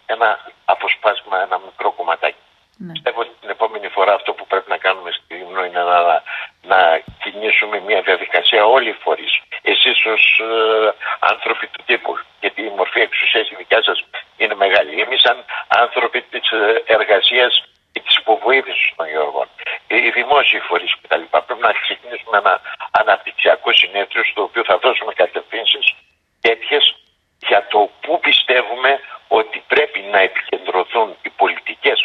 ένα 0.05 0.51
αποσπάσμα, 0.65 1.41
ένα 1.41 1.57
μικρό 1.65 1.91
κομματάκι. 1.91 2.43
Ναι. 2.77 2.91
Πιστεύω 2.91 3.19
ότι 3.21 3.33
την 3.41 3.49
επόμενη 3.49 3.87
φορά 3.87 4.13
αυτό 4.13 4.33
που 4.33 4.47
πρέπει 4.47 4.69
να 4.69 4.77
κάνουμε 4.77 5.11
στη 5.11 5.33
Λίμνο 5.33 5.65
είναι 5.65 5.83
να, 5.83 6.23
να 6.71 7.01
κινήσουμε 7.23 7.79
μια 7.79 8.01
διαδικασία 8.01 8.65
όλοι 8.65 8.89
οι 8.89 8.99
φορείς. 9.03 9.33
Εσείς 9.61 10.05
ως 10.05 10.41
άνθρωποι 11.19 11.67
του 11.67 11.83
τύπου, 11.85 12.19
γιατί 12.39 12.61
η 12.61 12.73
μορφή 12.77 12.99
εξουσίας 12.99 13.49
η 13.49 13.55
δικιά 13.55 13.83
σας 13.83 14.03
είναι 14.37 14.55
μεγάλη. 14.55 15.01
Εμείς 15.01 15.21
σαν 15.21 15.45
άνθρωποι 15.67 16.21
της 16.21 16.49
εργασίας 16.85 17.68
και 17.91 17.99
τη 18.05 18.11
υποβοήθηση 18.21 18.87
των 18.97 19.07
γεωργών. 19.13 19.47
Οι 19.87 20.09
δημόσιοι 20.19 20.59
φορείς 20.59 20.93
κτλ. 21.01 21.23
Πρέπει 21.31 21.63
να 21.67 21.71
ξεκινήσουμε 21.85 22.37
ένα 22.43 22.53
αναπτυξιακό 23.01 23.69
συνέδριο 23.73 24.23
στο 24.31 24.41
οποίο 24.47 24.63
θα 24.69 24.77
δώσουμε 24.83 25.13
κατευθύνσεις 25.21 25.85
τέτοιε 26.41 26.79
για 27.49 27.67
το 27.71 27.79
πού 28.01 28.19
πιστεύουμε 28.19 28.91
ότι 29.27 29.63
πρέπει 29.67 29.99
να 30.13 30.19
επικεντρωθούν 30.19 31.07
οι 31.21 31.29
πολιτικές 31.29 31.99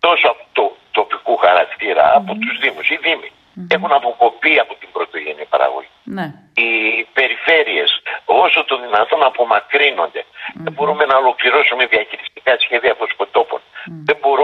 τόσο 0.00 0.26
από 0.28 0.44
το 0.52 0.76
τοπικού 0.90 1.36
χαρακτήρα, 1.36 2.04
mm-hmm. 2.06 2.20
από 2.20 2.34
τους 2.42 2.58
Δήμους. 2.62 2.88
Οι 2.90 2.98
Δήμοι 3.06 3.30
mm-hmm. 3.30 3.74
έχουν 3.74 3.92
αποκοπεί 3.92 4.58
από 4.58 4.74
την 4.80 4.88
πρωτογενή 4.92 5.44
παραγωγή. 5.44 5.88
Ναι. 6.04 6.26
Οι 6.54 6.70
περιφέρειες 7.18 7.90
όσο 8.24 8.64
το 8.64 8.74
δυνατόν 8.84 9.22
απομακρύνονται. 9.22 10.22
Mm-hmm. 10.24 10.62
Δεν 10.64 10.72
μπορούμε 10.72 11.04
να 11.04 11.16
ολοκληρώσουμε 11.16 11.86
διαχειριστικά 11.86 12.52
σχέδια 12.58 12.94
βοσκοτόπων. 12.98 13.57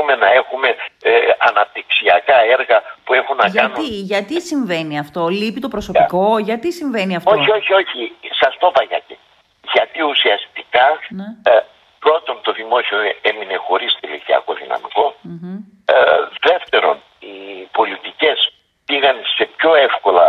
Δεν 0.07 0.17
μπορούμε 0.17 0.27
να 0.27 0.33
έχουμε 0.41 0.69
ε, 1.03 1.11
αναπτυξιακά 1.39 2.39
έργα 2.57 2.83
που 3.05 3.15
έχουν 3.15 3.37
να 3.37 3.47
γιατί, 3.47 3.73
κάνουν... 3.73 4.05
Γιατί 4.13 4.41
συμβαίνει 4.41 4.99
αυτό, 4.99 5.29
λείπει 5.29 5.61
το 5.61 5.69
προσωπικό, 5.69 6.39
γιατί 6.39 6.73
συμβαίνει 6.73 7.17
αυτό; 7.17 7.31
Όχι, 7.31 7.51
όχι, 7.51 7.73
όχι. 7.73 8.13
Σας 8.41 8.57
το 8.59 8.67
είπα 8.71 8.83
γιατί. 8.83 9.19
Γιατί 9.75 10.03
ουσιαστικά 10.03 10.87
ναι. 11.09 11.53
ε, 11.53 11.61
πρώτον 11.99 12.37
το 12.43 12.53
δημόσιο 12.53 12.99
έμεινε 13.23 13.57
χωρίς 13.67 13.97
τηλεκιακό 14.01 14.53
Ε, 15.85 15.95
δεύτερον, 16.49 16.97
οι 17.19 17.69
πολιτικές 17.73 18.39
πήγαν 18.85 19.17
σε 19.37 19.45
πιο 19.57 19.75
εύκολα, 19.75 20.27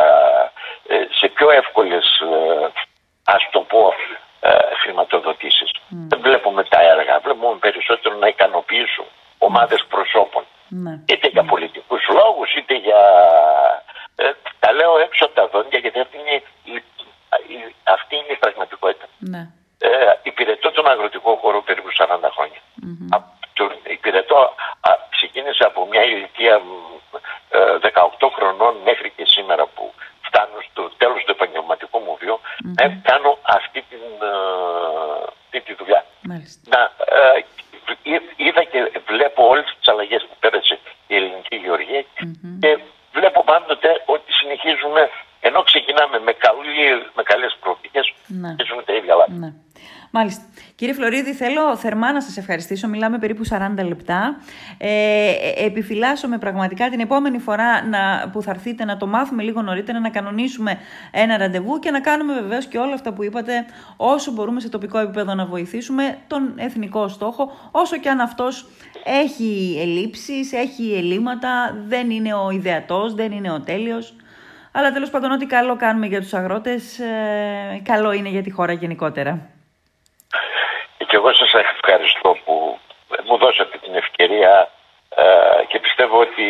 ε, 0.87 0.95
σε 1.19 1.27
πιο 1.27 1.51
εύκολες, 1.51 2.05
ε, 2.19 2.67
ας 3.25 3.43
το 3.51 3.59
πω, 3.59 3.93
ε, 4.39 4.49
χρηματοδοτήσεις. 4.81 5.71
Δεν 5.89 6.19
βλέπουμε 6.21 6.63
τα 6.63 6.81
έργα, 6.81 7.19
βλέπουμε 7.19 7.57
περισσότερο 7.57 8.15
να 8.15 8.27
ικανοποιήσουν 8.27 9.05
ομάδες 9.37 9.85
προσώπων. 9.85 10.43
Ναι. 10.67 10.93
Είτε 11.05 11.27
για 11.27 11.43
πολιτικούς 11.43 12.03
λόγους, 12.09 12.49
είτε 12.55 12.75
για... 12.85 13.01
τα 14.59 14.71
λέω 14.73 14.99
έξω 14.99 15.25
από 15.25 15.35
τα 15.35 15.47
δόντια 15.47 15.79
γιατί 15.79 15.99
αυτή 15.99 16.17
είναι 16.17 16.35
η, 16.63 16.75
αυτή 17.83 18.15
είναι 18.15 18.33
η 18.37 18.41
πραγματικότητα. 18.43 19.05
Ναι. 19.19 19.41
Ε, 19.79 19.89
υπηρετώ 20.23 20.71
τον 20.71 20.87
αγροτικό 20.87 21.35
χώρο 21.41 21.61
περίπου 21.61 21.89
40 21.97 22.29
χρόνια. 22.35 22.61
Mm-hmm. 22.85 23.91
υπηρετώ, 23.97 24.55
ξεκίνησε 25.09 25.63
από 25.63 25.87
μια 25.91 26.03
ηλικία 26.03 26.61
18 27.49 28.29
χρονών 28.35 28.73
μέχρι 28.83 29.09
και 29.15 29.25
σήμερα 29.25 29.65
που 29.65 29.93
φτάνω 30.21 30.57
στο 30.71 30.91
τέλος 30.97 31.23
του 31.23 31.31
επαγγελματικού 31.31 31.99
μου 31.99 32.17
βίου 32.19 32.39
να 32.77 32.85
κάνω 33.09 33.37
αυτή, 33.41 33.79
την, 33.89 34.03
αυτή 35.43 35.61
τη 35.61 35.73
δουλειά. 35.79 36.05
Να, 36.73 36.81
ε, 37.15 37.43
βλέπω 39.07 39.47
όλες 39.47 39.65
τις 39.77 39.87
αλλαγές 39.87 40.21
που 40.29 40.35
πέρασε 40.39 40.79
η 41.07 41.15
ελληνική 41.15 41.55
γεωργία 41.55 42.01
και 42.61 42.79
βλέπω 43.13 43.43
πάντοτε 43.43 43.89
ότι 44.05 44.31
συνεχίζουμε 44.39 45.09
ενώ 45.47 45.63
ξεκινάμε 45.63 46.19
με, 46.19 46.33
καλή, 46.45 46.65
με 47.15 47.23
καλές 47.23 47.57
προοπτικές, 47.61 48.13
ναι. 48.27 48.55
τα 48.85 48.93
ίδια 48.93 49.15
λάθη. 49.15 49.31
Ναι. 49.31 49.51
Μάλιστα. 50.11 50.43
Κύριε 50.75 50.93
Φλωρίδη, 51.05 51.33
θέλω 51.33 51.77
θερμά 51.77 52.11
να 52.13 52.21
σας 52.21 52.37
ευχαριστήσω. 52.37 52.87
Μιλάμε 52.87 53.17
περίπου 53.17 53.43
40 53.49 53.85
λεπτά. 53.87 54.37
Ε, 54.77 55.31
επιφυλάσσομαι 55.65 56.37
πραγματικά 56.37 56.89
την 56.89 56.99
επόμενη 56.99 57.39
φορά 57.39 57.85
να, 57.85 58.29
που 58.31 58.41
θα 58.41 58.51
έρθετε 58.51 58.85
να 58.85 58.97
το 58.97 59.07
μάθουμε 59.07 59.43
λίγο 59.43 59.61
νωρίτερα, 59.61 59.99
να 59.99 60.09
κανονίσουμε 60.09 60.77
ένα 61.11 61.37
ραντεβού 61.37 61.79
και 61.79 61.91
να 61.91 61.99
κάνουμε 61.99 62.33
βεβαίως 62.33 62.65
και 62.65 62.77
όλα 62.77 62.93
αυτά 62.93 63.13
που 63.13 63.23
είπατε 63.23 63.65
όσο 63.97 64.31
μπορούμε 64.31 64.59
σε 64.59 64.69
τοπικό 64.69 64.97
επίπεδο 64.99 65.33
να 65.33 65.45
βοηθήσουμε 65.45 66.17
τον 66.27 66.53
εθνικό 66.55 67.07
στόχο, 67.07 67.51
όσο 67.71 67.97
και 67.97 68.09
αν 68.09 68.19
αυτός 68.19 68.67
έχει 69.03 69.77
ελλείψεις, 69.81 70.53
έχει 70.53 70.93
ελλείμματα, 70.97 71.75
δεν 71.87 72.09
είναι 72.09 72.33
ο 72.33 72.49
ιδεατός, 72.49 73.13
δεν 73.13 73.31
είναι 73.31 73.51
ο 73.51 73.61
τέλειος. 73.61 74.15
Αλλά 74.71 74.91
τέλος 74.91 75.09
πάντων 75.09 75.31
ό,τι 75.31 75.45
καλό 75.45 75.75
κάνουμε 75.75 76.05
για 76.05 76.21
τους 76.21 76.33
αγρότες, 76.33 76.99
ε, 76.99 77.81
καλό 77.83 78.11
είναι 78.11 78.29
για 78.29 78.43
τη 78.43 78.49
χώρα 78.49 78.73
γενικότερα. 78.73 79.54
Και 81.15 81.21
εγώ 81.21 81.33
σας 81.33 81.53
ευχαριστώ 81.53 82.37
που 82.45 82.79
μου 83.27 83.37
δώσατε 83.37 83.77
την 83.77 83.95
ευκαιρία 83.95 84.71
ε, 85.15 85.65
και 85.67 85.79
πιστεύω 85.79 86.19
ότι 86.19 86.45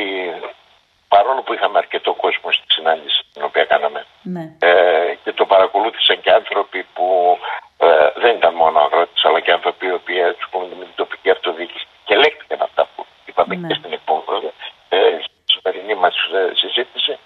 παρόλο 1.07 1.41
που 1.41 1.53
είχαμε 1.53 1.77
αρκετό 1.77 2.13
κόσμο 2.13 2.51
στη 2.51 2.65
συνάντηση 2.67 3.21
την 3.33 3.43
οποία 3.43 3.65
κάναμε 3.65 4.05
ναι. 4.21 4.43
ε, 4.59 5.15
και 5.23 5.31
το 5.33 5.45
παρακολούθησαν 5.45 6.21
και 6.21 6.31
άνθρωποι 6.31 6.85
που 6.93 7.37
ε, 7.77 7.87
δεν 8.15 8.35
ήταν 8.35 8.53
μόνο 8.53 8.79
αγρότες 8.79 9.25
αλλά 9.25 9.39
και 9.39 9.51
άνθρωποι 9.51 9.85
οι 9.87 9.91
οποίοι 9.99 10.21
ασχολούνται 10.21 10.75
με 10.79 10.85
την 10.85 10.95
τοπική 10.95 11.29
αυτοδιοίκηση 11.29 11.85
και 12.05 12.15
λέχτηκαν 12.15 12.61
αυτά 12.61 12.87
που 12.95 13.05
είπαμε 13.25 13.55
ναι. 13.55 13.67
και 13.67 13.73
στην 13.79 13.93
επόμενη 13.93 14.51
ε, 14.89 14.97
σημερινή 15.45 15.95
μας 15.95 16.15
ε, 16.33 16.55
συζήτηση 16.55 17.17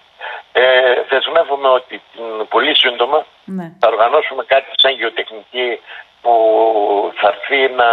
ε, 0.52 0.62
δεσμεύομαι 1.08 1.68
ότι 1.68 2.02
πολύ 2.48 2.74
σύντομα 2.76 3.26
ναι. 3.44 3.72
θα 3.80 3.88
οργανώσουμε 3.88 4.44
κάτι 4.44 4.70
σαν 4.74 4.92
γεωτεχνική 4.92 5.80
που 6.22 6.34
θα 7.14 7.28
έρθει 7.28 7.74
να 7.74 7.90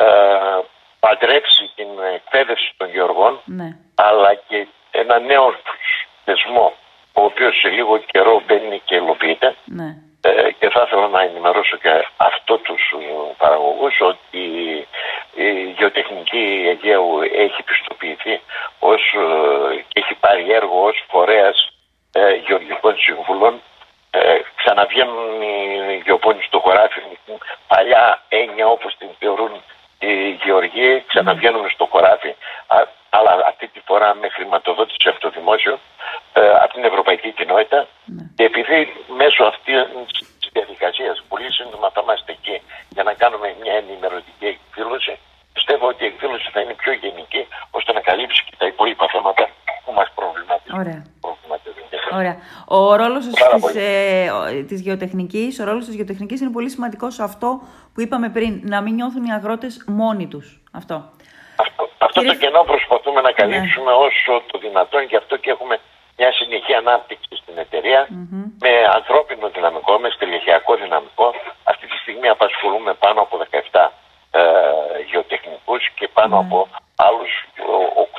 ε, 0.00 0.60
παντρέψει 1.00 1.70
την 1.74 1.88
εκπαίδευση 2.14 2.74
των 2.76 2.90
γεωργών 2.90 3.40
ναι. 3.44 3.76
αλλά 3.94 4.34
και 4.48 4.66
ένα 4.90 5.18
νέο 5.18 5.54
θεσμό 6.24 6.72
ο 7.12 7.22
οποίος 7.24 7.58
σε 7.60 7.68
λίγο 7.68 7.98
καιρό 7.98 8.42
μπαίνει 8.46 8.80
και 8.84 8.94
υλοποιείται 8.94 9.54
ναι. 9.64 9.96
ε, 10.20 10.50
και 10.58 10.68
θα 10.68 10.82
ήθελα 10.86 11.08
να 11.08 11.20
ενημερώσω 11.20 11.76
και 11.76 12.06
αυτό 12.16 12.58
τους 12.58 12.82
παραγωγούς 13.36 14.00
ότι 14.00 14.44
η 15.34 15.74
γεωτεχνική 15.78 16.64
Αιγαίου 16.68 17.20
έχει 17.32 17.62
πιστοποιηθεί 17.62 18.40
ως, 18.78 19.02
ε, 19.14 19.84
και 19.88 20.00
έχει 20.02 20.14
πάρει 20.14 20.52
έργο 20.52 20.82
ως 20.82 21.04
φορέας 21.08 21.68
ε, 22.12 22.34
γεωργικών 22.46 22.96
συμβουλών 22.98 23.60
ε, 24.10 24.38
ξαναβγαίνουν 24.66 25.42
οι 25.42 26.02
γεωπόνοι 26.06 26.42
στο 26.42 26.58
χωράφι, 26.64 27.00
παλιά 27.72 28.04
έννοια 28.28 28.66
όπως 28.66 28.92
την 28.98 29.08
θεωρούν 29.18 29.52
οι 29.98 30.12
γεωργοί, 30.44 31.04
ξαναβγαίνουν 31.10 31.70
στο 31.70 31.84
χωράφι, 31.92 32.32
αλλά 33.16 33.32
αυτή 33.52 33.66
τη 33.74 33.80
φορά 33.88 34.14
με 34.14 34.28
χρηματοδότηση 34.28 35.08
από 35.08 35.20
το 35.20 35.30
δημόσιο, 35.36 35.74
ε, 36.32 36.48
από 36.64 36.72
την 36.76 36.84
ευρωπαϊκή 36.84 37.30
κοινότητα. 37.38 37.78
Ναι. 38.04 38.22
Και 38.36 38.44
επειδή 38.50 38.78
μέσω 39.20 39.42
αυτής 39.52 39.74
τη 40.42 40.48
διαδικασία 40.56 41.10
πολύ 41.28 41.50
σύντομα 41.58 41.86
θα 41.94 42.00
είμαστε 42.04 42.32
εκεί 42.38 42.56
για 42.94 43.02
να 43.08 43.12
κάνουμε 43.22 43.48
μια 43.62 43.74
ενημερωτική 43.82 44.46
εκδήλωση, 44.54 45.14
πιστεύω 45.52 45.86
ότι 45.92 46.04
η 46.04 46.06
εκδήλωση 46.06 46.48
θα 46.54 46.60
είναι 46.60 46.74
πιο 46.82 46.92
γενική 46.92 47.42
ώστε 47.70 47.92
να 47.92 48.00
καλύψει 48.00 48.44
και 48.46 48.54
τα 48.58 48.66
υπόλοιπα 48.66 49.06
θέματα 49.14 49.44
που 49.84 49.92
μα 49.98 50.04
προβληματίζουν. 50.14 50.78
Ωραία. 50.82 51.02
Ωραία. 52.20 52.36
Ο 52.88 52.96
ρόλος 52.96 53.24
της, 53.26 53.74
ε, 53.74 54.62
της 54.68 54.80
γεωτεχνικής, 54.80 55.60
ο 55.60 55.64
ρόλος 55.64 55.84
της 55.84 55.94
γεωτεχνικής 55.94 56.40
είναι 56.40 56.50
πολύ 56.50 56.70
σημαντικός 56.70 57.14
σε 57.14 57.22
αυτό 57.22 57.60
που 57.94 58.00
είπαμε 58.00 58.28
πριν, 58.28 58.60
να 58.62 58.80
μην 58.80 58.94
νιώθουν 58.94 59.24
οι 59.24 59.32
αγρότες 59.32 59.84
μόνοι 59.86 60.26
τους. 60.26 60.46
Αυτό. 60.72 60.94
Αυτό, 61.64 61.88
αυτό 61.98 62.22
το 62.22 62.34
κενό 62.34 62.62
προσπαθούμε 62.62 63.20
να 63.20 63.32
καλύψουμε 63.32 63.90
ναι. 63.90 63.98
όσο 64.06 64.32
το 64.50 64.58
δυνατόν 64.58 65.06
και 65.06 65.16
αυτό 65.16 65.36
και 65.36 65.50
έχουμε 65.50 65.78
μια 66.16 66.32
συνεχή 66.32 66.74
ανάπτυξη 66.74 67.32
στην 67.42 67.58
εταιρεια 67.64 68.00
με 68.64 68.72
ανθρώπινο 68.98 69.48
δυναμικό, 69.48 69.98
με 69.98 70.08
στελεχειακό 70.16 70.76
δυναμικό. 70.76 71.34
Αυτή 71.64 71.86
τη 71.86 71.96
στιγμή 72.02 72.28
απασχολούμε 72.28 72.94
πάνω 72.94 73.20
από 73.20 73.34
17 73.72 73.88
ε, 74.30 74.42
γεωτεχνικούς 75.10 75.82
και 75.98 76.08
πάνω 76.08 76.34
ναι. 76.36 76.42
από 76.44 76.68
άλλους 77.06 77.32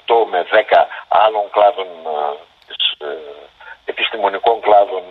8 0.08 0.14
με 0.32 0.40
10 0.52 0.56
άλλων 1.08 1.46
κλάδων 1.56 1.88
ε, 3.02 3.06
ε 3.06 3.38
επιστημονικών 3.92 4.62
κλάδων 4.62 5.04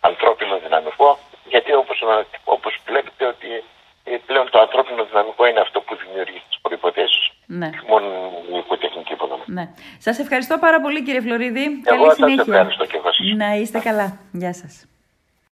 ανθρώπινο 0.00 0.58
δυναμικό 0.58 1.18
γιατί 1.52 1.72
όπως, 1.74 1.98
όπως 2.44 2.72
βλέπετε 2.86 3.26
ότι 3.26 3.64
ε, 4.04 4.16
πλέον 4.26 4.50
το 4.50 4.58
ανθρώπινο 4.60 5.04
δυναμικό 5.04 5.46
είναι 5.46 5.60
αυτό 5.60 5.80
που 5.80 5.96
δημιουργεί 6.02 6.42
τις 6.48 6.58
προϋποθέσεις. 6.62 7.24
Ναι. 7.46 7.70
Μόνο 7.88 8.06
η 8.52 8.56
υποτεχνική 8.56 9.12
υποδομή. 9.12 9.42
Ναι. 9.46 9.64
Σας 10.04 10.18
ευχαριστώ 10.18 10.58
πάρα 10.58 10.80
πολύ 10.80 11.02
κύριε 11.02 11.20
Φλωρίδη. 11.20 11.62
Εγώ 11.62 11.82
Καλή 11.82 12.14
συνέχεια. 12.14 12.44
Σας 12.44 12.48
ευχαριστώ 12.48 12.86
και 12.86 12.96
εγώ. 12.96 13.36
Να 13.36 13.54
είστε 13.54 13.78
καλά. 13.78 14.18
Γεια 14.32 14.52
σας. 14.52 14.86